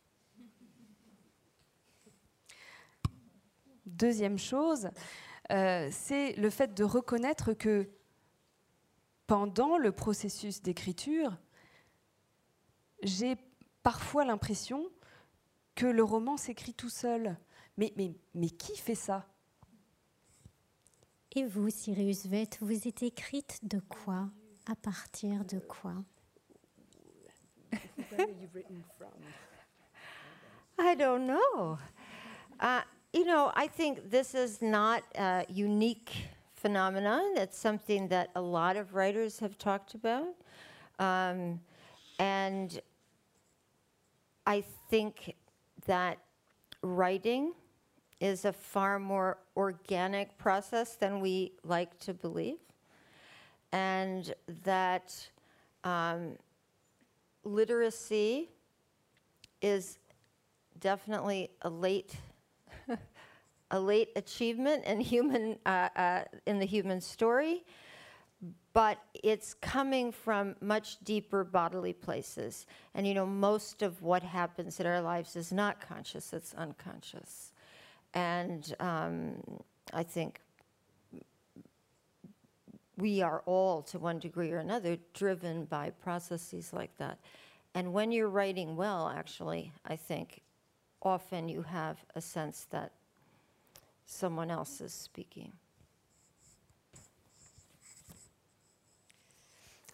Deuxième 3.85 4.37
chose, 4.37 4.87
euh, 5.51 5.89
c'est 5.91 6.33
le 6.33 6.49
fait 6.49 6.73
de 6.73 6.83
reconnaître 6.83 7.53
que 7.53 7.89
pendant 9.27 9.77
le 9.77 9.91
processus 9.91 10.61
d'écriture, 10.61 11.37
j'ai 13.03 13.37
parfois 13.83 14.25
l'impression 14.25 14.89
que 15.75 15.85
le 15.85 16.03
roman 16.03 16.35
s'écrit 16.37 16.73
tout 16.73 16.89
seul. 16.89 17.37
Mais, 17.77 17.93
mais, 17.95 18.13
mais 18.33 18.49
qui 18.49 18.75
fait 18.75 18.95
ça? 18.95 19.25
Et 21.33 21.45
vous, 21.45 21.69
Sirius 21.69 22.25
Vett, 22.25 22.57
vous 22.59 22.87
êtes 22.87 23.03
écrite 23.03 23.59
de 23.63 23.79
quoi? 23.79 24.29
À 24.65 24.75
partir 24.75 25.45
de 25.45 25.59
quoi? 25.59 25.93
I 30.81 30.95
don't 30.97 31.27
know. 31.27 31.77
Uh, 32.59 32.81
you 33.13 33.25
know, 33.25 33.51
I 33.55 33.67
think 33.67 34.11
this 34.11 34.35
is 34.35 34.61
not 34.61 35.03
a 35.15 35.45
unique 35.49 36.11
phenomenon. 36.53 37.37
It's 37.37 37.57
something 37.57 38.07
that 38.09 38.29
a 38.35 38.41
lot 38.41 38.75
of 38.75 38.93
writers 38.93 39.39
have 39.39 39.57
talked 39.57 39.95
about. 39.95 40.35
Um, 40.99 41.59
and 42.19 42.79
I 44.45 44.63
think 44.89 45.35
that 45.85 46.19
writing 46.83 47.53
is 48.19 48.45
a 48.45 48.53
far 48.53 48.99
more 48.99 49.37
organic 49.55 50.37
process 50.37 50.95
than 50.95 51.19
we 51.19 51.53
like 51.63 51.97
to 51.99 52.13
believe. 52.13 52.57
And 53.71 54.33
that 54.63 55.15
um, 55.83 56.37
literacy 57.43 58.49
is 59.61 59.97
definitely 60.79 61.49
a 61.61 61.69
late 61.69 62.15
a 63.71 63.79
late 63.79 64.09
achievement 64.15 64.83
in 64.85 64.99
human 64.99 65.57
uh, 65.65 65.89
uh, 65.95 66.23
in 66.45 66.59
the 66.59 66.65
human 66.65 67.01
story 67.01 67.63
but 68.73 68.99
it's 69.23 69.53
coming 69.55 70.11
from 70.11 70.55
much 70.61 71.03
deeper 71.03 71.43
bodily 71.43 71.91
places. 71.91 72.65
And 72.93 73.05
you 73.05 73.13
know 73.13 73.25
most 73.25 73.81
of 73.81 74.01
what 74.01 74.23
happens 74.23 74.79
in 74.79 74.85
our 74.85 75.01
lives 75.01 75.35
is 75.35 75.51
not 75.51 75.81
conscious 75.81 76.33
it's 76.33 76.53
unconscious. 76.53 77.51
And 78.13 78.73
um, 78.79 79.35
i 79.93 80.03
think 80.03 80.41
we 82.97 83.21
are 83.21 83.41
all 83.45 83.81
to 83.81 83.97
one 83.97 84.19
degree 84.19 84.51
or 84.51 84.57
another 84.57 84.97
driven 85.13 85.65
by 85.65 85.89
processes 85.89 86.73
like 86.73 86.95
that. 86.97 87.17
And 87.73 87.93
when 87.93 88.11
you're 88.11 88.29
writing 88.29 88.75
well, 88.75 89.07
actually, 89.07 89.71
I 89.85 89.95
think 89.95 90.41
often 91.01 91.47
you 91.47 91.61
have 91.61 92.03
a 92.15 92.21
sense 92.21 92.67
that 92.71 92.91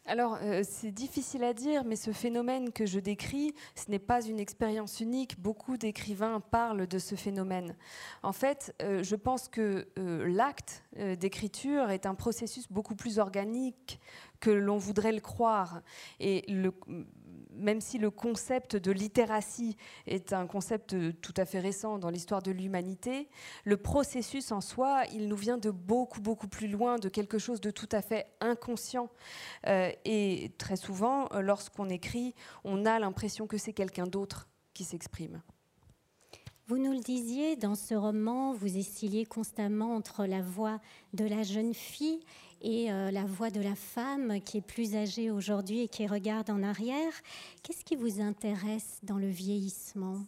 Alors, 0.07 0.37
euh, 0.43 0.61
c'est 0.63 0.91
difficile 0.91 1.43
à 1.43 1.53
dire, 1.53 1.83
mais 1.83 1.95
ce 1.95 2.11
phénomène 2.11 2.71
que 2.71 2.85
je 2.85 2.99
décris, 2.99 3.55
ce 3.73 3.89
n'est 3.89 3.99
pas 3.99 4.23
une 4.23 4.39
expérience 4.39 4.99
unique. 4.99 5.39
Beaucoup 5.39 5.77
d'écrivains 5.77 6.39
parlent 6.39 6.85
de 6.85 6.99
ce 6.99 7.15
phénomène. 7.15 7.75
En 8.21 8.31
fait, 8.31 8.75
euh, 8.83 9.01
je 9.01 9.15
pense 9.15 9.47
que 9.47 9.87
euh, 9.97 10.27
l'acte 10.27 10.83
d'écriture 11.17 11.89
est 11.89 12.05
un 12.05 12.13
processus 12.13 12.71
beaucoup 12.71 12.95
plus 12.95 13.17
organique 13.17 13.99
que 14.39 14.51
l'on 14.51 14.77
voudrait 14.77 15.11
le 15.11 15.21
croire. 15.21 15.81
Et 16.19 16.45
le, 16.47 16.71
même 17.57 17.81
si 17.81 17.97
le 17.97 18.09
concept 18.11 18.75
de 18.75 18.91
littératie 18.91 19.77
est 20.07 20.33
un 20.33 20.47
concept 20.47 20.95
tout 21.21 21.33
à 21.37 21.45
fait 21.45 21.59
récent 21.59 21.97
dans 21.97 22.09
l'histoire 22.09 22.41
de 22.41 22.51
l'humanité, 22.51 23.29
le 23.63 23.77
processus 23.77 24.51
en 24.51 24.61
soi, 24.61 25.03
il 25.13 25.27
nous 25.27 25.35
vient 25.35 25.57
de 25.57 25.71
beaucoup, 25.71 26.21
beaucoup 26.21 26.47
plus 26.47 26.67
loin, 26.67 26.97
de 26.97 27.09
quelque 27.09 27.37
chose 27.37 27.61
de 27.61 27.71
tout 27.71 27.89
à 27.91 28.01
fait 28.01 28.27
inconscient. 28.41 29.09
Euh, 29.67 29.91
et 30.05 30.51
très 30.57 30.75
souvent, 30.75 31.29
lorsqu'on 31.39 31.89
écrit, 31.89 32.35
on 32.63 32.85
a 32.85 32.99
l'impression 32.99 33.47
que 33.47 33.57
c'est 33.57 33.73
quelqu'un 33.73 34.07
d'autre 34.07 34.47
qui 34.73 34.83
s'exprime. 34.83 35.41
Vous 36.67 36.79
nous 36.79 36.93
le 36.93 36.99
disiez, 36.99 37.55
dans 37.55 37.75
ce 37.75 37.93
roman, 37.93 38.51
vous 38.51 38.77
oscillez 38.77 39.25
constamment 39.25 39.95
entre 39.95 40.25
la 40.25 40.41
voix 40.41 40.79
de 41.13 41.23
la 41.23 41.43
jeune 41.43 41.75
fille 41.75 42.21
et 42.65 42.91
euh, 42.91 43.11
la 43.11 43.25
voix 43.25 43.51
de 43.51 43.61
la 43.61 43.75
femme 43.75 44.41
qui 44.41 44.57
est 44.57 44.61
plus 44.61 44.95
âgée 44.95 45.29
aujourd'hui 45.29 45.81
et 45.81 45.87
qui 45.87 46.07
regarde 46.07 46.49
en 46.49 46.63
arrière. 46.63 47.13
Qu'est-ce 47.61 47.85
qui 47.85 47.95
vous 47.95 48.19
intéresse 48.19 48.99
dans 49.03 49.17
le 49.17 49.27
vieillissement? 49.27 50.25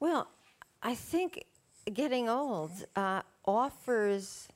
Well, 0.00 0.26
I 0.82 0.96
think 0.96 1.44
getting 1.92 2.28
old 2.28 2.72
uh, 2.96 3.22
offers 3.46 4.48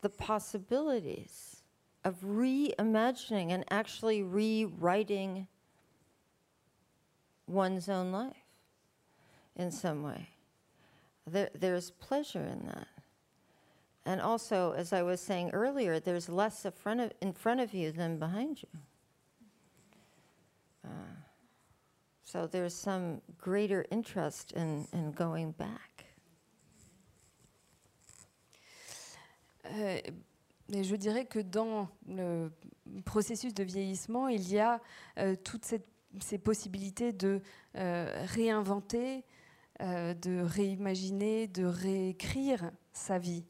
the 0.00 0.08
possibilities 0.08 1.62
of 2.02 2.14
reimagining 2.24 3.52
and 3.52 3.62
actually 3.70 4.22
rewriting 4.22 5.48
one's 7.46 7.90
own 7.90 8.10
life 8.10 8.46
in 9.54 9.70
some 9.70 10.02
way. 10.02 10.35
There, 11.26 11.50
there's 11.54 11.90
pleasure 11.90 12.44
in 12.44 12.66
that. 12.66 12.88
And 14.04 14.20
also, 14.20 14.72
as 14.72 14.92
I 14.92 15.02
was 15.02 15.20
saying 15.20 15.50
earlier, 15.52 15.98
there's 15.98 16.28
less 16.28 16.64
of, 16.64 16.74
in 17.20 17.32
front 17.32 17.60
of 17.60 17.74
you 17.74 17.90
than 17.90 18.18
behind 18.18 18.62
you. 18.62 18.68
Uh, 20.84 20.88
so 22.24 22.46
there's 22.46 22.74
some 22.74 23.20
greater 23.38 23.84
interest 23.90 24.52
in, 24.52 24.86
in 24.92 25.10
going 25.10 25.50
back. 25.52 26.04
Euh, 29.72 30.00
je 30.68 30.96
dirais 30.96 31.24
que 31.24 31.40
dans 31.40 31.88
le 32.08 32.52
processus 33.04 33.52
de 33.52 33.64
vieillissement, 33.64 34.28
il 34.28 34.48
y 34.52 34.58
a 34.58 34.80
euh, 35.18 35.34
toutes 35.36 35.64
cette, 35.64 35.88
ces 36.20 36.38
possibilités 36.38 37.12
de 37.12 37.40
euh, 37.76 38.24
réinventer, 38.34 39.24
euh, 39.82 40.14
de 40.14 40.40
réimaginer, 40.40 41.48
de 41.48 41.64
réécrire 41.64 42.70
sa 42.92 43.18
vie. 43.18 43.44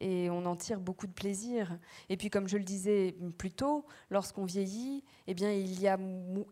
Et 0.00 0.30
on 0.30 0.44
en 0.46 0.56
tire 0.56 0.80
beaucoup 0.80 1.06
de 1.06 1.12
plaisir. 1.12 1.78
Et 2.08 2.16
puis, 2.16 2.30
comme 2.30 2.48
je 2.48 2.56
le 2.56 2.64
disais 2.64 3.16
plus 3.36 3.50
tôt, 3.50 3.84
lorsqu'on 4.10 4.44
vieillit, 4.44 5.04
eh 5.26 5.34
bien, 5.34 5.52
il, 5.52 5.80
y 5.80 5.88
a, 5.88 5.98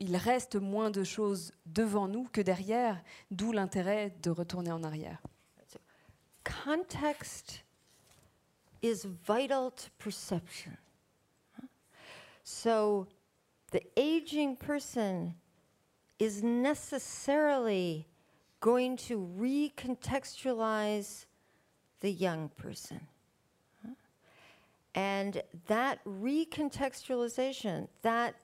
il 0.00 0.16
reste 0.16 0.56
moins 0.56 0.90
de 0.90 1.04
choses 1.04 1.52
devant 1.64 2.08
nous 2.08 2.28
que 2.32 2.40
derrière, 2.40 3.02
d'où 3.30 3.52
l'intérêt 3.52 4.14
de 4.22 4.30
retourner 4.30 4.72
en 4.72 4.82
arrière. 4.82 5.20
Context 6.64 7.64
is 8.82 9.06
vital 9.26 9.72
to 9.72 9.90
perception. 9.98 10.76
So, 12.44 13.08
the 13.72 13.82
aging 13.96 14.56
person 14.56 15.34
is 16.20 16.42
necessarily 16.44 18.06
going 18.60 18.96
to 18.96 19.18
recontextualize 19.38 21.26
the 22.00 22.10
young 22.10 22.48
person. 22.50 23.00
And 24.94 25.42
that 25.66 26.02
recontextualization, 26.04 27.88
that 28.02 28.34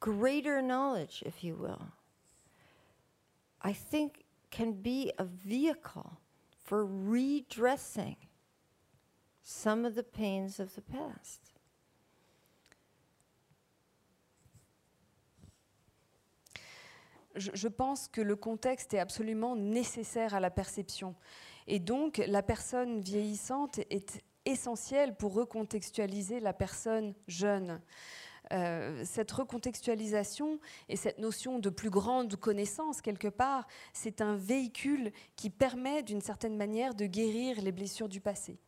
greater 0.00 0.60
knowledge, 0.60 1.22
if 1.24 1.42
you 1.42 1.54
will, 1.54 1.86
I 3.62 3.72
think 3.72 4.24
can 4.50 4.72
be 4.72 5.12
a 5.18 5.24
vehicle 5.24 6.20
for 6.62 6.84
redressing 6.84 8.16
some 9.42 9.84
of 9.84 9.94
the 9.94 10.02
pains 10.02 10.60
of 10.60 10.74
the 10.74 10.82
past. 10.82 11.45
Je, 17.36 17.68
pense 17.68 18.08
que 18.08 18.20
le 18.20 18.36
contexte 18.36 18.94
est 18.94 18.98
absolument 18.98 19.56
nécessaire 19.56 20.34
à 20.34 20.40
la 20.40 20.50
perception. 20.50 21.14
Et 21.66 21.78
donc, 21.78 22.22
la 22.26 22.42
personne 22.42 23.00
vieillissante 23.00 23.78
est 23.90 24.22
essentielle 24.44 25.16
pour 25.16 25.34
recontextualiser 25.34 26.40
la 26.40 26.52
personne 26.52 27.14
jeune. 27.26 27.80
Euh, 28.52 29.02
cette 29.04 29.32
recontextualisation 29.32 30.60
et 30.88 30.94
cette 30.94 31.18
notion 31.18 31.58
de 31.58 31.68
plus 31.68 31.90
grande 31.90 32.36
connaissance, 32.36 33.00
quelque 33.00 33.28
part, 33.28 33.66
c'est 33.92 34.20
un 34.20 34.36
véhicule 34.36 35.10
qui 35.34 35.50
permet 35.50 36.04
d'une 36.04 36.20
certaine 36.20 36.56
manière 36.56 36.94
de 36.94 37.06
guérir 37.06 37.60
les 37.60 37.72
blessures 37.72 38.08
du 38.08 38.20
passé. 38.20 38.60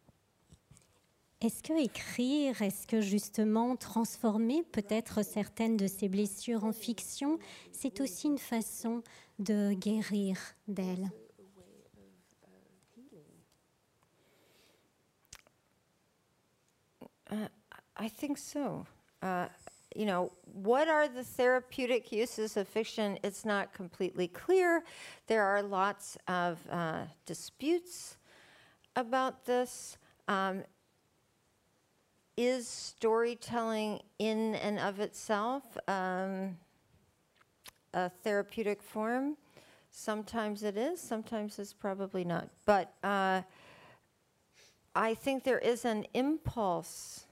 Est-ce 1.41 1.62
que 1.62 1.72
écrire, 1.80 2.61
est-ce 2.62 2.84
que 2.86 3.01
justement 3.01 3.76
transformer 3.76 4.64
peut-être 4.64 5.22
certaines 5.22 5.76
de 5.76 5.86
ces 5.86 6.09
blessures 6.09 6.64
en 6.64 6.72
fiction, 6.72 7.39
c'est 7.70 8.01
aussi 8.01 8.26
une 8.26 8.39
façon 8.39 9.05
de 9.39 9.72
guérir 9.72 10.36
d'elles? 10.66 11.09
Uh, 17.30 17.47
I 17.97 18.09
think 18.09 18.39
so. 18.39 18.84
Uh, 19.22 19.47
you 19.95 20.07
know, 20.07 20.32
what 20.55 20.89
are 20.89 21.07
the 21.07 21.22
therapeutic 21.22 22.11
uses 22.11 22.57
of 22.57 22.66
fiction? 22.66 23.16
It's 23.22 23.45
not 23.45 23.72
completely 23.72 24.26
clear. 24.26 24.82
There 25.28 25.45
are 25.45 25.62
lots 25.62 26.16
of 26.26 26.59
uh, 26.68 27.05
disputes 27.26 28.16
about 28.97 29.45
this. 29.45 29.99
Um, 30.26 30.64
is 32.39 32.68
storytelling 32.68 34.01
in 34.20 34.55
and 34.55 34.78
of 34.78 35.01
itself 35.01 35.76
um, 35.89 36.57
a 37.93 38.09
therapeutic 38.09 38.80
form? 38.80 39.36
Sometimes 39.91 40.62
it 40.62 40.76
is, 40.76 41.01
sometimes 41.01 41.59
it's 41.59 41.72
probably 41.72 42.22
not. 42.22 42.49
But 42.64 42.95
uh, 43.03 43.43
I 44.95 45.14
think 45.14 45.43
there 45.43 45.59
is 45.59 45.84
an 45.84 46.07
impulse 46.14 47.24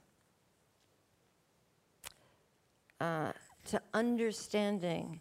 uh, 3.01 3.31
to 3.67 3.81
understanding 3.95 5.21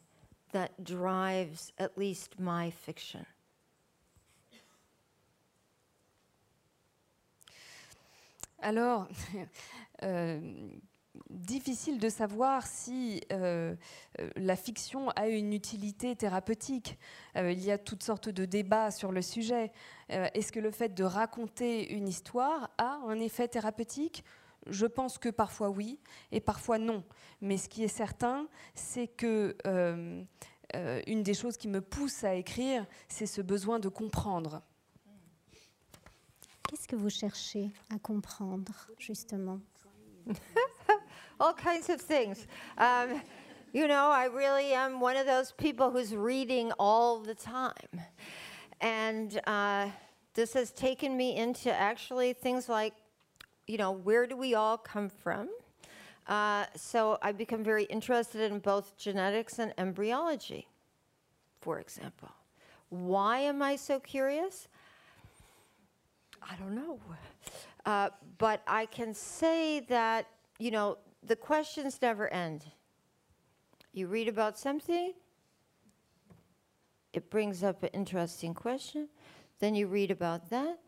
that 0.51 0.83
drives 0.83 1.73
at 1.77 1.95
least 1.95 2.39
my 2.39 2.71
fiction. 2.71 3.27
Alors, 8.65 9.07
euh, 10.03 10.39
difficile 11.29 11.99
de 11.99 12.09
savoir 12.09 12.65
si 12.65 13.21
euh, 13.31 13.75
euh, 14.19 14.29
la 14.37 14.55
fiction 14.55 15.11
a 15.11 15.27
une 15.27 15.53
utilité 15.53 16.15
thérapeutique. 16.15 16.97
il 17.35 17.63
y 17.63 17.69
a 17.69 17.77
toutes 17.77 18.01
sortes 18.01 18.27
de 18.27 18.43
débats 18.45 18.89
sur 18.89 19.11
le 19.11 19.21
sujet. 19.21 19.71
Est-ce 20.09 20.51
que 20.51 20.59
le 20.59 20.71
fait 20.71 20.95
de 20.95 21.03
raconter 21.03 21.93
une 21.93 22.07
histoire 22.07 22.71
a 22.79 23.01
un 23.07 23.19
effet 23.19 23.47
thérapeutique? 23.47 24.23
Je 24.65 24.87
pense 24.87 25.19
que 25.19 25.29
parfois 25.29 25.69
oui 25.69 25.99
et 26.31 26.39
parfois 26.39 26.79
non. 26.79 27.03
Mais 27.41 27.57
ce 27.57 27.69
qui 27.69 27.83
est 27.83 27.87
certain, 27.87 28.47
c'est 28.73 29.07
que 29.07 29.55
une 30.73 31.21
des 31.21 31.33
choses 31.35 31.55
qui 31.55 31.67
me 31.67 31.81
pousse 31.81 32.23
à 32.23 32.33
écrire, 32.33 32.87
c'est 33.09 33.27
ce 33.27 33.43
besoin 33.43 33.77
de 33.77 33.89
comprendre. 33.89 34.63
Qu'est-ce 36.67 36.87
que 36.87 36.95
vous 36.95 37.09
cherchez 37.09 37.71
à 37.93 37.99
comprendre, 37.99 38.73
justement 38.97 39.59
All 41.39 41.53
kinds 41.53 41.89
of 41.89 42.01
things. 42.01 42.47
Um, 42.77 43.21
you 43.73 43.87
know, 43.87 44.09
I 44.09 44.25
really 44.25 44.73
am 44.73 44.99
one 44.99 45.17
of 45.17 45.25
those 45.25 45.51
people 45.51 45.91
who's 45.91 46.15
reading 46.15 46.71
all 46.79 47.19
the 47.19 47.35
time. 47.35 48.01
And 48.81 49.39
uh, 49.45 49.89
this 50.33 50.53
has 50.53 50.71
taken 50.71 51.15
me 51.15 51.35
into 51.35 51.73
actually 51.73 52.33
things 52.33 52.67
like, 52.69 52.93
you 53.67 53.77
know, 53.77 53.91
where 53.91 54.25
do 54.25 54.35
we 54.35 54.55
all 54.55 54.77
come 54.77 55.09
from? 55.09 55.49
Uh, 56.27 56.65
so 56.75 57.17
I 57.21 57.31
become 57.31 57.63
very 57.63 57.83
interested 57.85 58.51
in 58.51 58.59
both 58.59 58.97
genetics 58.97 59.59
and 59.59 59.73
embryology, 59.77 60.67
for 61.61 61.79
example. 61.79 62.31
Why 62.89 63.39
am 63.39 63.61
I 63.61 63.75
so 63.75 63.99
curious? 63.99 64.67
I 66.49 66.55
don't 66.55 66.75
know. 66.75 66.99
Uh, 67.85 68.09
but 68.37 68.61
I 68.67 68.85
can 68.85 69.13
say 69.13 69.81
that, 69.81 70.27
you 70.59 70.71
know, 70.71 70.97
the 71.23 71.35
questions 71.35 71.99
never 72.01 72.31
end. 72.31 72.65
You 73.93 74.07
read 74.07 74.27
about 74.27 74.57
something, 74.57 75.13
it 77.13 77.29
brings 77.29 77.63
up 77.63 77.81
an 77.83 77.89
interesting 77.93 78.53
question, 78.53 79.07
then 79.59 79.73
you 79.73 79.87
read 79.87 80.11
about 80.11 80.49
that, 80.49 80.79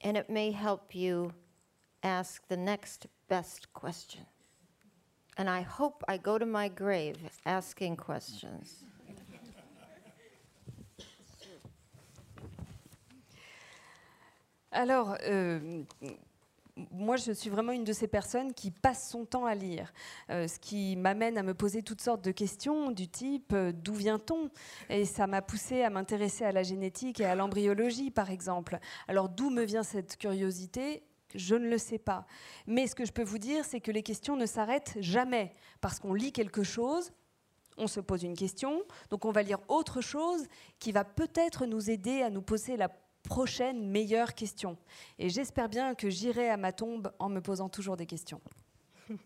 and 0.00 0.16
it 0.16 0.30
may 0.30 0.50
help 0.50 0.94
you 0.94 1.32
ask 2.02 2.46
the 2.48 2.56
next 2.56 3.06
best 3.28 3.72
question. 3.74 4.24
And 5.36 5.50
I 5.50 5.60
hope 5.60 6.02
I 6.08 6.16
go 6.16 6.38
to 6.38 6.46
my 6.46 6.68
grave 6.68 7.18
asking 7.44 7.96
questions. 7.96 8.84
Alors, 14.76 15.16
euh, 15.22 15.84
moi, 16.90 17.16
je 17.16 17.32
suis 17.32 17.48
vraiment 17.48 17.72
une 17.72 17.84
de 17.84 17.94
ces 17.94 18.08
personnes 18.08 18.52
qui 18.52 18.70
passe 18.70 19.08
son 19.08 19.24
temps 19.24 19.46
à 19.46 19.54
lire, 19.54 19.90
euh, 20.28 20.46
ce 20.46 20.58
qui 20.58 20.96
m'amène 20.96 21.38
à 21.38 21.42
me 21.42 21.54
poser 21.54 21.82
toutes 21.82 22.02
sortes 22.02 22.22
de 22.22 22.30
questions 22.30 22.90
du 22.90 23.08
type 23.08 23.54
euh, 23.54 23.72
d'où 23.72 23.94
vient-on? 23.94 24.50
Et 24.90 25.06
ça 25.06 25.26
m'a 25.26 25.40
poussé 25.40 25.82
à 25.82 25.88
m'intéresser 25.88 26.44
à 26.44 26.52
la 26.52 26.62
génétique 26.62 27.20
et 27.20 27.24
à 27.24 27.34
l'embryologie, 27.34 28.10
par 28.10 28.30
exemple. 28.30 28.78
Alors, 29.08 29.30
d'où 29.30 29.48
me 29.48 29.62
vient 29.62 29.82
cette 29.82 30.18
curiosité? 30.18 31.02
Je 31.34 31.54
ne 31.54 31.70
le 31.70 31.78
sais 31.78 31.98
pas. 31.98 32.26
Mais 32.66 32.86
ce 32.86 32.94
que 32.94 33.06
je 33.06 33.12
peux 33.12 33.24
vous 33.24 33.38
dire, 33.38 33.64
c'est 33.64 33.80
que 33.80 33.90
les 33.90 34.02
questions 34.02 34.36
ne 34.36 34.44
s'arrêtent 34.44 34.98
jamais. 35.00 35.54
Parce 35.80 36.00
qu'on 36.00 36.12
lit 36.12 36.32
quelque 36.32 36.64
chose, 36.64 37.12
on 37.78 37.86
se 37.86 38.00
pose 38.00 38.24
une 38.24 38.36
question, 38.36 38.82
donc 39.08 39.24
on 39.24 39.32
va 39.32 39.42
lire 39.42 39.60
autre 39.68 40.02
chose 40.02 40.46
qui 40.78 40.92
va 40.92 41.04
peut-être 41.04 41.64
nous 41.64 41.88
aider 41.88 42.20
à 42.20 42.28
nous 42.28 42.42
poser 42.42 42.76
la 42.76 42.90
prochaine 43.26 43.90
meilleure 43.90 44.34
question. 44.34 44.76
Et 45.18 45.28
j'espère 45.28 45.68
bien 45.68 45.94
que 45.94 46.08
j'irai 46.08 46.48
à 46.48 46.56
ma 46.56 46.72
tombe 46.72 47.12
en 47.18 47.28
me 47.28 47.40
posant 47.40 47.68
toujours 47.68 47.96
des 47.96 48.06
questions. 48.06 48.40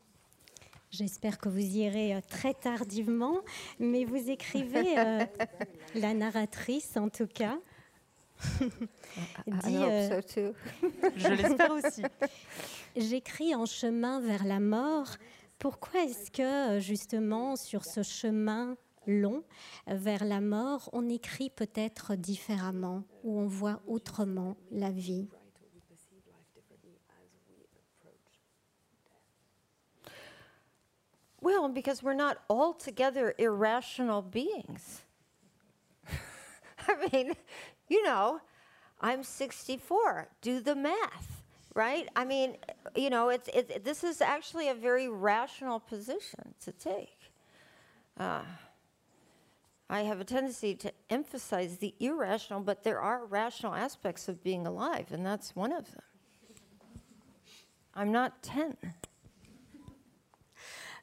J'espère 0.91 1.39
que 1.39 1.49
vous 1.49 1.77
irez 1.77 2.15
euh, 2.15 2.21
très 2.29 2.55
tardivement, 2.55 3.41
mais 3.79 4.05
vous 4.05 4.31
écrivez, 4.31 4.99
euh, 4.99 5.25
la 5.95 6.15
narratrice 6.15 6.97
en 6.97 7.09
tout 7.09 7.29
cas, 7.29 7.59
dit, 9.47 9.77
euh, 9.77 10.23
Je 11.17 11.29
l'espère 11.29 11.73
aussi. 11.73 12.03
J'écris 12.97 13.55
en 13.55 13.67
chemin 13.67 14.21
vers 14.21 14.45
la 14.45 14.61
mort. 14.61 15.09
Pourquoi 15.59 16.05
est-ce 16.05 16.31
que 16.31 16.81
justement 16.81 17.55
sur 17.55 17.85
ce 17.85 18.03
chemin 18.03 18.77
long 19.11 19.43
vers 19.87 20.25
la 20.25 20.41
mort, 20.41 20.89
on 20.93 21.09
écrit 21.09 21.51
peut-être 21.51 22.15
différemment 22.15 23.05
ou 23.25 23.41
on 23.41 23.47
voit 23.47 23.81
autrement 23.87 24.57
la 24.71 24.91
vie 24.91 25.29
Well, 31.43 31.69
because 31.71 32.03
we're 32.03 32.15
not 32.15 32.39
altogether 32.51 33.35
irrational 33.39 34.21
beings. 34.21 35.03
I 36.89 37.09
mean, 37.11 37.35
you 37.89 38.05
know, 38.05 38.41
I'm 39.01 39.23
64. 39.23 40.29
Do 40.43 40.61
the 40.61 40.75
math, 40.75 41.43
right? 41.75 42.09
I 42.15 42.25
mean, 42.25 42.57
you 42.95 43.09
know, 43.09 43.31
it's, 43.31 43.49
it's 43.55 43.83
this 43.83 44.05
is 44.05 44.21
actually 44.21 44.69
a 44.69 44.75
very 44.75 45.09
rational 45.09 45.81
position 45.81 46.55
to 46.65 46.73
take. 46.73 47.17
Uh, 48.19 48.43
I 49.93 50.03
have 50.03 50.21
a 50.21 50.25
tendency 50.25 50.77
to 50.77 50.93
emphasize 51.11 51.79
the 51.79 51.93
irrational, 51.99 52.61
but 52.61 52.85
there 52.85 53.01
are 53.01 53.27
rational 53.27 53.75
aspects 53.75 54.29
of 54.29 54.41
being 54.41 54.65
alive, 54.65 55.07
and 55.11 55.27
that's 55.27 55.57
one 55.57 55.73
of 55.73 55.91
them. 55.91 56.03
I'm 57.93 58.13
not 58.13 58.41
10. 58.45 58.77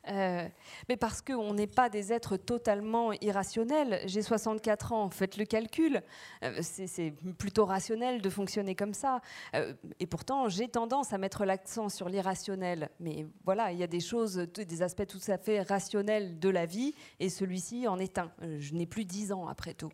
Euh, 0.09 0.47
mais 0.89 0.97
parce 0.97 1.21
qu'on 1.21 1.53
n'est 1.53 1.67
pas 1.67 1.89
des 1.89 2.13
êtres 2.13 2.37
totalement 2.37 3.11
irrationnels. 3.13 4.01
J'ai 4.05 4.21
64 4.21 4.93
ans, 4.93 5.09
faites 5.09 5.37
le 5.37 5.45
calcul. 5.45 6.01
Euh, 6.43 6.59
c'est 6.61 7.13
plutôt 7.37 7.65
rationnel 7.65 8.21
de 8.21 8.29
fonctionner 8.29 8.75
comme 8.75 8.93
ça. 8.93 9.21
Euh, 9.55 9.73
et 9.99 10.07
pourtant, 10.07 10.49
j'ai 10.49 10.67
tendance 10.67 11.13
à 11.13 11.17
mettre 11.17 11.45
l'accent 11.45 11.89
sur 11.89 12.09
l'irrationnel. 12.09 12.89
Mais 12.99 13.25
voilà, 13.45 13.71
il 13.71 13.77
y 13.77 13.83
a 13.83 13.87
des 13.87 13.99
choses, 13.99 14.35
des 14.37 14.81
aspects 14.81 15.07
tout 15.07 15.19
à 15.27 15.37
fait 15.37 15.61
rationnels 15.61 16.39
de 16.39 16.49
la 16.49 16.65
vie, 16.65 16.93
et 17.19 17.29
celui-ci 17.29 17.87
en 17.87 17.99
est 17.99 18.17
un. 18.17 18.31
Je 18.59 18.73
n'ai 18.73 18.85
plus 18.85 19.05
10 19.05 19.31
ans 19.31 19.47
après 19.47 19.73
tout. 19.73 19.91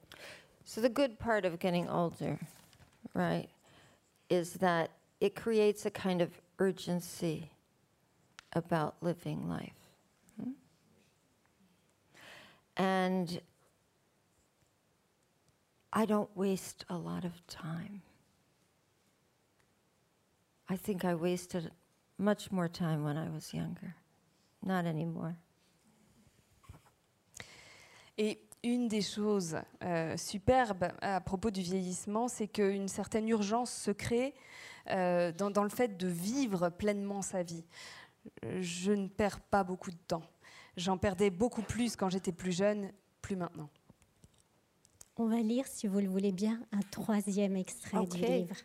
So 0.65 0.81
the 0.81 0.93
good 0.93 1.17
part 1.17 1.45
of 1.45 1.59
getting 1.59 1.89
older, 1.89 2.37
right, 3.15 3.49
is 4.29 4.57
that 4.59 4.87
it 5.19 5.35
creates 5.35 5.85
a 5.85 5.91
kind 5.91 6.21
of 6.21 6.29
urgency 6.57 7.51
about 8.55 8.95
living 9.01 9.49
life. 9.49 9.82
And 12.77 13.25
I 15.91 16.05
don't 16.05 16.29
waste 16.35 16.85
a 16.89 16.97
lot 16.97 17.23
of 17.23 17.33
time. 17.47 18.01
I 20.69 20.77
think 20.77 21.05
I 21.05 21.13
wasted 21.13 21.71
much 22.17 22.51
more 22.51 22.67
time 22.67 23.03
when 23.03 23.17
I 23.17 23.29
was 23.29 23.53
younger. 23.53 23.95
Not 24.63 24.85
anymore. 24.85 25.35
Et 28.17 28.39
une 28.63 28.87
des 28.87 29.01
choses 29.01 29.57
euh, 29.83 30.15
superbes 30.17 30.91
à 31.01 31.19
propos 31.19 31.51
du 31.51 31.61
vieillissement, 31.61 32.27
c'est 32.27 32.47
qu'une 32.47 32.87
certaine 32.87 33.27
urgence 33.27 33.71
se 33.71 33.91
crée 33.91 34.33
euh, 34.89 35.31
dans, 35.31 35.51
dans, 35.51 35.63
le 35.63 35.69
fait 35.69 35.97
de 35.97 36.07
vivre 36.07 36.69
pleinement 36.69 37.21
sa 37.21 37.43
vie. 37.43 37.65
Je 38.59 38.91
ne 38.91 39.07
perds 39.07 39.41
pas 39.41 39.63
beaucoup 39.63 39.91
de 39.91 39.97
temps. 40.07 40.23
J'en 40.75 40.97
perdais 40.97 41.29
beaucoup 41.29 41.61
plus 41.61 41.95
quand 41.95 42.09
j'étais 42.09 42.31
plus 42.31 42.51
jeune, 42.51 42.91
plus 43.21 43.35
maintenant. 43.35 43.69
On 45.17 45.27
va 45.27 45.37
lire, 45.37 45.67
si 45.67 45.87
vous 45.87 45.99
le 45.99 46.07
voulez 46.07 46.31
bien, 46.31 46.59
un 46.71 46.81
troisième 46.89 47.55
extrait 47.55 47.97
okay. 47.97 48.17
du 48.17 48.25
livre. 48.25 48.55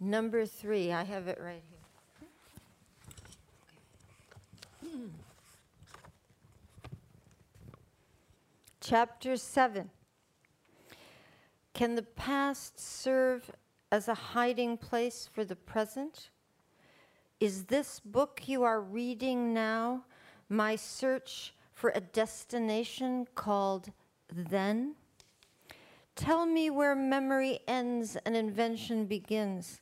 Number 0.00 0.46
three, 0.46 0.90
I 0.90 1.02
have 1.02 1.26
it 1.26 1.38
right 1.40 1.62
here. 1.62 1.78
Chapter 8.80 9.36
7. 9.36 9.90
Can 11.74 11.94
the 11.94 12.02
past 12.02 12.78
serve 12.78 13.50
as 13.90 14.08
a 14.08 14.14
hiding 14.14 14.76
place 14.76 15.28
for 15.32 15.44
the 15.44 15.56
present? 15.56 16.30
Is 17.40 17.66
this 17.66 18.00
book 18.00 18.42
you 18.46 18.64
are 18.64 18.80
reading 18.80 19.54
now 19.54 20.02
my 20.48 20.74
search 20.74 21.54
for 21.72 21.92
a 21.94 22.00
destination 22.00 23.28
called 23.36 23.92
then? 24.28 24.96
Tell 26.16 26.46
me 26.46 26.68
where 26.68 26.96
memory 26.96 27.60
ends 27.68 28.16
and 28.26 28.34
invention 28.34 29.06
begins. 29.06 29.80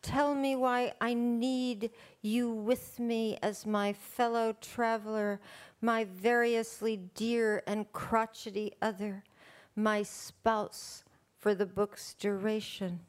Tell 0.00 0.36
me 0.36 0.54
why 0.54 0.92
I 1.00 1.14
need 1.14 1.90
you 2.20 2.48
with 2.52 3.00
me 3.00 3.36
as 3.42 3.66
my 3.66 3.92
fellow 3.92 4.54
traveler, 4.60 5.40
my 5.80 6.04
variously 6.04 6.98
dear 7.16 7.64
and 7.66 7.92
crotchety 7.92 8.74
other, 8.80 9.24
my 9.74 10.04
spouse 10.04 11.02
for 11.36 11.52
the 11.52 11.66
book's 11.66 12.14
duration. 12.14 13.00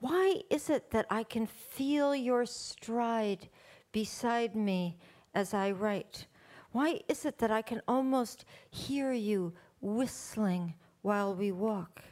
Why 0.00 0.42
is 0.48 0.70
it 0.70 0.90
that 0.92 1.06
I 1.10 1.24
can 1.24 1.46
feel 1.46 2.14
your 2.14 2.46
stride 2.46 3.48
beside 3.90 4.54
me 4.54 4.96
as 5.34 5.54
I 5.54 5.72
write? 5.72 6.26
Why 6.70 7.00
is 7.08 7.24
it 7.24 7.38
that 7.38 7.50
I 7.50 7.62
can 7.62 7.82
almost 7.88 8.44
hear 8.70 9.12
you 9.12 9.54
whistling 9.80 10.74
while 11.02 11.34
we 11.34 11.50
walk? 11.50 12.02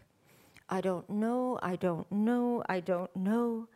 I 0.69 0.81
don't 0.81 1.09
know, 1.09 1.61
I 1.63 1.77
don't 1.77 2.11
know, 2.11 2.65
I 2.69 2.81
don't 2.81 3.15
know, 3.15 3.69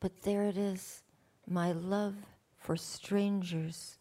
but 0.00 0.22
there 0.22 0.44
it 0.44 0.58
is, 0.58 1.02
my 1.48 1.72
love 1.72 2.16
for 2.58 2.76
strangers. 2.76 3.96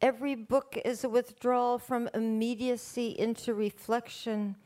Every 0.00 0.34
book 0.34 0.76
is 0.84 1.04
a 1.04 1.08
withdrawal 1.08 1.78
from 1.78 2.08
immediacy 2.12 3.14
into 3.16 3.54
reflection 3.54 4.56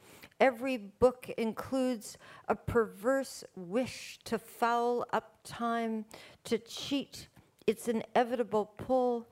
Every 0.40 0.78
book 0.78 1.28
includes 1.36 2.16
a 2.48 2.56
perverse 2.56 3.44
wish 3.54 4.18
to 4.24 4.38
foul 4.38 5.04
up 5.12 5.38
time, 5.44 6.06
to 6.44 6.56
cheat 6.56 7.28
its 7.66 7.88
inevitable 7.88 8.72
pull, 8.78 9.28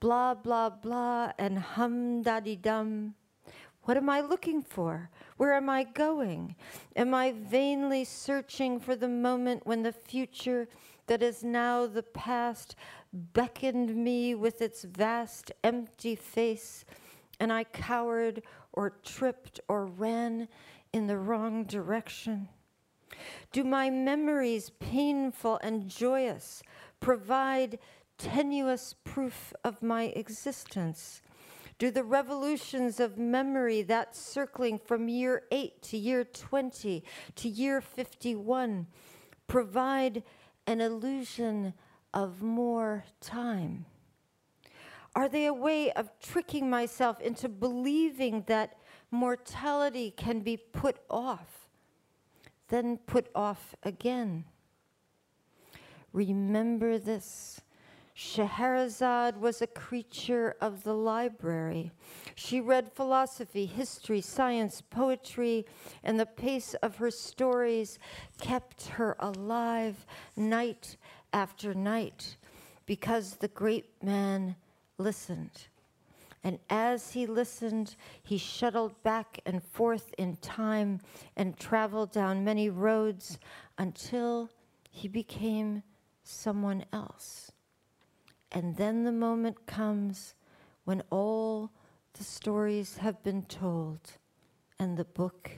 blah, 0.00 0.32
blah, 0.32 0.70
blah, 0.70 1.32
and 1.38 1.58
hum 1.58 2.22
daddy 2.22 2.56
dum. 2.56 3.14
What 3.82 3.98
am 3.98 4.08
I 4.08 4.22
looking 4.22 4.62
for? 4.62 5.10
Where 5.36 5.52
am 5.52 5.68
I 5.68 5.84
going? 5.84 6.56
Am 6.96 7.14
I 7.14 7.32
vainly 7.32 8.04
searching 8.04 8.80
for 8.80 8.96
the 8.96 9.08
moment 9.08 9.66
when 9.66 9.82
the 9.82 9.92
future 9.92 10.68
that 11.06 11.22
is 11.22 11.44
now 11.44 11.86
the 11.86 12.02
past 12.02 12.76
beckoned 13.12 13.94
me 13.94 14.34
with 14.34 14.62
its 14.62 14.84
vast 14.84 15.52
empty 15.64 16.14
face, 16.14 16.84
and 17.40 17.52
I 17.52 17.64
cowered 17.64 18.42
or 18.72 18.90
tripped 19.04 19.60
or 19.68 19.86
ran 19.86 20.48
in 20.92 21.06
the 21.06 21.18
wrong 21.18 21.64
direction. 21.64 22.48
Do 23.52 23.64
my 23.64 23.90
memories, 23.90 24.70
painful 24.78 25.58
and 25.62 25.88
joyous, 25.88 26.62
provide 27.00 27.78
tenuous 28.18 28.94
proof 29.04 29.52
of 29.64 29.82
my 29.82 30.04
existence? 30.04 31.22
Do 31.78 31.90
the 31.90 32.04
revolutions 32.04 33.00
of 33.00 33.16
memory, 33.16 33.82
that 33.82 34.14
circling 34.14 34.78
from 34.78 35.08
year 35.08 35.44
8 35.50 35.82
to 35.82 35.96
year 35.96 36.24
20 36.24 37.02
to 37.36 37.48
year 37.48 37.80
51, 37.80 38.86
provide 39.46 40.22
an 40.66 40.80
illusion 40.80 41.72
of 42.12 42.42
more 42.42 43.04
time? 43.20 43.86
Are 45.14 45.28
they 45.28 45.46
a 45.46 45.54
way 45.54 45.90
of 45.92 46.10
tricking 46.20 46.70
myself 46.70 47.20
into 47.20 47.48
believing 47.48 48.44
that 48.46 48.78
mortality 49.10 50.12
can 50.16 50.40
be 50.40 50.56
put 50.56 50.98
off, 51.10 51.68
then 52.68 52.96
put 52.96 53.28
off 53.34 53.74
again? 53.82 54.44
Remember 56.12 56.98
this 56.98 57.60
Scheherazade 58.14 59.38
was 59.38 59.62
a 59.62 59.66
creature 59.66 60.54
of 60.60 60.84
the 60.84 60.92
library. 60.92 61.90
She 62.34 62.60
read 62.60 62.92
philosophy, 62.92 63.64
history, 63.64 64.20
science, 64.20 64.82
poetry, 64.82 65.64
and 66.04 66.20
the 66.20 66.26
pace 66.26 66.74
of 66.82 66.96
her 66.96 67.10
stories 67.10 67.98
kept 68.38 68.88
her 68.88 69.16
alive 69.20 70.04
night 70.36 70.98
after 71.32 71.72
night 71.72 72.36
because 72.84 73.36
the 73.36 73.48
great 73.48 73.86
man 74.02 74.56
listened. 75.00 75.68
And 76.42 76.58
as 76.70 77.12
he 77.12 77.26
listened, 77.26 77.96
he 78.22 78.38
shuttled 78.38 79.02
back 79.02 79.40
and 79.44 79.62
forth 79.62 80.14
in 80.16 80.36
time 80.36 81.00
and 81.36 81.58
traveled 81.58 82.12
down 82.12 82.44
many 82.44 82.70
roads 82.70 83.38
until 83.76 84.50
he 84.90 85.08
became 85.08 85.82
someone 86.22 86.84
else. 86.92 87.52
And 88.52 88.76
then 88.76 89.04
the 89.04 89.12
moment 89.12 89.66
comes 89.66 90.34
when 90.84 91.02
all 91.10 91.70
the 92.14 92.24
stories 92.24 92.96
have 92.96 93.22
been 93.22 93.42
told 93.42 94.00
and 94.78 94.96
the 94.96 95.04
book 95.04 95.50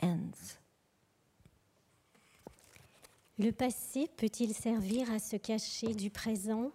ends. 0.00 0.58
Le 3.38 3.52
passé 3.52 4.08
peut-il 4.16 4.52
servir 4.52 5.12
à 5.12 5.20
se 5.20 5.36
cacher 5.36 5.94
du 5.94 6.10
présent 6.10 6.72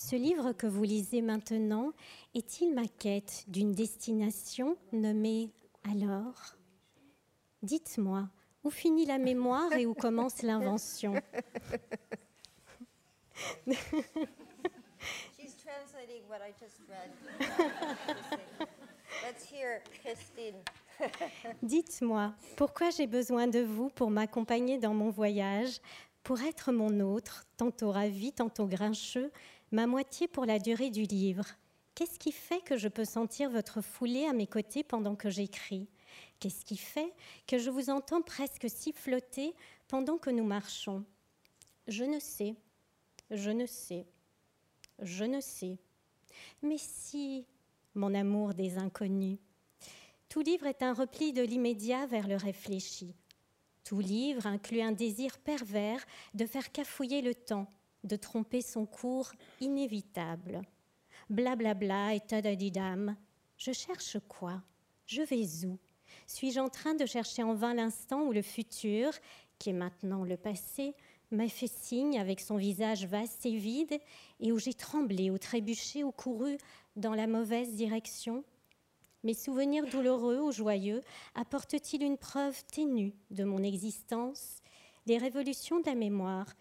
Ce 0.00 0.14
livre 0.14 0.52
que 0.52 0.68
vous 0.68 0.84
lisez 0.84 1.22
maintenant 1.22 1.92
est-il 2.32 2.72
ma 2.72 2.86
quête 2.86 3.42
d'une 3.48 3.72
destination 3.72 4.76
nommée 4.92 5.50
alors? 5.90 6.54
Dites-moi, 7.64 8.28
où 8.62 8.70
finit 8.70 9.06
la 9.06 9.18
mémoire 9.18 9.72
et 9.72 9.86
où 9.86 9.94
commence 9.94 10.42
l'invention? 10.42 11.14
Translating 15.64 16.22
what 16.28 16.38
I 16.46 16.52
just 16.58 16.80
read. 16.88 17.10
Let's 19.24 19.50
hear 19.52 19.82
Christine. 20.00 20.62
Dites-moi, 21.62 22.34
pourquoi 22.56 22.90
j'ai 22.90 23.08
besoin 23.08 23.48
de 23.48 23.60
vous 23.60 23.90
pour 23.90 24.10
m'accompagner 24.10 24.78
dans 24.78 24.94
mon 24.94 25.10
voyage, 25.10 25.80
pour 26.22 26.40
être 26.42 26.72
mon 26.72 27.00
autre, 27.00 27.44
tantôt 27.56 27.90
ravi, 27.90 28.32
tantôt 28.32 28.66
grincheux, 28.66 29.32
ma 29.72 29.86
moitié 29.86 30.28
pour 30.28 30.44
la 30.44 30.58
durée 30.58 30.90
du 30.90 31.02
livre. 31.02 31.46
Qu'est-ce 31.94 32.18
qui 32.18 32.32
fait 32.32 32.60
que 32.60 32.76
je 32.76 32.88
peux 32.88 33.04
sentir 33.04 33.50
votre 33.50 33.80
foulée 33.80 34.24
à 34.24 34.32
mes 34.32 34.46
côtés 34.46 34.84
pendant 34.84 35.16
que 35.16 35.30
j'écris? 35.30 35.88
Qu'est-ce 36.38 36.64
qui 36.64 36.76
fait 36.76 37.12
que 37.46 37.58
je 37.58 37.70
vous 37.70 37.90
entends 37.90 38.22
presque 38.22 38.70
siffloter 38.70 39.54
pendant 39.88 40.18
que 40.18 40.30
nous 40.30 40.44
marchons? 40.44 41.04
Je 41.88 42.04
ne 42.04 42.20
sais, 42.20 42.54
je 43.30 43.50
ne 43.50 43.66
sais, 43.66 44.06
je 45.00 45.24
ne 45.24 45.40
sais. 45.40 45.78
Mais 46.62 46.78
si, 46.78 47.46
mon 47.94 48.14
amour 48.14 48.54
des 48.54 48.78
inconnus, 48.78 49.38
tout 50.28 50.40
livre 50.40 50.66
est 50.66 50.82
un 50.82 50.92
repli 50.92 51.32
de 51.32 51.42
l'immédiat 51.42 52.06
vers 52.06 52.28
le 52.28 52.36
réfléchi. 52.36 53.14
Tout 53.82 54.00
livre 54.00 54.46
inclut 54.46 54.82
un 54.82 54.92
désir 54.92 55.38
pervers 55.38 56.04
de 56.34 56.46
faire 56.46 56.70
cafouiller 56.70 57.22
le 57.22 57.34
temps, 57.34 57.72
de 58.04 58.16
tromper 58.16 58.62
son 58.62 58.86
cours 58.86 59.32
inévitable. 59.60 60.62
Blablabla 61.30 61.74
bla 61.74 62.08
bla 62.08 62.14
et 62.14 62.20
tadadidam. 62.20 63.16
Je 63.56 63.72
cherche 63.72 64.18
quoi? 64.28 64.62
Je 65.06 65.22
vais 65.22 65.66
où? 65.66 65.78
Suis-je 66.26 66.60
en 66.60 66.68
train 66.68 66.94
de 66.94 67.06
chercher 67.06 67.42
en 67.42 67.54
vain 67.54 67.74
l'instant 67.74 68.22
où 68.22 68.32
le 68.32 68.42
futur, 68.42 69.12
qui 69.58 69.70
est 69.70 69.74
maintenant 69.74 70.24
le 70.24 70.36
passé, 70.36 70.94
m'a 71.30 71.48
fait 71.48 71.70
signe 71.70 72.18
avec 72.18 72.40
son 72.40 72.56
visage 72.56 73.04
vaste 73.06 73.44
et 73.44 73.56
vide, 73.56 73.98
et 74.40 74.52
où 74.52 74.58
j'ai 74.58 74.74
tremblé 74.74 75.30
ou 75.30 75.38
trébuché 75.38 76.04
ou 76.04 76.12
couru 76.12 76.56
dans 76.96 77.14
la 77.14 77.26
mauvaise 77.26 77.74
direction? 77.74 78.44
Mes 79.24 79.34
souvenirs 79.34 79.86
douloureux 79.86 80.38
ou 80.38 80.52
joyeux 80.52 81.02
apportent-ils 81.34 82.02
une 82.02 82.16
preuve 82.16 82.64
ténue 82.66 83.12
de 83.30 83.44
mon 83.44 83.62
existence? 83.62 84.62
Les 85.06 85.18
révolutions 85.18 85.80
de 85.80 85.86
la 85.86 85.94
mémoire, 85.94 86.54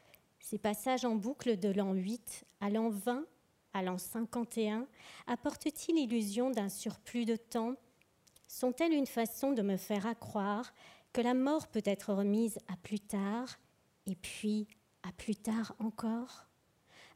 ces 0.49 0.57
passages 0.57 1.03
en 1.03 1.15
boucle 1.15 1.59
de 1.59 1.67
l'an 1.67 1.91
8 1.91 2.45
à 2.61 2.69
l'an 2.69 2.89
20, 2.89 3.25
à 3.73 3.83
l'an 3.83 3.97
51, 3.97 4.87
apportent-ils 5.27 5.93
l'illusion 5.93 6.51
d'un 6.51 6.69
surplus 6.69 7.25
de 7.25 7.35
temps? 7.35 7.75
Sont-elles 8.47 8.93
une 8.93 9.07
façon 9.07 9.51
de 9.51 9.61
me 9.61 9.75
faire 9.75 10.05
accroire 10.05 10.73
que 11.11 11.19
la 11.19 11.33
mort 11.33 11.67
peut 11.67 11.81
être 11.83 12.13
remise 12.13 12.59
à 12.69 12.77
plus 12.77 13.01
tard 13.01 13.59
et 14.05 14.15
puis 14.15 14.69
à 15.03 15.11
plus 15.11 15.35
tard 15.35 15.75
encore? 15.79 16.47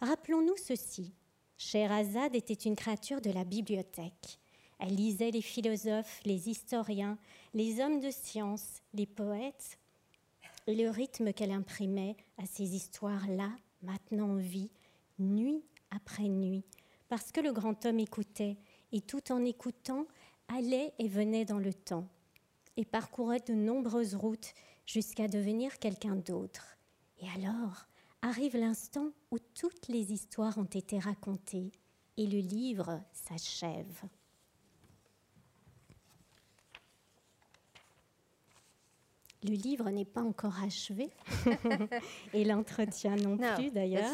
Rappelons-nous 0.02 0.58
ceci. 0.58 1.14
Sherazade 1.58 2.36
était 2.36 2.54
une 2.54 2.76
créature 2.76 3.22
de 3.22 3.32
la 3.32 3.46
bibliothèque. 3.46 4.40
Elle 4.78 4.96
lisait 4.96 5.32
les 5.32 5.42
philosophes, 5.42 6.20
les 6.26 6.50
historiens, 6.50 7.18
les 7.54 7.80
hommes 7.80 8.02
de 8.02 8.12
science, 8.12 8.82
les 8.94 9.06
poètes, 9.06 9.80
et 10.68 10.76
le 10.76 10.90
rythme 10.90 11.34
qu'elle 11.34 11.52
imprimait 11.52 12.16
à 12.38 12.46
ces 12.46 12.76
histoires-là, 12.76 13.50
maintenant 13.82 14.32
en 14.32 14.38
vie, 14.38 14.72
nuit 15.20 15.64
après 15.90 16.30
nuit, 16.30 16.64
parce 17.10 17.32
que 17.32 17.42
le 17.42 17.52
grand 17.52 17.86
homme 17.86 18.00
écoutait, 18.00 18.58
et 18.92 19.02
tout 19.02 19.32
en 19.32 19.44
écoutant, 19.44 20.06
allait 20.48 20.94
et 21.00 21.08
venait 21.08 21.46
dans 21.46 21.60
le 21.60 21.74
temps, 21.74 22.08
et 22.78 22.86
parcourait 22.86 23.42
de 23.42 23.54
nombreuses 23.54 24.16
routes 24.16 24.54
jusqu'à 24.86 25.28
devenir 25.28 25.80
quelqu'un 25.80 26.16
d'autre. 26.16 26.78
Et 27.20 27.30
alors 27.30 27.86
arrive 28.22 28.58
l'instant 28.58 29.12
où 29.32 29.40
toutes 29.40 29.88
les 29.88 30.12
histoires 30.14 30.58
ont 30.58 30.64
été 30.64 31.00
racontées 31.00 31.72
et 32.18 32.28
le 32.28 32.40
livre 32.40 33.02
s'achève. 33.14 34.04
Le 39.44 39.54
livre 39.54 39.90
n'est 39.90 40.06
pas 40.06 40.22
encore 40.22 40.62
achevé 40.64 41.10
et 42.34 42.46
l'entretien 42.46 43.16
non 43.16 43.38
plus 43.38 43.72
d'ailleurs. 43.72 44.10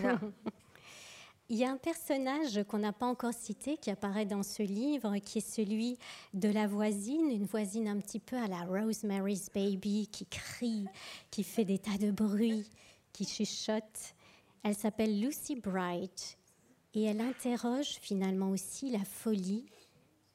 Il 1.48 1.58
y 1.58 1.64
a 1.64 1.70
un 1.70 1.76
personnage 1.76 2.64
qu'on 2.64 2.78
n'a 2.78 2.94
pas 2.94 3.04
encore 3.04 3.34
cité 3.34 3.76
qui 3.76 3.90
apparaît 3.90 4.24
dans 4.24 4.42
ce 4.42 4.62
livre, 4.62 5.18
qui 5.18 5.38
est 5.38 5.46
celui 5.46 5.98
de 6.32 6.48
la 6.48 6.66
voisine, 6.66 7.30
une 7.30 7.44
voisine 7.44 7.88
un 7.88 7.98
petit 7.98 8.20
peu 8.20 8.36
à 8.36 8.48
la 8.48 8.64
Rosemary's 8.64 9.50
Baby, 9.54 10.08
qui 10.10 10.24
crie, 10.24 10.86
qui 11.30 11.44
fait 11.44 11.66
des 11.66 11.78
tas 11.78 11.98
de 11.98 12.10
bruit, 12.10 12.70
qui 13.12 13.26
chuchote. 13.26 14.14
Elle 14.62 14.74
s'appelle 14.74 15.20
Lucy 15.20 15.56
Bright 15.56 16.38
et 16.94 17.02
elle 17.02 17.20
interroge 17.20 17.98
finalement 18.00 18.50
aussi 18.50 18.90
la 18.90 19.04
folie. 19.04 19.66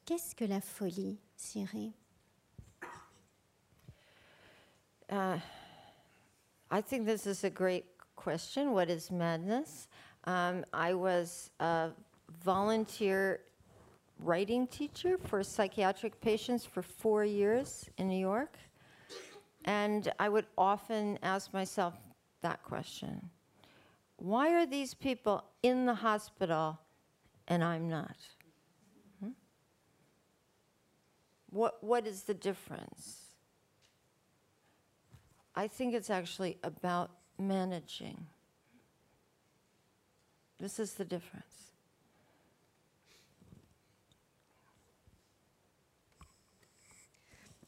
Qu'est-ce 0.04 0.36
que 0.36 0.44
la 0.44 0.60
folie, 0.60 1.18
Cyril? 1.36 1.92
Uh, 5.10 5.38
I 6.70 6.80
think 6.80 7.06
this 7.06 7.26
is 7.26 7.44
a 7.44 7.50
great 7.50 7.86
question. 8.16 8.72
What 8.72 8.90
is 8.90 9.10
madness? 9.10 9.88
Um, 10.24 10.64
I 10.72 10.92
was 10.92 11.50
a 11.60 11.90
volunteer 12.44 13.40
writing 14.20 14.66
teacher 14.66 15.16
for 15.16 15.42
psychiatric 15.42 16.20
patients 16.20 16.66
for 16.66 16.82
four 16.82 17.24
years 17.24 17.88
in 17.96 18.08
New 18.08 18.18
York. 18.18 18.58
And 19.64 20.12
I 20.18 20.28
would 20.28 20.46
often 20.56 21.18
ask 21.22 21.52
myself 21.52 21.94
that 22.42 22.62
question 22.62 23.30
Why 24.16 24.54
are 24.54 24.66
these 24.66 24.94
people 24.94 25.44
in 25.62 25.86
the 25.86 25.94
hospital 25.94 26.78
and 27.46 27.64
I'm 27.64 27.88
not? 27.88 28.16
Hmm? 29.22 29.30
What, 31.50 31.82
what 31.82 32.06
is 32.06 32.24
the 32.24 32.34
difference? 32.34 33.27
I 35.58 35.68
think 35.68 35.92
it's 35.92 36.08
actually 36.08 36.56
about 36.62 37.10
managing. 37.36 38.16
This 40.60 40.78
is 40.78 40.94
the 40.94 41.04
difference. 41.04 41.72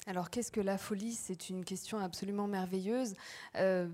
Alors, 0.06 0.30
qu'est-ce 0.30 0.52
que 0.52 0.60
la 0.60 0.78
folie? 0.78 1.14
C'est 1.14 1.50
une 1.50 1.64
question 1.64 1.98
absolument 1.98 2.46
merveilleuse. 2.46 3.16
Euh, 3.56 3.88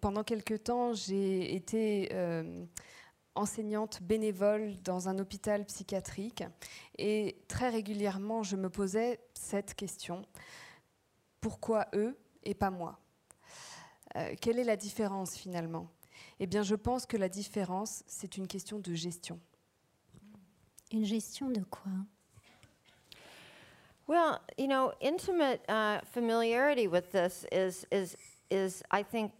pendant 0.00 0.22
quelque 0.22 0.54
temps, 0.54 0.94
j'ai 0.94 1.56
été 1.56 2.10
euh, 2.12 2.64
enseignante 3.34 4.00
bénévole 4.00 4.80
dans 4.82 5.08
un 5.08 5.18
hôpital 5.18 5.64
psychiatrique 5.64 6.44
et 6.98 7.42
très 7.48 7.68
régulièrement, 7.68 8.44
je 8.44 8.54
me 8.54 8.70
posais 8.70 9.18
cette 9.34 9.74
question 9.74 10.22
pourquoi 11.40 11.88
eux 11.94 12.16
et 12.44 12.54
pas 12.54 12.70
moi? 12.70 13.03
Euh, 14.16 14.34
Quelle 14.40 14.58
est 14.58 14.64
la 14.64 14.76
différence 14.76 15.36
finalement 15.36 15.88
Eh 16.40 16.46
bien, 16.46 16.62
je 16.62 16.74
pense 16.74 17.06
que 17.06 17.16
la 17.16 17.28
différence, 17.28 18.02
c'est 18.06 18.36
une 18.36 18.46
question 18.46 18.78
de 18.78 18.94
gestion. 18.94 19.40
Une 20.92 21.04
gestion 21.04 21.50
de 21.50 21.62
quoi 21.62 21.92
Well, 24.06 24.38
you 24.58 24.68
know, 24.68 24.92
intimate 25.00 25.62
uh, 25.68 26.00
familiarity 26.04 26.88
with 26.88 27.10
this 27.10 27.46
is, 27.50 27.86
is, 27.90 28.16
is, 28.50 28.82
I 28.90 29.02
think, 29.02 29.32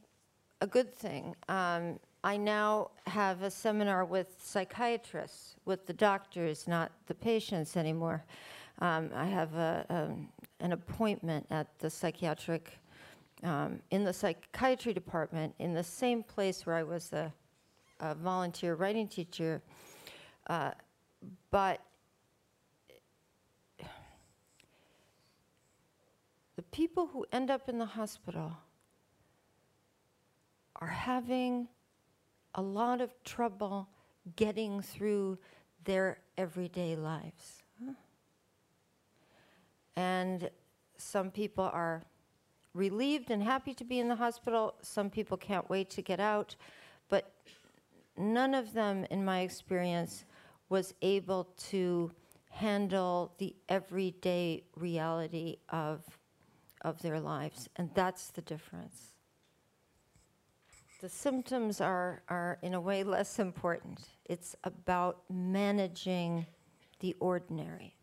a 0.62 0.66
good 0.66 0.94
thing. 0.94 1.36
Um, 1.50 1.98
I 2.24 2.38
now 2.38 2.92
have 3.06 3.42
a 3.42 3.50
seminar 3.50 4.06
with 4.06 4.34
psychiatrists, 4.42 5.56
with 5.66 5.86
the 5.86 5.92
doctors, 5.92 6.66
not 6.66 6.90
the 7.06 7.14
patients 7.14 7.76
anymore. 7.76 8.24
Um, 8.78 9.10
I 9.14 9.26
have 9.26 9.54
a, 9.54 9.84
um, 9.90 10.28
an 10.60 10.72
appointment 10.72 11.46
at 11.50 11.78
the 11.78 11.90
psychiatric, 11.90 12.78
um, 13.44 13.80
in 13.90 14.04
the 14.04 14.12
psychiatry 14.12 14.92
department, 14.92 15.54
in 15.58 15.74
the 15.74 15.84
same 15.84 16.22
place 16.22 16.66
where 16.66 16.74
I 16.74 16.82
was 16.82 17.12
a, 17.12 17.32
a 18.00 18.14
volunteer 18.14 18.74
writing 18.74 19.06
teacher. 19.06 19.62
Uh, 20.48 20.72
but 21.50 21.80
the 26.56 26.62
people 26.72 27.06
who 27.06 27.26
end 27.32 27.50
up 27.50 27.68
in 27.68 27.78
the 27.78 27.86
hospital 27.86 28.52
are 30.76 30.88
having 30.88 31.68
a 32.54 32.62
lot 32.62 33.00
of 33.00 33.12
trouble 33.24 33.88
getting 34.36 34.80
through 34.80 35.38
their 35.84 36.18
everyday 36.38 36.96
lives. 36.96 37.62
And 39.96 40.50
some 40.96 41.30
people 41.30 41.70
are 41.72 42.02
relieved 42.74 43.30
and 43.30 43.42
happy 43.42 43.72
to 43.74 43.84
be 43.84 44.00
in 44.00 44.08
the 44.08 44.16
hospital. 44.16 44.74
Some 44.82 45.08
people 45.08 45.36
can't 45.36 45.68
wait 45.70 45.90
to 45.90 46.02
get 46.02 46.20
out. 46.20 46.56
But 47.08 47.32
none 48.16 48.54
of 48.54 48.72
them, 48.72 49.06
in 49.10 49.24
my 49.24 49.40
experience, 49.40 50.24
was 50.68 50.94
able 51.02 51.44
to 51.70 52.10
handle 52.50 53.32
the 53.38 53.54
everyday 53.68 54.64
reality 54.76 55.56
of, 55.70 56.02
of 56.82 57.00
their 57.02 57.20
lives. 57.20 57.68
And 57.76 57.90
that's 57.94 58.30
the 58.30 58.42
difference. 58.42 59.14
The 61.00 61.08
symptoms 61.08 61.80
are, 61.80 62.22
are, 62.28 62.58
in 62.62 62.74
a 62.74 62.80
way, 62.80 63.04
less 63.04 63.38
important. 63.38 64.00
It's 64.24 64.56
about 64.64 65.22
managing 65.28 66.46
the 67.00 67.14
ordinary. 67.20 67.93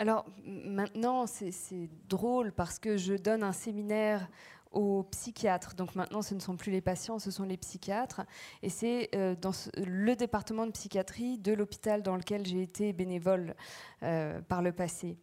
Alors 0.00 0.24
maintenant, 0.46 1.26
c'est 1.26 1.90
drôle 2.08 2.52
parce 2.52 2.78
que 2.78 2.96
je 2.96 3.12
donne 3.12 3.42
un 3.42 3.52
séminaire 3.52 4.30
aux 4.72 5.02
psychiatres. 5.02 5.74
Donc 5.74 5.94
maintenant, 5.94 6.22
ce 6.22 6.34
ne 6.34 6.40
sont 6.40 6.56
plus 6.56 6.72
les 6.72 6.80
patients, 6.80 7.18
ce 7.18 7.30
sont 7.30 7.44
les 7.44 7.58
psychiatres. 7.58 8.22
Et 8.62 8.70
c'est 8.70 9.10
euh, 9.14 9.34
dans 9.38 9.50
le 9.76 10.16
département 10.16 10.64
de 10.64 10.70
psychiatrie 10.70 11.36
de 11.36 11.52
l'hôpital 11.52 12.02
dans 12.02 12.16
lequel 12.16 12.46
j'ai 12.46 12.62
été 12.62 12.94
bénévole 12.94 13.54
euh, 14.02 14.40
par 14.40 14.62
le 14.62 14.72
passé. 14.72 15.18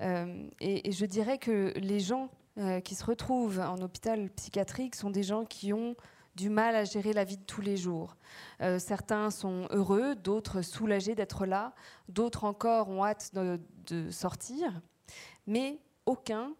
Euh, 0.00 0.48
et, 0.58 0.88
et, 0.88 0.92
je 0.92 1.06
dirais 1.06 1.38
que 1.38 1.72
les 1.76 2.00
gens 2.00 2.28
qui 2.82 2.96
se 2.96 3.04
retrouvent 3.04 3.60
en 3.60 3.80
hôpital 3.82 4.30
psychiatrique 4.30 4.96
sont 4.96 5.10
des 5.10 5.22
gens 5.22 5.44
qui 5.44 5.72
ont 5.72 5.94
du 6.38 6.50
mal 6.50 6.76
à 6.76 6.84
gérer 6.84 7.12
la 7.12 7.24
vie 7.24 7.36
de 7.36 7.42
tous 7.42 7.60
les 7.60 7.76
jours. 7.76 8.16
Euh, 8.62 8.78
certains 8.78 9.30
sont 9.30 9.66
heureux, 9.70 10.14
d'autres 10.14 10.62
soulagés 10.62 11.16
d'être 11.16 11.46
là, 11.46 11.74
d'autres 12.08 12.44
encore 12.44 12.88
ont 12.88 13.04
hâte 13.04 13.34
de, 13.34 13.60
de, 13.88 14.08
sortir, 14.10 14.80
mais 15.48 15.80
aucun 16.06 16.54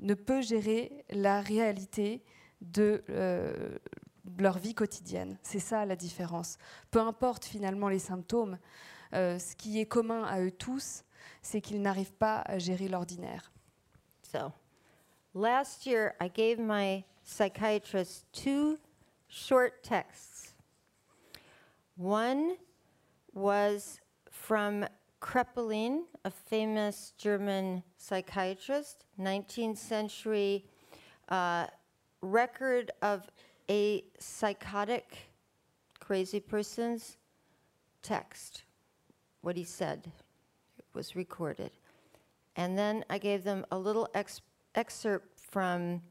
ne 0.00 0.14
peut 0.14 0.42
gérer 0.42 1.04
la 1.10 1.40
réalité 1.40 2.24
de 2.60 3.04
euh, 3.08 3.78
leur 4.36 4.58
vie 4.58 4.74
quotidienne. 4.74 5.38
C'est 5.44 5.60
ça 5.60 5.86
la 5.86 5.94
différence. 5.94 6.58
Peu 6.90 6.98
importe 6.98 7.44
finalement 7.44 7.88
les 7.88 8.00
symptômes, 8.00 8.58
euh, 9.14 9.38
ce 9.38 9.54
qui 9.54 9.80
est 9.80 9.86
commun 9.86 10.24
à 10.24 10.40
eux 10.40 10.50
tous, 10.50 11.04
c'est 11.40 11.60
qu'ils 11.60 11.82
n'arrivent 11.82 12.14
pas 12.14 12.42
à 12.46 12.58
gérer 12.58 12.88
l'ordinaire. 12.88 13.52
So, 14.22 14.52
last 15.34 15.86
year 15.86 16.14
I 16.20 16.28
gave 16.28 16.58
my 16.58 17.04
psychiatrist 17.24 18.26
two 18.32 18.76
short 19.30 19.82
texts. 19.82 20.52
One 21.96 22.56
was 23.32 24.00
from 24.30 24.84
Kreppelin, 25.22 26.02
a 26.24 26.30
famous 26.30 27.12
German 27.16 27.82
psychiatrist, 27.96 29.04
19th 29.18 29.78
century 29.78 30.64
uh, 31.28 31.66
record 32.20 32.90
of 33.02 33.30
a 33.68 34.04
psychotic, 34.18 35.30
crazy 36.00 36.40
person's 36.40 37.16
text, 38.02 38.64
what 39.42 39.56
he 39.56 39.64
said 39.64 40.10
was 40.92 41.14
recorded. 41.14 41.70
And 42.56 42.76
then 42.76 43.04
I 43.08 43.18
gave 43.18 43.44
them 43.44 43.64
a 43.70 43.78
little 43.78 44.08
ex- 44.12 44.40
excerpt 44.74 45.38
from 45.38 46.02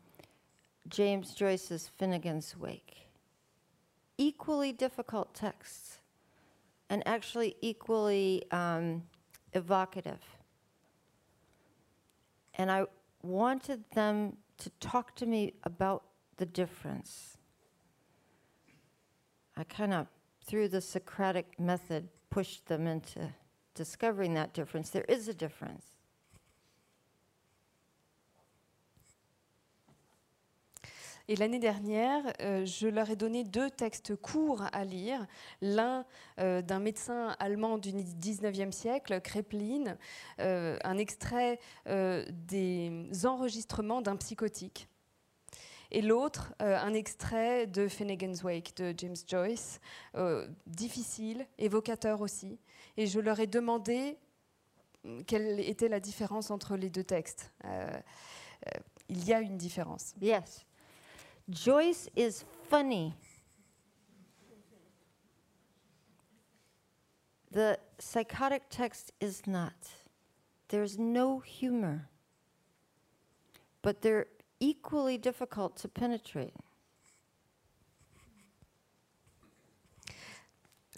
James 0.88 1.34
Joyce's 1.34 1.90
Finnegan's 1.98 2.56
Wake 2.58 3.09
equally 4.20 4.74
difficult 4.74 5.34
texts 5.34 6.00
and 6.90 7.02
actually 7.08 7.56
equally 7.62 8.44
um, 8.52 9.02
evocative. 9.54 10.20
And 12.56 12.70
I 12.70 12.86
wanted 13.24 13.86
them 13.96 14.38
to 14.58 14.70
talk 14.82 15.16
to 15.16 15.26
me 15.26 15.54
about 15.64 16.04
the 16.36 16.46
difference. 16.46 17.38
I 19.56 19.64
kind 19.64 19.94
of, 19.94 20.08
through 20.46 20.68
the 20.68 20.82
Socratic 20.82 21.58
method, 21.58 22.10
pushed 22.30 22.68
them 22.68 22.88
into 22.88 23.34
discovering 23.74 24.34
that 24.34 24.54
difference. 24.54 24.90
There 24.90 25.06
is 25.06 25.30
a 25.30 25.34
difference. 25.34 25.86
Et 31.30 31.36
l'année 31.36 31.60
dernière, 31.60 32.24
euh, 32.42 32.66
je 32.66 32.88
leur 32.88 33.12
ai 33.12 33.16
donné 33.16 33.44
deux 33.44 33.70
textes 33.70 34.16
courts 34.16 34.64
à 34.74 34.84
lire. 34.84 35.28
L'un 35.62 36.04
euh, 36.40 36.64
d'un 36.64 36.80
médecin 36.80 37.36
allemand 37.38 37.78
du 37.78 37.92
19e 37.92 38.72
siècle, 38.72 39.22
Kreplin, 39.22 39.96
euh, 40.40 40.80
un 40.84 40.98
extrait 40.98 41.60
des 41.86 43.06
enregistrements 43.26 44.02
d'un 44.02 44.16
psychotique. 44.16 44.88
Et 45.92 46.02
l'autre, 46.02 46.54
un 46.60 46.94
extrait 46.94 47.68
de 47.68 47.88
Finnegan's 47.88 48.44
Wake 48.44 48.76
de 48.78 48.94
James 48.98 49.16
Joyce, 49.28 49.80
difficile, 50.68 51.48
évocateur 51.58 52.22
aussi. 52.22 52.60
Et 52.98 53.08
je 53.08 53.20
leur 53.20 53.40
ai 53.40 53.48
demandé 53.48 54.18
quelle 55.26 55.60
était 55.60 55.90
la 55.90 56.00
différence 56.00 56.52
entre 56.52 56.76
les 56.76 56.90
deux 56.90 57.04
textes. 57.04 57.52
il 59.10 59.26
y 59.26 59.34
a 59.34 59.42
une 59.42 59.58
différence. 59.58 60.14
Yes. 60.22 60.66
Joyce 61.50 62.10
is 62.16 62.45
funny. 62.70 63.16
The 67.52 67.80
psychotic 67.97 68.64
text 68.70 69.12
is 69.20 69.47
not. 69.47 69.74
There's 70.68 71.00
no 71.00 71.39
humor. 71.39 72.08
But 73.82 74.02
they're 74.02 74.28
equally 74.60 75.18
difficult 75.18 75.76
to 75.78 75.88
penetrate. 75.88 76.54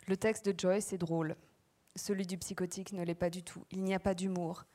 Le 0.07 0.17
texte 0.17 0.43
de 0.45 0.53
Joyce 0.57 0.91
est 0.91 0.97
drôle. 0.97 1.35
Celui 1.95 2.25
du 2.25 2.37
psychotique 2.37 2.91
ne 2.91 3.03
l'est 3.03 3.15
pas 3.15 3.29
du 3.29 3.43
tout. 3.43 3.65
Il 3.71 3.83
n'y 3.83 3.93
a 3.93 3.99
pas 3.99 4.13
d'humour. 4.13 4.65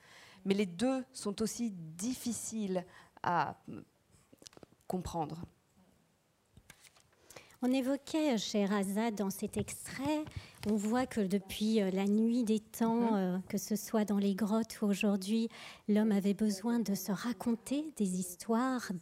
Mais 0.46 0.54
les 0.54 0.66
deux 0.66 1.04
sont 1.12 1.42
aussi 1.42 1.70
difficiles 1.70 2.86
à 3.22 3.56
comprendre. 4.86 5.44
On 7.68 7.72
évoquait 7.72 8.38
chez 8.38 8.64
Raza 8.64 9.10
dans 9.10 9.30
cet 9.30 9.56
extrait, 9.56 10.24
on 10.68 10.76
voit 10.76 11.04
que 11.04 11.20
depuis 11.20 11.82
euh, 11.82 11.90
la 11.90 12.04
nuit 12.04 12.44
des 12.44 12.60
temps, 12.60 13.10
mhm. 13.10 13.14
euh, 13.14 13.38
que 13.48 13.58
ce 13.58 13.74
soit 13.74 14.04
dans 14.04 14.18
les 14.18 14.36
grottes 14.36 14.80
ou 14.82 14.86
aujourd'hui, 14.86 15.48
l'homme 15.88 16.12
avait 16.12 16.32
besoin 16.32 16.78
de 16.78 16.94
se 16.94 17.10
raconter 17.10 17.92
des 17.96 18.20
histoires, 18.20 18.92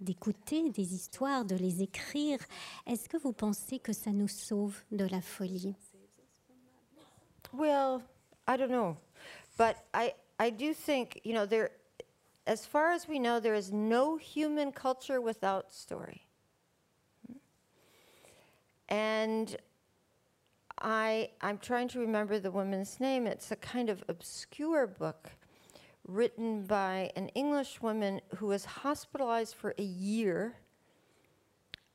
d'écouter 0.00 0.68
des 0.68 0.94
histoires, 0.94 1.46
de 1.46 1.56
les 1.56 1.80
écrire. 1.80 2.38
Est-ce 2.86 3.08
que 3.08 3.16
vous 3.16 3.32
pensez 3.32 3.78
que 3.78 3.94
ça 3.94 4.10
nous 4.10 4.28
sauve 4.28 4.76
de 4.92 5.06
la 5.06 5.22
folie? 5.22 5.74
Well, 7.54 8.02
I 8.46 8.58
don't 8.58 8.68
know. 8.68 8.98
But 9.56 9.76
I, 9.94 10.12
I 10.38 10.50
do 10.50 10.74
think, 10.74 11.22
you 11.24 11.32
know, 11.32 11.46
there, 11.46 11.70
as 12.46 12.66
far 12.66 12.90
as 12.90 13.08
we 13.08 13.18
know, 13.18 13.40
there 13.40 13.56
is 13.56 13.72
no 13.72 14.18
human 14.18 14.70
culture 14.70 15.22
without 15.22 15.72
story. 15.72 16.25
And 18.88 19.56
I, 20.80 21.30
I'm 21.40 21.58
trying 21.58 21.88
to 21.88 22.00
remember 22.00 22.38
the 22.38 22.50
woman's 22.50 23.00
name. 23.00 23.26
It's 23.26 23.50
a 23.50 23.56
kind 23.56 23.88
of 23.88 24.04
obscure 24.08 24.86
book 24.86 25.30
written 26.06 26.64
by 26.64 27.10
an 27.16 27.28
English 27.30 27.80
woman 27.82 28.20
who 28.36 28.46
was 28.46 28.64
hospitalized 28.64 29.54
for 29.54 29.74
a 29.78 29.82
year 29.82 30.54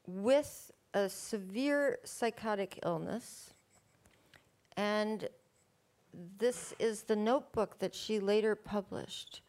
with 0.06 0.72
a 0.94 1.08
severe 1.08 2.00
psychotic 2.04 2.80
illness. 2.84 3.54
And 4.76 5.30
this 6.38 6.74
is 6.80 7.04
the 7.04 7.16
notebook 7.16 7.80
that 7.80 7.96
she 7.96 8.20
later 8.20 8.56
published. 8.56 9.42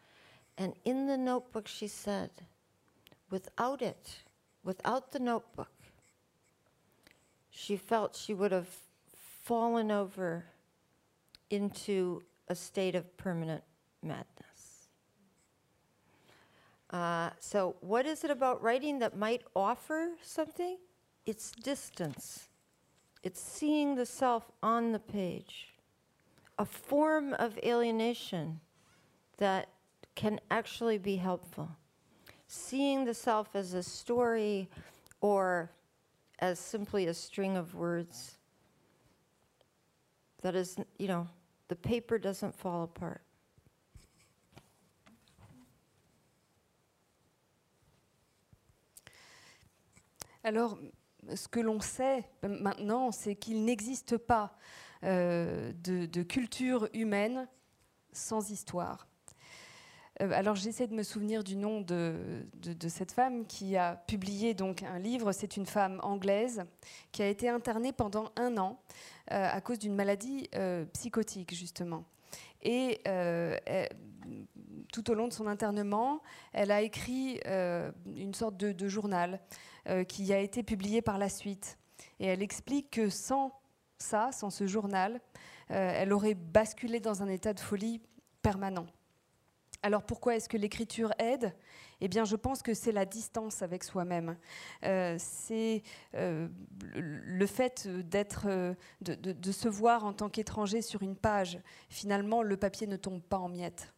And 0.57 0.73
in 0.85 1.07
the 1.07 1.17
notebook, 1.17 1.67
she 1.67 1.87
said, 1.87 2.29
without 3.29 3.81
it, 3.81 4.19
without 4.63 5.11
the 5.11 5.19
notebook, 5.19 5.71
she 7.55 7.77
felt 7.77 8.15
she 8.15 8.33
would 8.33 8.51
have 8.51 8.67
fallen 9.43 9.91
over 9.91 10.45
into 11.51 12.23
a 12.47 12.55
state 12.55 12.95
of 12.95 13.15
permanent 13.15 13.63
madness. 14.01 14.87
Uh, 16.89 17.29
so, 17.39 17.75
what 17.81 18.05
is 18.05 18.23
it 18.23 18.31
about 18.31 18.61
writing 18.61 18.99
that 18.99 19.15
might 19.15 19.43
offer 19.55 20.09
something? 20.21 20.77
It's 21.25 21.51
distance, 21.51 22.49
it's 23.21 23.39
seeing 23.39 23.95
the 23.95 24.05
self 24.05 24.51
on 24.63 24.91
the 24.91 24.99
page, 24.99 25.75
a 26.57 26.65
form 26.65 27.33
of 27.35 27.57
alienation 27.63 28.59
that 29.37 29.69
can 30.15 30.39
actually 30.49 30.97
be 30.97 31.17
helpful. 31.17 31.69
Seeing 32.47 33.05
the 33.05 33.13
self 33.13 33.55
as 33.55 33.73
a 33.73 33.83
story 33.83 34.69
or 35.21 35.71
as 36.39 36.59
simply 36.59 37.07
a 37.07 37.13
string 37.13 37.57
of 37.57 37.75
words 37.75 38.37
that 40.41 40.55
is, 40.55 40.77
you 40.97 41.07
know, 41.07 41.27
the 41.69 41.75
paper 41.75 42.17
doesn't 42.17 42.53
fall 42.55 42.83
apart. 42.83 43.21
Alors, 50.43 50.77
ce 51.35 51.47
que 51.47 51.61
l'on 51.61 51.79
sait 51.79 52.25
maintenant, 52.43 53.11
c'est 53.11 53.35
qu'il 53.35 53.63
n'existe 53.63 54.17
pas 54.17 54.57
euh, 55.03 55.71
de, 55.81 56.05
de, 56.05 56.23
culture 56.23 56.89
humaine 56.93 57.47
sans 58.11 58.51
histoire. 58.51 59.07
Euh, 60.23 60.29
alors 60.31 60.55
j'essaie 60.55 60.87
de 60.87 60.93
me 60.93 61.03
souvenir 61.03 61.43
du 61.43 61.55
nom 61.55 61.81
de, 61.81 62.15
cette 62.87 63.11
femme 63.11 63.45
qui 63.45 63.77
a 63.77 63.95
publié 64.07 64.53
donc 64.53 64.83
un 64.83 64.99
livre. 64.99 65.31
C'est 65.31 65.57
une 65.57 65.65
femme 65.65 65.99
anglaise 66.03 66.63
qui 67.11 67.21
a 67.21 67.27
été 67.27 67.49
internée 67.49 67.91
pendant 67.91 68.31
un 68.35 68.57
an 68.57 68.79
euh, 69.31 69.49
à 69.51 69.61
cause 69.61 69.79
d'une 69.79 69.95
maladie 69.95 70.49
euh, 70.55 70.85
psychotique 70.93 71.53
justement. 71.53 72.05
Et 72.65 73.01
tout 74.93 75.11
au 75.11 75.13
long 75.15 75.27
de 75.27 75.33
son 75.33 75.47
internement, 75.47 76.21
elle 76.53 76.71
a 76.71 76.81
écrit 76.81 77.41
une 77.45 78.33
sorte 78.33 78.55
de, 78.55 78.87
journal 78.87 79.41
qui 80.07 80.31
a 80.31 80.39
été 80.39 80.63
publié 80.63 81.01
par 81.01 81.17
la 81.17 81.27
suite. 81.27 81.77
Et 82.21 82.27
elle 82.27 82.41
explique 82.41 82.89
que 82.89 83.09
sans 83.09 83.51
ça, 83.97 84.31
sans 84.31 84.49
ce 84.49 84.65
journal, 84.65 85.19
elle 85.67 86.13
aurait 86.13 86.35
basculé 86.35 87.01
dans 87.01 87.21
un 87.21 87.27
état 87.27 87.53
de 87.53 87.59
folie 87.59 87.99
permanent. 88.41 88.85
Alors 89.83 90.03
pourquoi 90.03 90.37
est-ce 90.37 90.47
que 90.47 90.55
l'écriture 90.55 91.11
aide? 91.19 91.53
Eh 91.99 92.07
bien, 92.07 92.23
je 92.23 92.37
pense 92.37 92.61
que 92.61 92.73
c'est 92.73 92.93
la 92.93 93.05
distance 93.05 93.61
avec 93.61 93.83
soi-même. 93.83 94.37
Euh, 94.85 95.17
c'est 95.19 95.83
euh, 96.15 96.47
le 96.95 97.45
fait 97.45 97.87
de, 97.87 98.75
de, 99.01 99.51
se 99.51 99.67
voir 99.67 100.05
en 100.05 100.13
tant 100.13 100.29
qu'étranger 100.29 100.81
sur 100.81 101.03
une 101.03 101.17
page. 101.17 101.59
Finalement, 101.89 102.41
le 102.41 102.55
papier 102.55 102.87
ne 102.87 102.95
tombe 102.95 103.21
pas 103.21 103.37
en 103.37 103.49
miettes. 103.49 103.93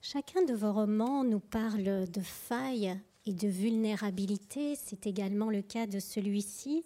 Chacun 0.00 0.42
de 0.42 0.54
vos 0.54 0.72
romans 0.72 1.22
nous 1.22 1.40
parle 1.40 2.08
de 2.08 2.20
failles 2.20 3.00
et 3.26 3.32
de 3.32 3.48
vulnérabilité. 3.48 4.74
C'est 4.74 5.06
également 5.06 5.50
le 5.50 5.62
cas 5.62 5.86
de 5.86 6.00
celui-ci. 6.00 6.82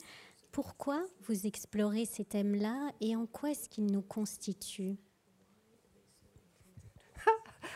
Pourquoi 0.50 1.02
vous 1.26 1.46
explorez 1.46 2.04
ces 2.04 2.24
thèmes-là 2.24 2.90
et 3.00 3.16
en 3.16 3.24
quoi 3.24 3.50
est-ce 3.52 3.70
qu'ils 3.70 3.86
nous 3.86 4.02
constituent? 4.02 4.98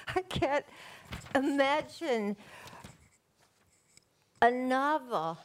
I 0.09 0.23
can't 0.23 0.65
imagine 1.35 2.37
a 4.41 4.51
novel 4.51 5.39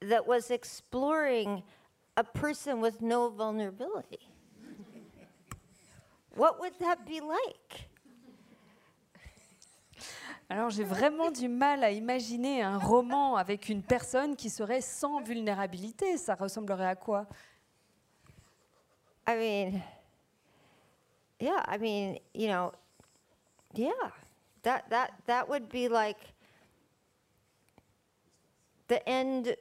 that 0.00 0.26
was 0.26 0.50
exploring 0.50 1.62
a 2.16 2.24
person 2.24 2.80
with 2.80 3.00
no 3.00 3.28
vulnerability. 3.30 4.18
what 6.34 6.60
would 6.60 6.72
that 6.80 7.06
be 7.06 7.20
like? 7.20 7.88
Alors 10.48 10.68
j'ai 10.68 10.84
vraiment 10.84 11.30
du 11.30 11.48
mal 11.48 11.82
à 11.82 11.90
imaginer 11.90 12.62
un 12.62 12.76
roman 12.76 13.36
avec 13.36 13.70
une 13.70 13.82
personne 13.82 14.36
qui 14.36 14.50
serait 14.50 14.82
sans 14.82 15.22
vulnérabilité. 15.22 16.18
Ça 16.18 16.34
ressemblerait 16.34 16.88
à 16.88 16.96
quoi? 16.96 17.26
I 19.26 19.34
mean, 19.36 19.80
yeah, 21.42 21.64
I 21.66 21.76
mean, 21.76 22.20
you 22.34 22.46
know, 22.46 22.72
yeah, 23.74 24.10
that 24.62 24.88
that 24.90 25.14
that 25.26 25.48
would 25.48 25.68
be 25.68 25.88
like 25.88 26.18
the 28.86 29.06
end 29.08 29.56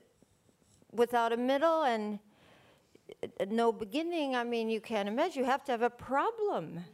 without 0.91 1.33
a 1.33 1.37
middle 1.37 1.81
and 1.81 2.19
uh, 3.23 3.45
no 3.49 3.71
beginning. 3.71 4.35
I 4.35 4.43
mean, 4.43 4.69
you 4.69 4.79
can't 4.79 5.09
imagine. 5.09 5.39
You 5.39 5.49
have 5.49 5.63
to 5.65 5.71
have 5.71 5.81
a 5.81 5.89
problem. 5.89 6.85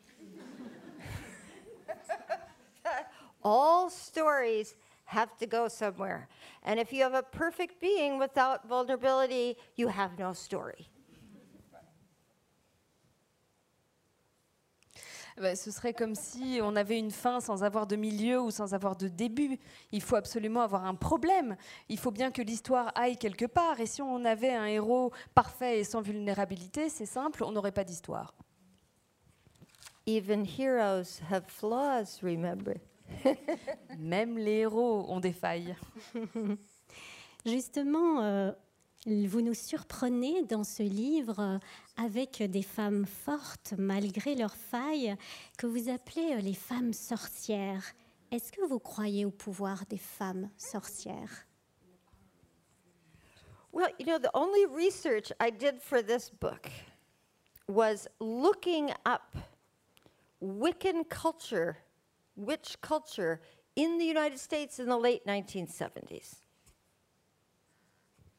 All 3.44 3.90
stories 3.90 4.76
have 5.04 5.38
to 5.40 5.46
go 5.46 5.68
somewhere. 5.68 6.30
And 6.64 6.80
if 6.80 6.94
you 6.94 7.04
have 7.04 7.14
a 7.14 7.24
perfect 7.24 7.82
being 7.82 8.18
without 8.18 8.66
vulnerability, 8.66 9.58
you 9.76 9.90
have 9.90 10.18
no 10.18 10.32
story. 10.32 10.88
Ben, 15.40 15.56
ce 15.56 15.70
serait 15.70 15.94
comme 15.94 16.16
si 16.16 16.60
on 16.64 16.76
avait 16.76 16.98
une 16.98 17.12
fin 17.12 17.40
sans 17.40 17.64
avoir 17.64 17.86
de 17.86 17.96
milieu 17.96 18.42
ou 18.42 18.50
sans 18.50 18.74
avoir 18.74 18.96
de 18.96 19.08
début. 19.08 19.60
Il 19.92 20.02
faut 20.02 20.16
absolument 20.16 20.62
avoir 20.62 20.86
un 20.86 20.96
problème. 20.96 21.56
Il 21.90 22.00
faut 22.00 22.10
bien 22.10 22.32
que 22.32 22.42
l'histoire 22.42 22.92
aille 22.96 23.18
quelque 23.18 23.46
part. 23.46 23.80
Et 23.80 23.86
si 23.86 24.02
on 24.02 24.26
avait 24.26 24.54
un 24.54 24.66
héros 24.66 25.12
parfait 25.36 25.80
et 25.80 25.84
sans 25.84 26.02
vulnérabilité, 26.02 26.90
c'est 26.90 27.06
simple, 27.06 27.44
on 27.44 27.52
n'aurait 27.52 27.72
pas 27.72 27.84
d'histoire. 27.84 28.34
Even 30.08 30.44
heroes 30.58 31.22
have 31.30 31.44
flaws, 31.48 32.20
remember. 32.24 32.76
Même 34.00 34.40
les 34.40 34.62
héros 34.62 35.06
ont 35.08 35.20
des 35.20 35.34
failles. 35.34 35.76
Justement, 37.46 38.22
euh, 38.24 38.52
vous 39.08 39.42
nous 39.42 39.54
surprenez 39.54 40.44
dans 40.44 40.66
ce 40.66 40.84
livre 40.84 41.60
avec 41.96 42.44
des 42.44 42.62
femmes 42.62 43.06
fortes 43.06 43.74
malgré 43.78 44.36
leurs 44.36 44.56
failles 44.56 45.16
que 45.58 45.66
vous 45.66 45.90
appelez 45.90 46.42
les 46.42 46.54
femmes 46.54 46.92
sorcières. 46.92 47.94
Est-ce 48.32 48.52
que 48.52 48.66
vous 48.68 48.80
croyez 48.80 49.24
au 49.24 49.32
pouvoir 49.32 49.86
des 49.86 49.98
femmes 49.98 50.50
sorcières? 50.58 51.46
Well, 53.72 53.90
you 54.00 54.06
know, 54.06 54.18
the 54.18 54.32
only 54.34 54.66
research 54.66 55.32
I 55.40 55.52
did 55.52 55.82
for 55.82 56.02
this 56.02 56.30
book 56.30 56.70
was 57.68 58.08
looking 58.20 58.92
up 59.06 59.38
Wiccan 60.42 61.08
culture, 61.10 61.78
witch 62.36 62.76
culture 62.82 63.40
in 63.76 63.98
the 63.98 64.06
United 64.06 64.40
States 64.40 64.80
in 64.80 64.88
the 64.88 64.98
late 64.98 65.26
1970s. 65.26 66.47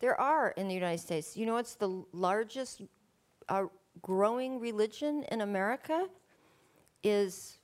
There 0.01 0.19
are 0.21 0.51
in 0.51 0.69
the 0.69 0.75
United 0.75 1.01
States. 1.01 1.37
You 1.37 1.47
know, 1.47 1.57
it's 1.57 1.75
the 1.75 2.05
largest 2.13 2.83
uh, 3.49 3.65
growing 4.01 4.61
religion 4.61 5.25
in 5.33 5.41
America 5.41 6.07
is 7.03 7.59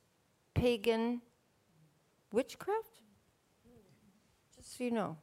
pagan 0.53 1.21
witchcraft. 2.31 3.01
Just 4.55 4.77
so 4.77 4.83
you 4.83 4.91
know. 4.91 5.17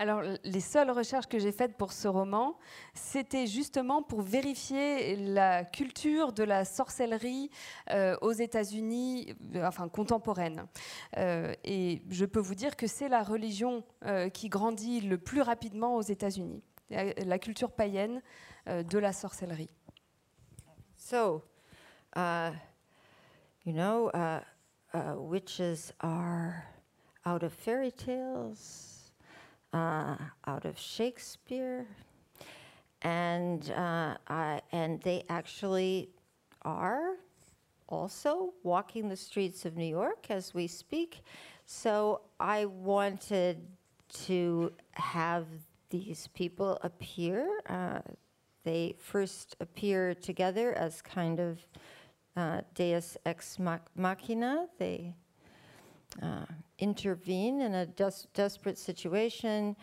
Alors, 0.00 0.22
les 0.44 0.60
seules 0.60 0.92
recherches 0.92 1.26
que 1.26 1.40
j'ai 1.40 1.50
faites 1.50 1.76
pour 1.76 1.92
ce 1.92 2.06
roman, 2.06 2.56
c'était 2.94 3.48
justement 3.48 4.00
pour 4.00 4.22
vérifier 4.22 5.16
la 5.16 5.64
culture 5.64 6.32
de 6.32 6.44
la 6.44 6.64
sorcellerie 6.64 7.50
euh, 7.90 8.16
aux 8.20 8.30
États-Unis, 8.30 9.34
euh, 9.56 9.66
enfin 9.66 9.88
contemporaine. 9.88 10.66
Euh, 11.16 11.52
et 11.64 12.00
je 12.10 12.24
peux 12.26 12.38
vous 12.38 12.54
dire 12.54 12.76
que 12.76 12.86
c'est 12.86 13.08
la 13.08 13.24
religion 13.24 13.82
qui 14.32 14.48
grandit 14.48 15.00
le 15.00 15.18
plus 15.18 15.42
rapidement 15.42 15.96
aux 15.96 16.02
États-Unis, 16.02 16.62
la 16.90 17.38
culture 17.38 17.72
païenne 17.72 18.22
de 18.66 18.98
la 18.98 19.12
sorcellerie. 19.12 19.70
So, 20.96 21.42
uh, 22.16 22.52
you 23.64 23.72
know, 23.72 24.10
uh, 24.14 24.40
uh, 24.94 25.16
witches 25.16 25.92
are 26.00 26.64
out 27.24 27.42
of 27.42 27.52
fairy 27.52 27.92
tales. 27.92 28.97
Uh, 29.72 30.16
out 30.46 30.64
of 30.64 30.78
Shakespeare, 30.78 31.86
and 33.02 33.70
uh, 33.70 34.16
I, 34.26 34.60
and 34.72 35.00
they 35.02 35.24
actually 35.28 36.10
are 36.62 37.16
also 37.88 38.52
walking 38.62 39.08
the 39.08 39.16
streets 39.16 39.64
of 39.64 39.76
New 39.76 39.86
York 39.86 40.26
as 40.30 40.54
we 40.54 40.66
speak. 40.66 41.22
So 41.66 42.22
I 42.40 42.66
wanted 42.66 43.66
to 44.26 44.72
have 44.92 45.46
these 45.90 46.28
people 46.34 46.78
appear. 46.82 47.48
Uh, 47.68 48.00
they 48.64 48.94
first 48.98 49.56
appear 49.60 50.14
together 50.14 50.72
as 50.74 51.00
kind 51.00 51.40
of 51.40 51.58
uh, 52.36 52.60
Deus 52.74 53.16
ex 53.24 53.58
machina. 53.94 54.66
They 54.78 55.14
uh, 56.22 56.46
intervene 56.78 57.60
in 57.60 57.74
a 57.74 57.86
des- 57.86 58.26
desperate 58.34 58.78
situation. 58.78 59.76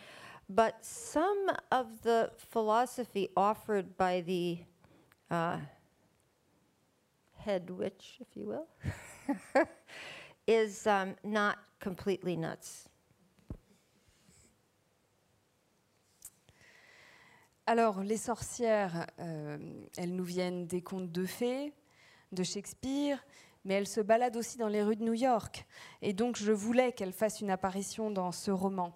But 0.49 0.85
some 0.85 1.49
of 1.71 2.01
the 2.03 2.31
philosophy 2.37 3.29
offered 3.35 3.97
by 3.97 4.21
the 4.21 4.59
uh, 5.31 5.57
head 7.37 7.69
witch, 7.69 8.17
if 8.19 8.35
you 8.35 8.45
will, 8.47 8.67
is 10.47 10.85
um, 10.85 11.15
not 11.23 11.57
completely 11.79 12.35
nuts. 12.35 12.89
Alors, 17.67 18.03
les 18.03 18.17
sorcières, 18.17 19.07
euh, 19.19 19.57
elles 19.97 20.13
nous 20.15 20.23
viennent 20.23 20.67
des 20.67 20.81
contes 20.81 21.11
de 21.11 21.25
fées, 21.25 21.73
de 22.31 22.43
Shakespeare, 22.43 23.17
mais 23.65 23.73
elle 23.73 23.87
se 23.87 23.99
balade 23.99 24.37
aussi 24.37 24.57
dans 24.57 24.67
les 24.67 24.83
rues 24.83 24.95
de 24.95 25.03
New 25.03 25.13
York. 25.13 25.65
Et 26.01 26.13
donc 26.13 26.37
je 26.37 26.51
voulais 26.51 26.93
qu'elle 26.93 27.11
fasse 27.11 27.41
une 27.41 27.49
apparition 27.49 28.11
dans 28.11 28.31
ce 28.31 28.51
roman. 28.51 28.95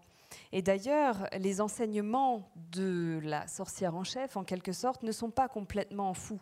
Et 0.52 0.62
d'ailleurs, 0.62 1.28
les 1.38 1.60
enseignements 1.60 2.50
de 2.72 3.20
la 3.24 3.48
sorcière 3.48 3.96
en 3.96 4.04
chef, 4.04 4.38
en 4.38 4.44
quelque 4.44 4.72
sorte, 4.72 5.04
ne 5.04 5.12
sont 5.12 5.32
pas 5.32 5.50
complètement 5.50 6.14
fous. 6.14 6.40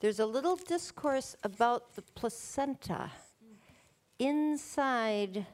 There's 0.00 0.18
a 0.18 0.26
little 0.26 0.56
discourse 0.56 1.36
about 1.44 1.92
the 1.94 2.02
placenta 2.14 3.08
inside 4.18 5.44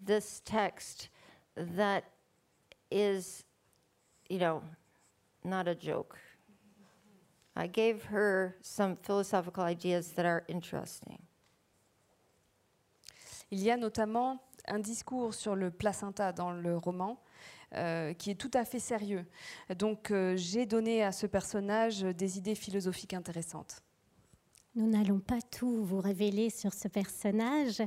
this 0.00 0.40
text 0.42 1.10
that 1.54 2.04
is, 2.90 3.44
you 4.30 4.38
know, 4.38 4.62
not 5.44 5.68
a 5.68 5.74
joke. 5.74 6.16
I 7.56 7.68
gave 7.68 8.04
her 8.12 8.56
some 8.62 8.96
philosophical 8.96 9.64
ideas 9.64 10.12
that 10.14 10.24
are 10.24 10.42
interesting. 10.48 11.18
Il 13.50 13.62
y 13.62 13.70
a 13.70 13.76
notamment 13.76 14.40
un 14.66 14.80
discours 14.80 15.34
sur 15.34 15.54
le 15.54 15.70
placenta 15.70 16.32
dans 16.32 16.50
le 16.50 16.76
roman 16.76 17.20
euh, 17.74 18.12
qui 18.14 18.30
est 18.30 18.34
tout 18.34 18.50
à 18.54 18.64
fait 18.64 18.78
sérieux. 18.78 19.26
Donc 19.78 20.10
euh, 20.10 20.36
j'ai 20.36 20.66
donné 20.66 21.02
à 21.02 21.12
ce 21.12 21.26
personnage 21.26 22.00
des 22.00 22.38
idées 22.38 22.54
philosophiques 22.54 23.14
intéressantes. 23.14 23.82
Nous 24.76 24.88
n'allons 24.88 25.20
pas 25.20 25.40
tout 25.40 25.84
vous 25.84 26.00
révéler 26.00 26.50
sur 26.50 26.72
ce 26.74 26.88
personnage, 26.88 27.80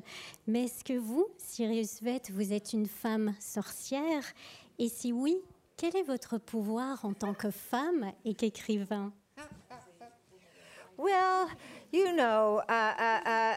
mais 0.45 0.65
est-ce 0.65 0.85
que 0.85 0.97
vous, 0.97 1.27
Sirius 1.37 2.01
Vett, 2.01 2.31
vous 2.31 2.53
êtes 2.53 2.71
une 2.71 2.85
femme 2.85 3.33
sorcière? 3.39 4.23
Et 4.79 4.87
si 4.87 5.11
oui, 5.11 5.37
quel 5.75 5.97
est 5.97 6.03
votre 6.03 6.37
pouvoir 6.37 7.03
en 7.03 7.13
tant 7.13 7.33
que 7.33 7.51
femme 7.51 8.13
et 8.23 8.33
qu'écrivain? 8.33 9.11
Well, 10.97 11.51
you 11.91 12.11
know, 12.11 12.63
uh, 12.67 12.71
uh, 12.71 13.29
uh, 13.29 13.55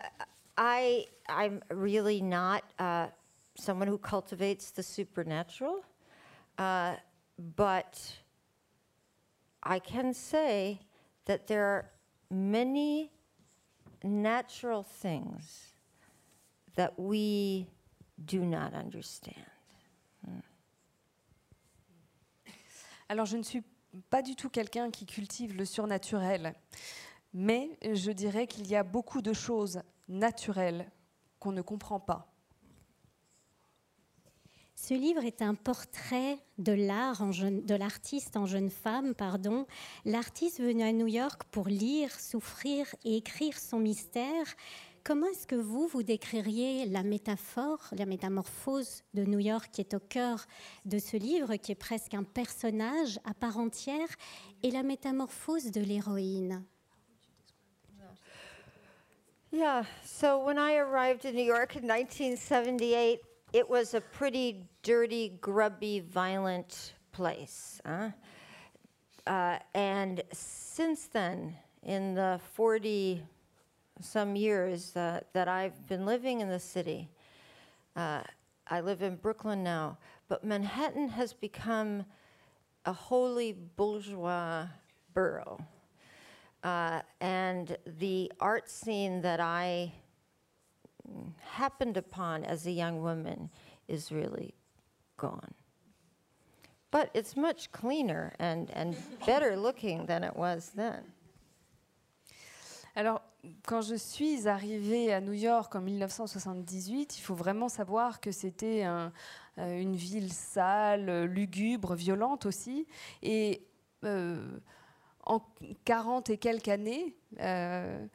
I 0.59 1.07
I'm 1.27 1.63
really 1.71 2.21
not 2.21 2.65
uh, 2.79 3.07
someone 3.57 3.89
who 3.89 3.97
cultivates 3.97 4.71
the 4.71 4.83
supernatural, 4.83 5.83
uh, 6.59 6.97
but 7.57 7.99
I 9.63 9.79
can 9.79 10.13
say 10.13 10.81
that 11.25 11.47
there 11.47 11.65
are 11.65 11.91
many 12.31 13.11
natural 14.05 14.83
things 14.83 15.73
that 16.77 16.99
we 16.99 17.67
do 18.27 18.45
not 18.45 18.75
understand. 18.75 19.47
Alors 23.09 23.27
je 23.27 23.37
ne 23.39 23.43
suis 23.43 23.63
pas 24.09 24.23
du 24.23 24.37
tout 24.37 24.51
quelqu'un 24.51 24.91
qui 24.91 25.05
cultive 25.05 25.57
le 25.57 25.65
surnaturel. 25.65 26.55
Mais 27.33 27.79
je 27.83 28.11
dirais 28.11 28.47
qu'il 28.47 28.67
y 28.67 28.77
a 28.77 28.83
beaucoup 28.83 29.23
de 29.23 29.33
choses 29.33 29.81
naturelles 30.09 30.91
qu'on 31.39 31.53
ne 31.53 31.63
comprend 31.63 32.01
pas. 32.01 32.31
Ce 34.75 34.95
livre 34.95 35.25
est 35.25 35.43
un 35.43 35.55
portrait 35.55 36.39
de 36.57 36.73
l'art, 36.73 37.23
de 37.23 37.75
l'artiste 37.75 38.37
en 38.39 38.47
jeune 38.47 38.71
femme, 38.71 39.15
pardon. 39.15 39.67
L'artiste 40.07 40.59
venu 40.61 40.83
à 40.83 40.93
New 40.93 41.07
York 41.07 41.43
pour 41.51 41.69
lire, 41.69 42.19
souffrir 42.19 42.87
et 43.05 43.19
écrire 43.19 43.59
son 43.59 43.79
mystère. 43.79 44.47
Comment 45.05 45.27
est-ce 45.27 45.47
que 45.47 45.55
vous, 45.55 45.87
vous 45.87 46.03
décririez 46.03 46.87
la 46.87 47.03
métaphore, 47.03 47.89
la 47.93 48.07
métamorphose 48.07 49.03
de 49.13 49.25
New 49.25 49.39
York 49.39 49.69
qui 49.71 49.83
est 49.83 49.93
au 49.93 50.01
cœur 50.01 50.47
de 50.87 50.99
ce 50.99 51.19
livre, 51.19 51.57
qui 51.57 51.73
est 51.73 51.75
presque 51.75 52.15
un 52.15 52.25
personnage 52.25 53.21
à 53.25 53.35
part 53.35 53.59
entière, 53.59 54.09
et 54.63 54.71
la 54.71 54.83
métamorphose 54.83 55.71
de 55.71 55.83
l'héroïne? 55.83 56.65
Yeah, 59.53 59.83
so 60.05 60.45
when 60.45 60.59
I 60.59 60.77
arrived 60.77 61.25
in 61.25 61.35
New 61.35 61.43
York 61.43 61.75
in 61.75 61.83
1978, 61.83 63.21
it 63.53 63.69
was 63.69 63.95
a 63.95 64.01
pretty 64.01 64.65
dirty, 64.85 65.31
grubby, 65.41 65.99
violent 65.99 66.95
place. 67.11 67.81
Huh? 67.85 68.11
Uh, 69.27 69.59
and 69.75 70.23
since 70.31 71.09
then, 71.09 71.57
in 71.83 72.15
the 72.15 72.41
40 72.53 73.25
some 74.01 74.37
years 74.37 74.97
uh, 74.97 75.21
that 75.33 75.49
I've 75.49 75.85
been 75.89 76.07
living 76.07 76.41
in 76.41 76.49
the 76.49 76.61
city, 76.61 77.09
uh, 77.97 78.23
I 78.69 78.81
live 78.81 79.03
in 79.03 79.17
Brooklyn 79.17 79.65
now, 79.65 79.99
but 80.29 80.45
Manhattan 80.45 81.09
has 81.09 81.33
become 81.33 82.05
a 82.87 82.93
wholly 82.93 83.57
bourgeois 83.75 84.69
borough. 85.13 85.59
Uh, 86.63 87.01
and 87.21 87.77
the 87.99 88.31
art 88.41 88.69
scene 88.69 89.23
that 89.23 89.41
I 89.41 89.93
happened 91.41 91.97
upon 91.97 92.45
as 92.45 92.67
a 92.67 92.71
young 92.71 93.01
woman 93.03 93.51
is 93.89 94.13
really 94.13 94.55
gone. 95.17 95.55
But 96.91 97.11
it's 97.15 97.37
much 97.37 97.71
cleaner 97.73 98.33
and, 98.39 98.71
and 98.75 98.97
better 99.27 99.57
looking 99.57 100.07
than 100.07 100.25
it 100.25 100.37
was 100.37 100.73
then. 100.75 101.03
Alors, 102.97 103.23
quand 103.67 103.83
je 103.83 103.95
suis 103.95 104.49
arrivée 104.49 105.13
à 105.13 105.21
New 105.21 105.33
York 105.33 105.75
en 105.77 105.81
1978, 105.81 107.19
il 107.19 107.21
faut 107.21 107.37
vraiment 107.37 107.69
savoir 107.69 108.21
que 108.21 108.33
c'était 108.33 108.83
un, 108.83 109.13
euh, 109.59 109.81
une 109.81 109.95
ville 109.95 110.33
sale, 110.33 111.25
lugubre, 111.27 111.95
violente 111.95 112.47
aussi. 112.47 112.87
Et 113.23 113.65
euh, 114.05 114.59
en 115.25 115.43
40 115.85 116.31
et 116.31 116.39
quelques 116.39 116.69
années, 116.69 117.17
euh, 117.41 118.07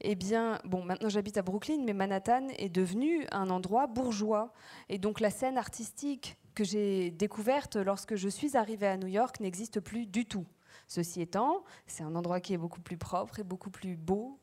eh 0.00 0.14
bien, 0.14 0.58
bon, 0.64 0.82
maintenant 0.84 1.08
j'habite 1.08 1.38
à 1.38 1.42
Brooklyn, 1.42 1.82
mais 1.84 1.92
Manhattan 1.92 2.48
est 2.58 2.68
devenu 2.68 3.26
un 3.30 3.50
endroit 3.50 3.86
bourgeois. 3.86 4.52
Et 4.88 4.98
donc 4.98 5.20
la 5.20 5.30
scène 5.30 5.56
artistique 5.56 6.36
que 6.54 6.64
j'ai 6.64 7.10
découverte 7.10 7.76
lorsque 7.76 8.16
je 8.16 8.28
suis 8.28 8.56
arrivée 8.56 8.88
à 8.88 8.96
New 8.96 9.06
York 9.06 9.40
n'existe 9.40 9.80
plus 9.80 10.06
du 10.06 10.26
tout. 10.26 10.46
Ceci 10.88 11.22
étant, 11.22 11.64
c'est 11.86 12.02
un 12.02 12.14
endroit 12.14 12.40
qui 12.40 12.52
est 12.52 12.58
beaucoup 12.58 12.80
plus 12.80 12.98
propre 12.98 13.38
et 13.38 13.44
beaucoup 13.44 13.70
plus 13.70 13.96
beau 13.96 14.38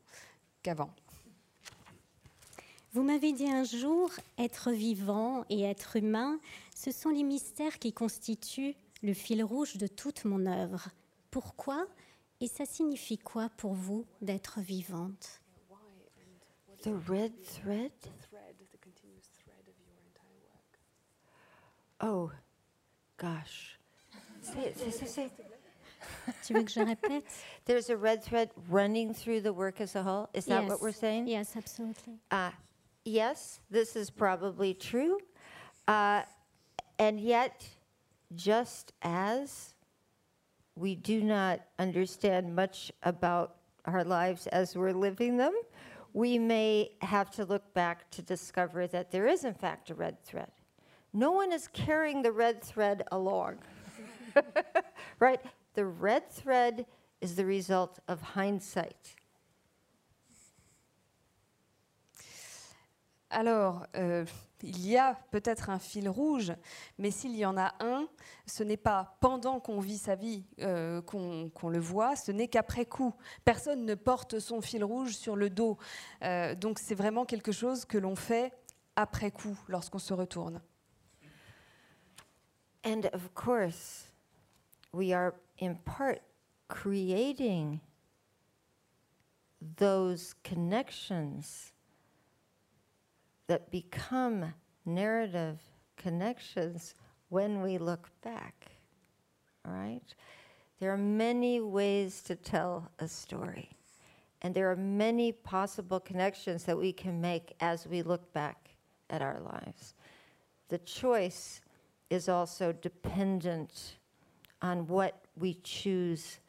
qu'avant. 0.63 0.89
Vous 2.93 3.03
m'avez 3.03 3.33
dit 3.33 3.47
un 3.47 3.63
jour, 3.63 4.09
être 4.39 4.71
vivant 4.71 5.45
et 5.49 5.61
être 5.61 5.97
humain, 5.97 6.39
ce 6.75 6.91
sont 6.91 7.09
les 7.09 7.21
mystères 7.21 7.77
qui 7.77 7.93
constituent 7.93 8.75
le 9.03 9.13
fil 9.13 9.43
rouge 9.43 9.77
de 9.77 9.85
toute 9.85 10.25
mon 10.25 10.45
œuvre. 10.47 10.89
Pourquoi 11.31 11.85
Et 12.41 12.47
ça 12.47 12.65
signifie 12.65 13.17
quoi 13.17 13.49
pour 13.57 13.73
vous 13.73 14.05
d'être 14.21 14.59
vivante 14.61 15.41
The 16.81 16.93
red 17.09 17.33
thread? 17.43 17.91
Oh, 22.01 22.31
gosh. 23.17 23.77
Tu 26.43 26.53
veux 26.53 26.63
que 26.63 26.71
je 26.71 26.79
répète 26.79 27.25
There's 27.65 27.89
a 27.89 27.97
red 27.97 28.23
thread 28.23 28.49
running 28.69 29.13
through 29.13 29.41
the 29.41 29.53
work 29.53 29.81
as 29.81 29.95
a 29.95 30.03
whole. 30.03 30.29
Is 30.33 30.45
that 30.45 30.65
what 30.65 30.81
we're 30.81 30.93
saying? 30.93 31.27
Yes, 31.27 31.55
absolutely. 31.55 32.13
Uh, 32.31 32.51
yes, 33.03 33.59
this 33.69 33.95
is 33.95 34.09
probably 34.09 34.73
true. 34.73 35.19
Uh, 35.87 36.21
and 36.97 37.19
yet, 37.19 37.67
just 38.35 38.93
as 39.01 39.73
we 40.79 40.95
do 40.95 41.21
not 41.21 41.59
understand 41.77 42.55
much 42.55 42.89
about 43.03 43.57
our 43.83 44.05
lives 44.05 44.47
as 44.47 44.77
we're 44.77 44.93
living 44.93 45.35
them, 45.35 45.53
we 46.13 46.39
may 46.39 46.89
have 47.01 47.29
to 47.31 47.43
look 47.43 47.73
back 47.73 48.09
to 48.11 48.21
discover 48.21 48.87
that 48.87 49.11
there 49.11 49.27
is, 49.27 49.43
in 49.43 49.53
fact, 49.53 49.89
a 49.89 49.95
red 49.95 50.23
thread. 50.23 50.49
No 51.11 51.31
one 51.31 51.51
is 51.51 51.67
carrying 51.67 52.21
the 52.21 52.31
red 52.31 52.63
thread 52.63 53.03
along, 53.11 53.57
right? 55.19 55.41
The 55.73 55.85
red 55.85 56.31
thread 56.31 56.85
is 57.19 57.35
the 57.35 57.45
result 57.45 57.99
of 58.07 58.21
hindsight. 58.21 59.15
Alors, 63.31 63.85
euh, 63.95 64.25
il 64.63 64.87
y 64.87 64.97
a 64.97 65.15
peut-être 65.31 65.69
un 65.69 65.79
fil 65.79 66.09
rouge, 66.09 66.53
mais 66.97 67.11
s'il 67.11 67.35
y 67.35 67.45
en 67.45 67.57
a 67.57 67.73
un, 67.79 68.07
ce 68.45 68.63
n'est 68.63 68.77
pas 68.77 69.17
pendant 69.19 69.59
qu'on 69.59 69.79
vit 69.79 69.97
sa 69.97 70.15
vie 70.15 70.45
euh, 70.59 71.01
qu'on 71.01 71.69
le 71.69 71.79
voit, 71.79 72.15
ce 72.15 72.31
n'est 72.31 72.47
qu'après 72.47 72.85
coup. 72.85 73.13
Personne 73.45 73.85
ne 73.85 73.95
porte 73.95 74.39
son 74.39 74.61
fil 74.61 74.83
rouge 74.83 75.15
sur 75.15 75.35
le 75.35 75.49
dos. 75.49 75.77
Euh, 76.23 76.55
donc 76.55 76.79
c'est 76.79 76.95
vraiment 76.95 77.25
quelque 77.25 77.51
chose 77.51 77.85
que 77.85 77.97
l'on 77.97 78.15
fait 78.15 78.53
après 78.95 79.31
coup, 79.31 79.57
lorsqu'on 79.67 79.99
se 79.99 80.13
retourne. 80.13 80.61
And 82.85 83.01
of 83.13 83.33
course, 83.33 84.11
we 84.93 85.11
are 85.11 85.33
in 85.61 85.75
part 85.75 86.15
creating 86.67 87.79
those 89.77 90.33
connections 90.43 91.73
that 93.49 93.71
become 93.71 94.53
narrative 94.85 95.59
connections 95.97 96.93
when 97.29 97.63
we 97.63 97.79
look 97.79 98.07
back. 98.21 98.67
All 99.65 99.73
right? 99.73 100.13
There 100.79 100.93
are 100.93 100.97
many 100.97 101.59
ways 101.59 102.21
to 102.23 102.35
tell 102.35 102.91
a 102.99 103.07
story, 103.07 103.71
and 104.43 104.53
there 104.53 104.69
are 104.71 104.75
many 104.75 105.31
possible 105.31 105.99
connections 105.99 106.63
that 106.65 106.77
we 106.77 106.93
can 106.93 107.19
make 107.19 107.55
as 107.59 107.87
we 107.87 108.03
look 108.03 108.31
back 108.33 108.69
at 109.09 109.23
our 109.23 109.39
lives. 109.39 109.95
The 110.67 110.77
choice 110.77 111.59
is 112.11 112.29
also 112.29 112.71
dependent 112.71 113.95
on 114.61 114.85
what 114.85 115.23
we 115.35 115.55
choose 115.63 116.39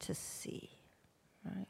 to 0.00 0.14
see. 0.14 0.70
Right? 1.44 1.68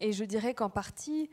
Et 0.00 0.12
je 0.12 0.24
dirais 0.24 0.54
qu'en 0.54 0.70
partie, 0.70 1.30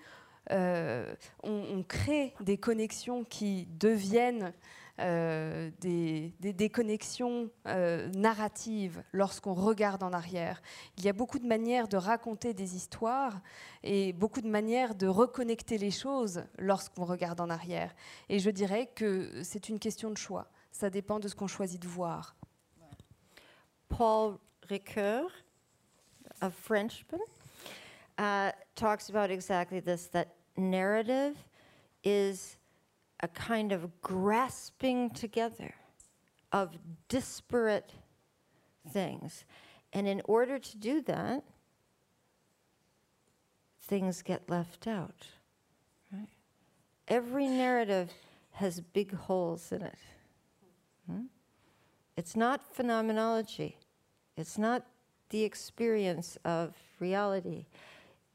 euh, 0.51 1.13
on, 1.43 1.83
crée 1.83 2.33
des 2.41 2.57
connexions 2.57 3.23
qui 3.23 3.65
deviennent 3.79 4.53
euh, 4.99 5.69
des, 5.79 6.33
des- 6.39 6.53
des 6.53 6.69
connexions 6.69 7.49
euh, 7.67 8.07
narratives 8.15 9.03
lorsqu'on 9.11 9.53
regarde 9.53 10.03
en 10.03 10.11
arrière. 10.13 10.61
Il 10.97 11.03
y 11.05 11.09
a 11.09 11.13
beaucoup 11.13 11.37
de 11.39 11.45
manières 11.45 11.87
de 11.87 11.97
raconter 11.97 12.53
des 12.53 12.75
histoires 12.75 13.41
et 13.83 14.11
beaucoup 14.13 14.41
de 14.41 14.47
manières 14.49 14.95
de 14.95 15.07
reconnecter 15.07 15.77
les 15.77 15.91
choses 15.91 16.43
lorsqu'on 16.57 17.05
regarde 17.05 17.39
en 17.41 17.49
arrière. 17.49 17.93
Et 18.29 18.39
je 18.39 18.49
dirais 18.49 18.89
que 18.95 19.43
c'est 19.43 19.69
une 19.69 19.79
question 19.79 20.09
de 20.09 20.17
choix. 20.17 20.47
Ça 20.71 20.89
dépend 20.89 21.19
de 21.19 21.27
ce 21.27 21.35
qu'on 21.35 21.47
choisit 21.47 21.81
de 21.81 21.87
voir. 21.87 22.35
Paul 23.89 24.37
Ricoeur, 24.63 25.29
a 26.41 26.49
Frenchman, 26.49 27.19
uh, 28.17 28.51
talks 28.75 29.09
about 29.09 29.31
exactly 29.31 29.79
this 29.79 30.07
that 30.07 30.35
narrative 30.55 31.35
is 32.03 32.57
a 33.21 33.27
kind 33.27 33.71
of 33.71 34.01
grasping 34.01 35.09
together 35.09 35.73
of 36.51 36.77
disparate 37.09 37.91
things. 38.91 39.45
And 39.93 40.07
in 40.07 40.21
order 40.25 40.59
to 40.59 40.77
do 40.77 41.01
that, 41.03 41.43
things 43.81 44.21
get 44.21 44.49
left 44.49 44.87
out. 44.87 45.27
Right? 46.11 46.29
Every 47.07 47.47
narrative 47.47 48.11
has 48.51 48.81
big 48.81 49.13
holes 49.13 49.71
in 49.71 49.81
it. 49.83 49.97
Hmm? 51.09 51.25
It's 52.15 52.35
not 52.35 52.75
phenomenology. 52.75 53.77
It's 54.35 54.57
not 54.57 54.85
the 55.29 55.43
experience 55.43 56.37
of 56.43 56.75
reality. 56.99 57.65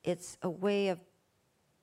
It's 0.04 0.36
a 0.42 0.48
way 0.48 0.88
of 0.88 0.98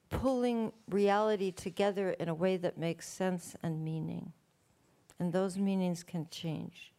pulling 0.09 0.71
reality 0.89 1.51
together 1.51 2.11
in 2.19 2.29
a 2.29 2.33
way 2.33 2.57
that 2.57 2.77
makes 2.77 3.07
sense 3.07 3.55
and 3.63 3.83
meaning. 3.83 4.33
And 5.19 5.31
those 5.31 5.57
meanings 5.57 6.03
can 6.03 6.25
change. 6.29 6.93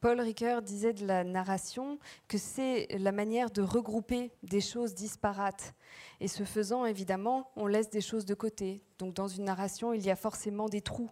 Paul 0.00 0.18
Ricoeur 0.20 0.62
disait 0.62 0.94
de 0.94 1.04
la 1.04 1.24
narration 1.24 1.98
que 2.26 2.38
c'est 2.38 2.88
la 2.98 3.12
manière 3.12 3.50
de 3.50 3.60
regrouper 3.60 4.32
des 4.42 4.62
choses 4.62 4.94
disparates. 4.94 5.74
Et 6.20 6.28
ce 6.28 6.44
faisant, 6.44 6.86
évidemment, 6.86 7.50
on 7.54 7.66
laisse 7.66 7.90
des 7.90 8.00
choses 8.00 8.24
de 8.24 8.32
côté. 8.32 8.82
Donc 8.98 9.12
dans 9.12 9.28
une 9.28 9.44
narration, 9.44 9.92
il 9.92 10.04
y 10.04 10.10
a 10.10 10.16
forcément 10.16 10.70
des 10.70 10.80
trous. 10.80 11.10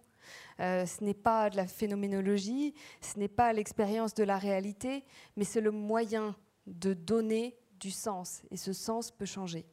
Euh, 0.59 0.85
ce 0.85 1.03
n'est 1.03 1.13
pas 1.13 1.49
de 1.49 1.57
la 1.57 1.67
phénoménologie, 1.67 2.73
ce 3.01 3.17
n'est 3.19 3.27
pas 3.27 3.53
l'expérience 3.53 4.13
de 4.13 4.23
la 4.23 4.37
réalité, 4.37 5.03
mais 5.35 5.43
c'est 5.43 5.61
le 5.61 5.71
moyen 5.71 6.35
de 6.67 6.93
donner 6.93 7.57
du 7.79 7.91
sens. 7.91 8.41
Et 8.51 8.57
ce 8.57 8.73
sens 8.73 9.11
peut 9.11 9.25
changer. 9.25 9.65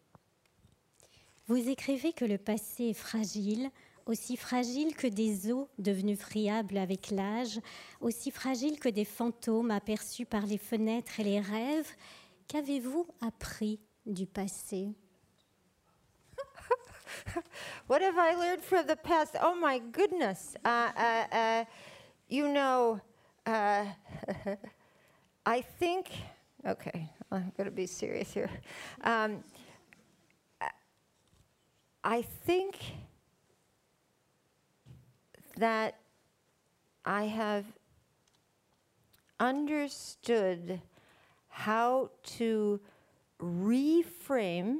Vous 1.49 1.69
écrivez 1.69 2.13
que 2.13 2.25
le 2.25 2.39
passé 2.39 2.87
est 2.87 2.93
fragile, 2.93 3.71
aussi 4.07 4.37
fragile 4.37 4.95
que 4.95 5.07
des 5.07 5.53
eaux 5.53 5.69
devenues 5.79 6.17
friables 6.17 6.79
avec 6.79 7.11
l'âge, 7.11 7.61
aussi 8.01 8.31
fragile 8.31 8.79
que 8.79 8.89
des 8.89 9.05
fantômes 9.05 9.71
aperçus 9.71 10.27
par 10.27 10.47
les 10.47 10.59
fenêtres 10.59 11.21
et 11.21 11.25
les 11.25 11.41
rêves. 11.41 11.91
Qu'avez-vous 12.49 13.07
appris 13.21 13.81
du 14.07 14.27
passé? 14.27 14.89
What 17.87 18.03
have 18.03 18.19
I 18.19 18.35
learned 18.35 18.63
from 18.63 18.87
the 18.87 18.97
past? 18.97 19.37
Oh 19.41 19.55
my 19.55 19.79
goodness. 19.79 20.57
Uh, 20.65 20.91
uh, 20.97 21.35
uh, 21.35 21.65
you 22.29 22.49
know, 22.49 23.01
uh, 23.47 23.87
I 25.47 25.61
think, 25.61 26.11
okay, 26.67 27.11
I'm 27.31 27.53
going 27.57 27.67
to 27.67 27.71
be 27.75 27.87
serious 27.87 28.33
here. 28.33 28.51
Um, 29.05 29.45
I 32.03 32.23
think 32.23 32.77
that 35.57 35.97
I 37.05 37.25
have 37.25 37.65
understood 39.39 40.81
how 41.49 42.11
to 42.25 42.81
reframe, 43.41 44.79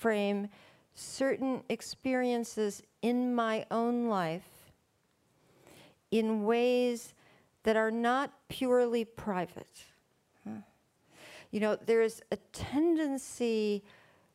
reframe 0.00 0.48
certain 0.94 1.62
experiences 1.68 2.82
in 3.02 3.34
my 3.34 3.64
own 3.70 4.08
life 4.08 4.72
in 6.10 6.44
ways 6.44 7.14
that 7.62 7.76
are 7.76 7.90
not 7.90 8.32
purely 8.48 9.04
private. 9.04 9.84
You 11.52 11.58
know, 11.58 11.76
there's 11.84 12.20
a 12.30 12.36
tendency 12.52 13.82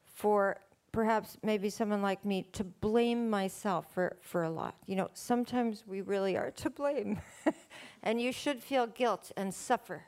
for 0.04 0.58
perhaps 0.92 1.38
maybe 1.44 1.70
someone 1.70 2.02
like 2.02 2.26
me 2.26 2.44
to 2.54 2.64
blame 2.64 3.30
myself 3.30 3.94
for, 3.94 4.18
for 4.22 4.44
a 4.44 4.50
lot. 4.50 4.76
You 4.86 4.98
know, 4.98 5.10
sometimes 5.14 5.86
we 5.88 6.02
really 6.02 6.38
are 6.38 6.52
to 6.52 6.70
blame, 6.70 7.20
and 8.04 8.22
you 8.22 8.32
should 8.32 8.62
feel 8.62 8.88
guilt 8.88 9.32
and 9.38 9.54
suffer. 9.54 10.04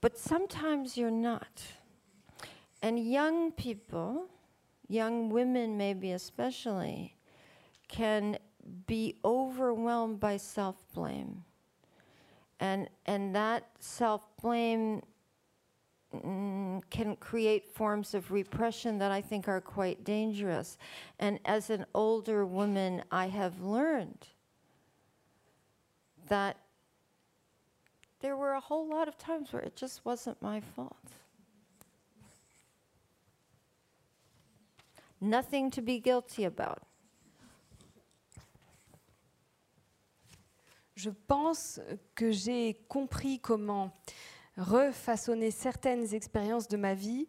But 0.00 0.16
sometimes 0.16 0.96
you're 0.96 1.10
not. 1.10 1.62
And 2.82 2.98
young 2.98 3.52
people, 3.52 4.26
young 4.88 5.30
women 5.30 5.76
maybe 5.76 6.12
especially, 6.12 7.16
can 7.88 8.38
be 8.86 9.16
overwhelmed 9.24 10.20
by 10.20 10.36
self 10.36 10.76
blame. 10.94 11.44
And, 12.60 12.88
and 13.06 13.34
that 13.34 13.68
self 13.78 14.28
blame 14.40 15.02
mm, 16.14 16.82
can 16.90 17.16
create 17.16 17.68
forms 17.68 18.14
of 18.14 18.30
repression 18.30 18.98
that 18.98 19.12
I 19.12 19.20
think 19.20 19.48
are 19.48 19.60
quite 19.60 20.04
dangerous. 20.04 20.78
And 21.18 21.38
as 21.44 21.70
an 21.70 21.86
older 21.94 22.44
woman, 22.44 23.02
I 23.10 23.26
have 23.26 23.60
learned 23.60 24.26
that 26.28 26.56
there 28.20 28.36
were 28.36 28.52
a 28.52 28.60
whole 28.60 28.88
lot 28.88 29.08
of 29.08 29.16
times 29.16 29.52
where 29.52 29.62
it 29.62 29.76
just 29.76 30.04
wasn't 30.04 30.40
my 30.42 30.60
fault. 30.60 30.96
Nothing 35.20 35.70
to 35.70 35.82
be 35.82 36.00
guilty 36.00 36.44
about. 36.44 36.80
Je 40.94 41.10
pense 41.10 41.80
que 42.16 42.32
j'ai 42.32 42.74
compris 42.88 43.38
comment 43.38 43.92
refaçonner 44.56 45.52
certaines 45.52 46.12
expériences 46.12 46.66
de 46.66 46.76
ma 46.76 46.94
vie 46.94 47.28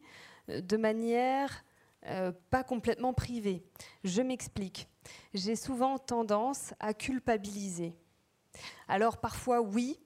euh, 0.49 0.61
de 0.61 0.75
manière 0.75 1.63
euh, 2.07 2.31
pas 2.49 2.63
complètement 2.63 3.13
privée. 3.13 3.63
Je 4.03 4.21
m'explique. 4.21 4.87
J'ai 5.33 5.55
souvent 5.55 5.99
tendance 5.99 6.73
à 6.79 6.93
culpabiliser. 6.93 7.93
Alors 8.87 9.17
parfois, 9.17 9.61
oui, 9.61 9.99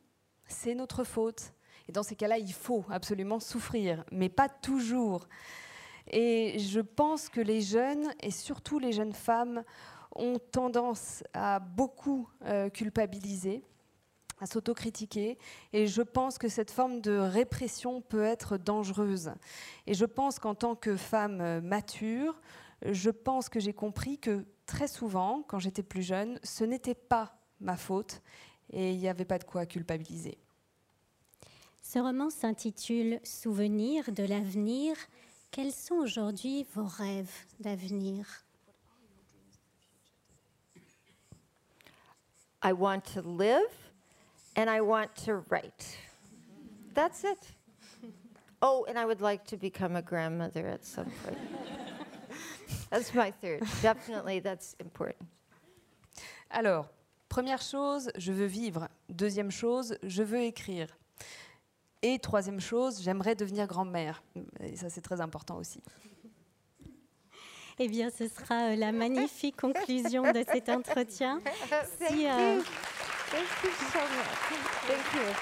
c'est 0.47 0.75
notre 0.75 1.03
faute. 1.03 1.53
Et 1.87 1.91
dans 1.91 2.03
ces 2.03 2.15
cas-là, 2.15 2.37
il 2.37 2.53
faut 2.53 2.83
absolument 2.89 3.39
souffrir, 3.39 4.03
mais 4.11 4.29
pas 4.29 4.49
toujours. 4.49 5.27
Et 6.11 6.59
je 6.59 6.79
pense 6.79 7.29
que 7.29 7.41
les 7.41 7.61
jeunes, 7.61 8.11
et 8.21 8.31
surtout 8.31 8.79
les 8.79 8.91
jeunes 8.91 9.13
femmes, 9.13 9.63
ont 10.15 10.37
tendance 10.39 11.23
à 11.33 11.59
beaucoup 11.59 12.29
euh, 12.45 12.69
culpabiliser, 12.69 13.63
à 14.39 14.45
s'autocritiquer. 14.45 15.37
Et 15.71 15.87
je 15.87 16.01
pense 16.01 16.37
que 16.37 16.47
cette 16.47 16.71
forme 16.71 17.01
de 17.01 17.17
répression 17.17 18.01
peut 18.01 18.23
être 18.23 18.57
dangereuse. 18.57 19.31
Et 19.87 19.93
je 19.93 20.05
pense 20.05 20.39
qu'en 20.39 20.55
tant 20.55 20.75
que 20.75 20.95
femme 20.95 21.41
euh, 21.41 21.61
mature, 21.61 22.39
je 22.85 23.09
pense 23.09 23.49
que 23.49 23.59
j'ai 23.59 23.73
compris 23.73 24.17
que 24.17 24.45
très 24.65 24.87
souvent, 24.87 25.43
quand 25.47 25.59
j'étais 25.59 25.83
plus 25.83 26.03
jeune, 26.03 26.39
ce 26.43 26.63
n'était 26.63 26.95
pas 26.95 27.37
ma 27.59 27.77
faute 27.77 28.21
et 28.71 28.91
il 28.91 28.97
n'y 28.97 29.07
avait 29.07 29.25
pas 29.25 29.39
de 29.39 29.43
quoi 29.43 29.65
culpabiliser. 29.65 30.37
Ce 31.81 31.99
roman 31.99 32.29
s'intitule 32.29 33.19
Souvenirs 33.23 34.11
de 34.11 34.23
l'avenir. 34.23 34.95
Quels 35.53 35.71
sont 35.71 35.97
aujourd'hui 35.97 36.65
vos 36.73 36.87
rêves 36.87 37.45
d'avenir? 37.59 38.25
I 42.63 42.73
want 42.73 43.01
to 43.13 43.21
live 43.21 43.91
and 44.55 44.67
I 44.67 44.81
want 44.81 45.13
to 45.25 45.43
write. 45.51 45.95
That's 46.95 47.23
it. 47.23 47.51
Oh, 48.63 48.87
and 48.89 48.97
I 48.97 49.05
would 49.05 49.21
like 49.21 49.45
to 49.45 49.55
become 49.55 49.95
a 49.95 50.01
grandmother 50.01 50.67
at 50.67 50.83
some 50.83 51.11
point. 51.23 51.37
that's 52.89 53.13
my 53.13 53.29
third. 53.29 53.61
Definitely, 53.83 54.39
that's 54.39 54.75
important. 54.79 55.27
Alors, 56.49 56.89
première 57.29 57.61
chose, 57.61 58.09
je 58.17 58.31
veux 58.31 58.47
vivre. 58.47 58.87
Deuxième 59.07 59.51
chose, 59.51 59.95
je 60.01 60.23
veux 60.23 60.41
écrire. 60.41 60.87
Et 62.03 62.19
troisième 62.19 62.59
chose, 62.59 63.01
j'aimerais 63.01 63.33
devenir 63.33 63.65
grand-mère. 63.65 64.21
Et 64.59 64.75
ça, 64.75 64.89
c'est 64.89 64.99
très 64.99 65.21
important 65.21 65.55
aussi. 65.55 65.81
Eh 67.79 67.87
bien, 67.87 68.09
ce 68.09 68.27
sera 68.27 68.71
euh, 68.71 68.75
la 68.75 68.91
magnifique 68.91 69.55
conclusion 69.55 70.23
de 70.31 70.43
cet 70.51 70.67
entretien. 70.69 71.39
Si, 71.97 72.27
euh, 72.27 72.59
Thank 73.31 73.47
you 73.63 73.71
so 73.91 73.99
much. 73.99 74.27
Thank 74.85 75.13
you. 75.15 75.33